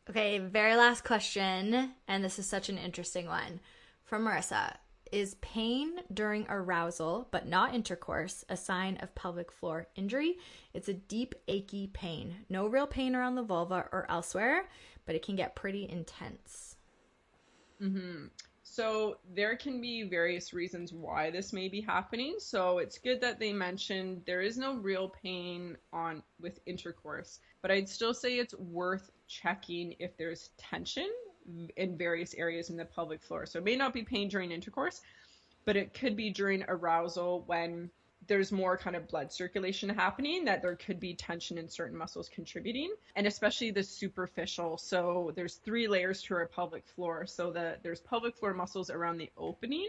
Okay, 0.08 0.38
very 0.38 0.76
last 0.76 1.04
question, 1.04 1.92
and 2.06 2.24
this 2.24 2.38
is 2.38 2.46
such 2.46 2.68
an 2.68 2.78
interesting 2.78 3.26
one 3.26 3.60
from 4.04 4.24
Marissa. 4.24 4.76
Is 5.10 5.36
pain 5.36 6.00
during 6.12 6.46
arousal, 6.48 7.28
but 7.30 7.46
not 7.46 7.74
intercourse, 7.74 8.44
a 8.48 8.56
sign 8.56 8.98
of 8.98 9.14
pelvic 9.14 9.50
floor 9.50 9.88
injury? 9.96 10.38
It's 10.74 10.88
a 10.88 10.94
deep, 10.94 11.34
achy 11.46 11.88
pain. 11.88 12.36
No 12.48 12.66
real 12.66 12.86
pain 12.86 13.14
around 13.14 13.34
the 13.36 13.42
vulva 13.42 13.88
or 13.92 14.06
elsewhere, 14.10 14.68
but 15.06 15.14
it 15.14 15.24
can 15.24 15.36
get 15.36 15.56
pretty 15.56 15.88
intense. 15.88 16.76
Mm-hmm. 17.80 18.26
So 18.62 19.16
there 19.34 19.56
can 19.56 19.80
be 19.80 20.04
various 20.04 20.52
reasons 20.52 20.92
why 20.92 21.30
this 21.30 21.52
may 21.52 21.68
be 21.68 21.80
happening. 21.80 22.36
So 22.38 22.78
it's 22.78 22.98
good 22.98 23.20
that 23.22 23.40
they 23.40 23.52
mentioned 23.52 24.22
there 24.26 24.42
is 24.42 24.58
no 24.58 24.76
real 24.76 25.08
pain 25.08 25.76
on 25.92 26.22
with 26.40 26.60
intercourse, 26.66 27.40
but 27.62 27.70
I'd 27.70 27.88
still 27.88 28.14
say 28.14 28.34
it's 28.38 28.54
worth 28.54 29.10
checking 29.26 29.96
if 29.98 30.16
there's 30.16 30.50
tension 30.58 31.10
in 31.76 31.96
various 31.96 32.34
areas 32.34 32.70
in 32.70 32.76
the 32.76 32.84
pelvic 32.84 33.22
floor. 33.22 33.46
So 33.46 33.58
it 33.58 33.64
may 33.64 33.76
not 33.76 33.94
be 33.94 34.02
pain 34.02 34.28
during 34.28 34.50
intercourse, 34.50 35.00
but 35.64 35.76
it 35.76 35.94
could 35.94 36.16
be 36.16 36.30
during 36.30 36.64
arousal 36.68 37.44
when 37.46 37.90
there's 38.26 38.52
more 38.52 38.76
kind 38.76 38.96
of 38.96 39.08
blood 39.08 39.32
circulation 39.32 39.88
happening, 39.88 40.44
that 40.44 40.60
there 40.60 40.76
could 40.76 41.00
be 41.00 41.14
tension 41.14 41.56
in 41.56 41.68
certain 41.68 41.96
muscles 41.96 42.28
contributing, 42.28 42.92
and 43.16 43.26
especially 43.26 43.70
the 43.70 43.82
superficial. 43.82 44.76
So 44.76 45.32
there's 45.34 45.54
three 45.54 45.88
layers 45.88 46.22
to 46.22 46.34
our 46.34 46.46
pelvic 46.46 46.86
floor. 46.86 47.26
So 47.26 47.50
the 47.50 47.78
there's 47.82 48.00
pelvic 48.00 48.36
floor 48.36 48.52
muscles 48.52 48.90
around 48.90 49.18
the 49.18 49.30
opening 49.36 49.88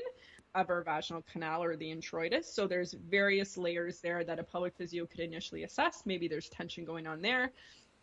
of 0.56 0.70
our 0.70 0.84
vaginal 0.84 1.24
canal 1.32 1.64
or 1.64 1.76
the 1.76 1.92
introitus. 1.92 2.46
So 2.46 2.66
there's 2.66 2.94
various 2.94 3.58
layers 3.58 4.00
there 4.00 4.24
that 4.24 4.40
a 4.40 4.44
pelvic 4.44 4.76
physio 4.78 5.06
could 5.06 5.20
initially 5.20 5.64
assess. 5.64 6.04
Maybe 6.06 6.28
there's 6.28 6.50
tension 6.50 6.86
going 6.86 7.08
on 7.08 7.22
there, 7.22 7.52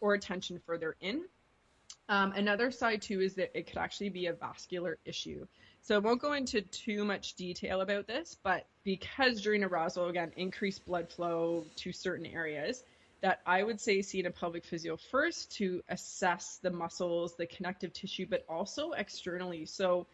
or 0.01 0.19
tension 0.19 0.61
further 0.67 0.97
in. 1.01 1.25
Um, 2.09 2.33
another 2.33 2.71
side 2.71 3.03
too 3.03 3.21
is 3.21 3.35
that 3.35 3.51
it 3.59 3.67
could 3.67 3.79
actually 3.79 4.11
be 4.11 4.27
a 4.27 4.33
vascular 4.33 4.99
issue. 5.05 5.47
So 5.81 5.97
I 5.97 5.99
won't 5.99 6.21
go 6.21 6.33
into 6.33 6.61
too 6.61 7.05
much 7.05 7.35
detail 7.35 7.81
about 7.81 8.07
this, 8.07 8.37
but 8.43 8.67
because 8.85 9.41
during 9.41 9.65
arousal, 9.65 10.09
again, 10.09 10.33
increased 10.37 10.85
blood 10.85 11.09
flow 11.09 11.65
to 11.77 11.93
certain 11.93 12.27
areas, 12.27 12.85
that 13.23 13.41
I 13.47 13.63
would 13.63 13.81
say 13.81 14.03
seeing 14.03 14.27
a 14.27 14.31
pelvic 14.31 14.65
physio 14.65 14.97
first 14.97 15.53
to 15.57 15.83
assess 15.89 16.59
the 16.63 16.71
muscles, 16.71 17.35
the 17.37 17.47
connective 17.47 17.93
tissue, 17.93 18.27
but 18.29 18.45
also 18.49 18.93
externally. 18.93 19.65
So 19.65 20.07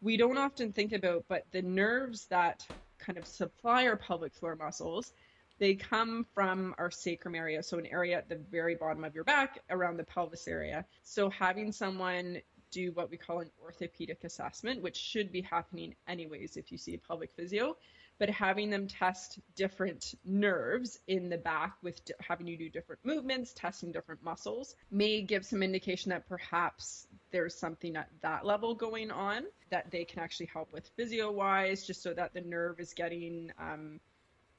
we 0.00 0.16
don't 0.16 0.38
often 0.38 0.72
think 0.72 0.92
about, 0.92 1.24
but 1.28 1.46
the 1.52 1.62
nerves 1.62 2.26
that 2.26 2.66
kind 2.98 3.18
of 3.18 3.26
supply 3.26 3.86
our 3.86 3.96
pelvic 3.96 4.34
floor 4.34 4.56
muscles, 4.56 5.12
they 5.58 5.74
come 5.74 6.26
from 6.34 6.74
our 6.78 6.90
sacrum 6.90 7.34
area, 7.34 7.62
so 7.62 7.78
an 7.78 7.86
area 7.86 8.16
at 8.16 8.28
the 8.28 8.36
very 8.50 8.74
bottom 8.74 9.04
of 9.04 9.14
your 9.14 9.24
back 9.24 9.58
around 9.70 9.96
the 9.96 10.04
pelvis 10.04 10.46
area. 10.48 10.84
So 11.02 11.30
having 11.30 11.72
someone 11.72 12.40
do 12.70 12.92
what 12.92 13.10
we 13.10 13.16
call 13.16 13.40
an 13.40 13.50
orthopedic 13.62 14.24
assessment, 14.24 14.82
which 14.82 14.96
should 14.96 15.32
be 15.32 15.40
happening 15.40 15.94
anyways 16.06 16.56
if 16.56 16.70
you 16.70 16.78
see 16.78 16.94
a 16.94 16.98
pelvic 16.98 17.30
physio. 17.34 17.76
But 18.18 18.30
having 18.30 18.68
them 18.68 18.88
test 18.88 19.38
different 19.54 20.14
nerves 20.24 20.98
in 21.06 21.28
the 21.28 21.38
back 21.38 21.76
with 21.82 22.04
d- 22.04 22.14
having 22.20 22.48
you 22.48 22.56
do 22.56 22.68
different 22.68 23.04
movements, 23.04 23.52
testing 23.54 23.92
different 23.92 24.24
muscles, 24.24 24.74
may 24.90 25.22
give 25.22 25.46
some 25.46 25.62
indication 25.62 26.10
that 26.10 26.28
perhaps 26.28 27.06
there's 27.30 27.54
something 27.54 27.94
at 27.94 28.08
that 28.22 28.44
level 28.44 28.74
going 28.74 29.12
on 29.12 29.44
that 29.70 29.92
they 29.92 30.04
can 30.04 30.18
actually 30.18 30.46
help 30.46 30.72
with 30.72 30.90
physio 30.96 31.30
wise, 31.30 31.86
just 31.86 32.02
so 32.02 32.12
that 32.12 32.34
the 32.34 32.40
nerve 32.40 32.80
is 32.80 32.92
getting 32.92 33.52
um, 33.60 34.00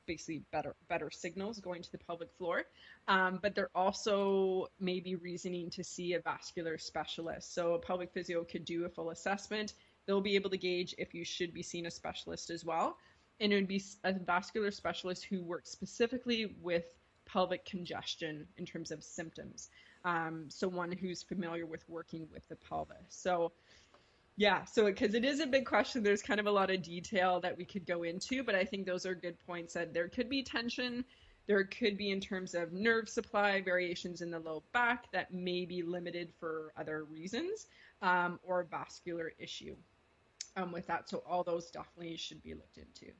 basically 0.10 0.42
better 0.52 0.76
better 0.90 1.10
signals 1.12 1.60
going 1.60 1.84
to 1.84 1.92
the 1.92 1.98
pelvic 2.00 2.32
floor. 2.38 2.64
Um, 3.08 3.40
but 3.44 3.54
they're 3.54 3.76
also 3.76 4.68
maybe 4.80 5.16
reasoning 5.16 5.70
to 5.70 5.84
see 5.84 6.14
a 6.14 6.20
vascular 6.20 6.78
specialist. 6.80 7.54
So 7.54 7.76
a 7.76 7.80
pelvic 7.80 8.12
physio 8.12 8.44
could 8.44 8.66
do 8.66 8.86
a 8.86 8.90
full 8.90 9.12
assessment. 9.12 9.76
They'll 10.06 10.30
be 10.32 10.36
able 10.36 10.50
to 10.50 10.58
gauge 10.58 10.96
if 10.98 11.14
you 11.14 11.24
should 11.24 11.54
be 11.54 11.62
seeing 11.62 11.86
a 11.86 11.92
specialist 11.92 12.50
as 12.50 12.66
well. 12.66 12.98
And 13.40 13.54
it 13.54 13.56
would 13.56 13.68
be 13.68 13.84
a 14.04 14.14
vascular 14.14 14.72
specialist 14.72 15.26
who 15.30 15.44
works 15.44 15.70
specifically 15.70 16.56
with 16.60 16.86
pelvic 17.26 17.64
congestion 17.66 18.48
in 18.58 18.66
terms 18.66 18.90
of 18.92 19.04
symptoms. 19.04 19.70
Um, 20.04 20.46
so 20.50 20.68
one 20.68 20.92
who's 20.92 21.22
familiar 21.22 21.66
with 21.68 21.88
working 21.88 22.28
with 22.34 22.48
the 22.50 22.56
pelvis. 22.56 22.98
So 23.10 23.52
yeah, 24.40 24.64
so 24.64 24.86
because 24.86 25.16
it 25.16 25.26
is 25.26 25.42
a 25.42 25.46
big 25.46 25.66
question, 25.66 26.02
there's 26.02 26.22
kind 26.22 26.40
of 26.40 26.46
a 26.46 26.52
lot 26.52 26.72
of 26.72 26.82
detail 26.82 27.42
that 27.42 27.58
we 27.58 27.66
could 27.66 27.86
go 27.86 28.04
into, 28.04 28.42
but 28.42 28.56
I 28.56 28.64
think 28.64 28.86
those 28.86 29.06
are 29.06 29.14
good 29.14 29.38
points 29.46 29.74
that 29.74 29.94
there 29.94 30.08
could 30.08 30.30
be 30.30 30.44
tension. 30.44 31.04
There 31.46 31.66
could 31.66 31.98
be, 31.98 32.12
in 32.12 32.22
terms 32.22 32.56
of 32.56 32.72
nerve 32.72 33.10
supply, 33.10 33.60
variations 33.60 34.22
in 34.22 34.32
the 34.32 34.40
low 34.40 34.64
back 34.72 35.12
that 35.12 35.34
may 35.34 35.66
be 35.66 35.84
limited 35.84 36.32
for 36.40 36.72
other 36.78 37.04
reasons 37.04 37.68
um, 38.02 38.40
or 38.42 38.66
vascular 38.72 39.34
issue 39.40 39.76
um, 40.56 40.72
with 40.72 40.88
that. 40.88 41.10
So, 41.10 41.22
all 41.28 41.44
those 41.44 41.70
definitely 41.70 42.16
should 42.16 42.42
be 42.42 42.54
looked 42.54 42.78
into. 42.78 43.12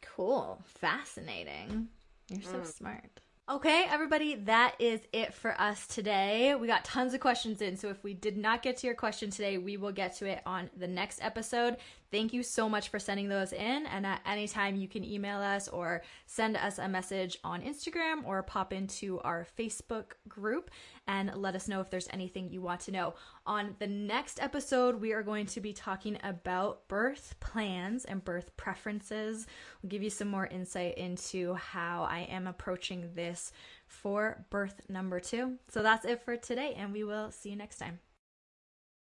Cool. 0.00 0.62
Fascinating. 0.64 1.88
You're 2.30 2.40
so 2.40 2.60
mm. 2.60 2.66
smart. 2.66 3.20
Okay, 3.48 3.84
everybody, 3.88 4.34
that 4.34 4.74
is 4.80 5.02
it 5.12 5.32
for 5.32 5.52
us 5.60 5.86
today. 5.86 6.56
We 6.56 6.66
got 6.66 6.84
tons 6.84 7.14
of 7.14 7.20
questions 7.20 7.62
in, 7.62 7.76
so 7.76 7.88
if 7.90 8.02
we 8.02 8.12
did 8.12 8.36
not 8.36 8.60
get 8.60 8.78
to 8.78 8.88
your 8.88 8.96
question 8.96 9.30
today, 9.30 9.56
we 9.56 9.76
will 9.76 9.92
get 9.92 10.16
to 10.16 10.26
it 10.26 10.42
on 10.44 10.68
the 10.76 10.88
next 10.88 11.22
episode. 11.22 11.76
Thank 12.10 12.32
you 12.32 12.42
so 12.42 12.68
much 12.68 12.88
for 12.88 12.98
sending 12.98 13.28
those 13.28 13.52
in, 13.52 13.86
and 13.86 14.06
at 14.06 14.20
any 14.24 14.46
time 14.46 14.76
you 14.76 14.86
can 14.86 15.04
email 15.04 15.38
us 15.38 15.66
or 15.66 16.02
send 16.26 16.56
us 16.56 16.78
a 16.78 16.88
message 16.88 17.36
on 17.42 17.62
Instagram 17.62 18.24
or 18.24 18.42
pop 18.42 18.72
into 18.72 19.18
our 19.20 19.46
Facebook 19.58 20.12
group 20.28 20.70
and 21.08 21.32
let 21.34 21.56
us 21.56 21.66
know 21.66 21.80
if 21.80 21.90
there's 21.90 22.08
anything 22.12 22.48
you 22.50 22.60
want 22.60 22.80
to 22.82 22.92
know. 22.92 23.14
On 23.44 23.74
the 23.80 23.86
next 23.86 24.40
episode, 24.40 25.00
we 25.00 25.12
are 25.12 25.22
going 25.22 25.46
to 25.46 25.60
be 25.60 25.72
talking 25.72 26.16
about 26.22 26.86
birth 26.88 27.34
plans 27.40 28.04
and 28.04 28.24
birth 28.24 28.56
preferences. 28.56 29.46
We'll 29.82 29.90
give 29.90 30.02
you 30.02 30.10
some 30.10 30.28
more 30.28 30.46
insight 30.46 30.98
into 30.98 31.54
how 31.54 32.04
I 32.04 32.20
am 32.30 32.46
approaching 32.46 33.10
this 33.14 33.52
for 33.86 34.44
birth 34.50 34.80
number 34.88 35.20
two. 35.20 35.58
So 35.68 35.82
that's 35.82 36.04
it 36.04 36.22
for 36.22 36.36
today, 36.36 36.74
and 36.76 36.92
we 36.92 37.04
will 37.04 37.30
see 37.30 37.50
you 37.50 37.56
next 37.56 37.78
time. 37.78 37.98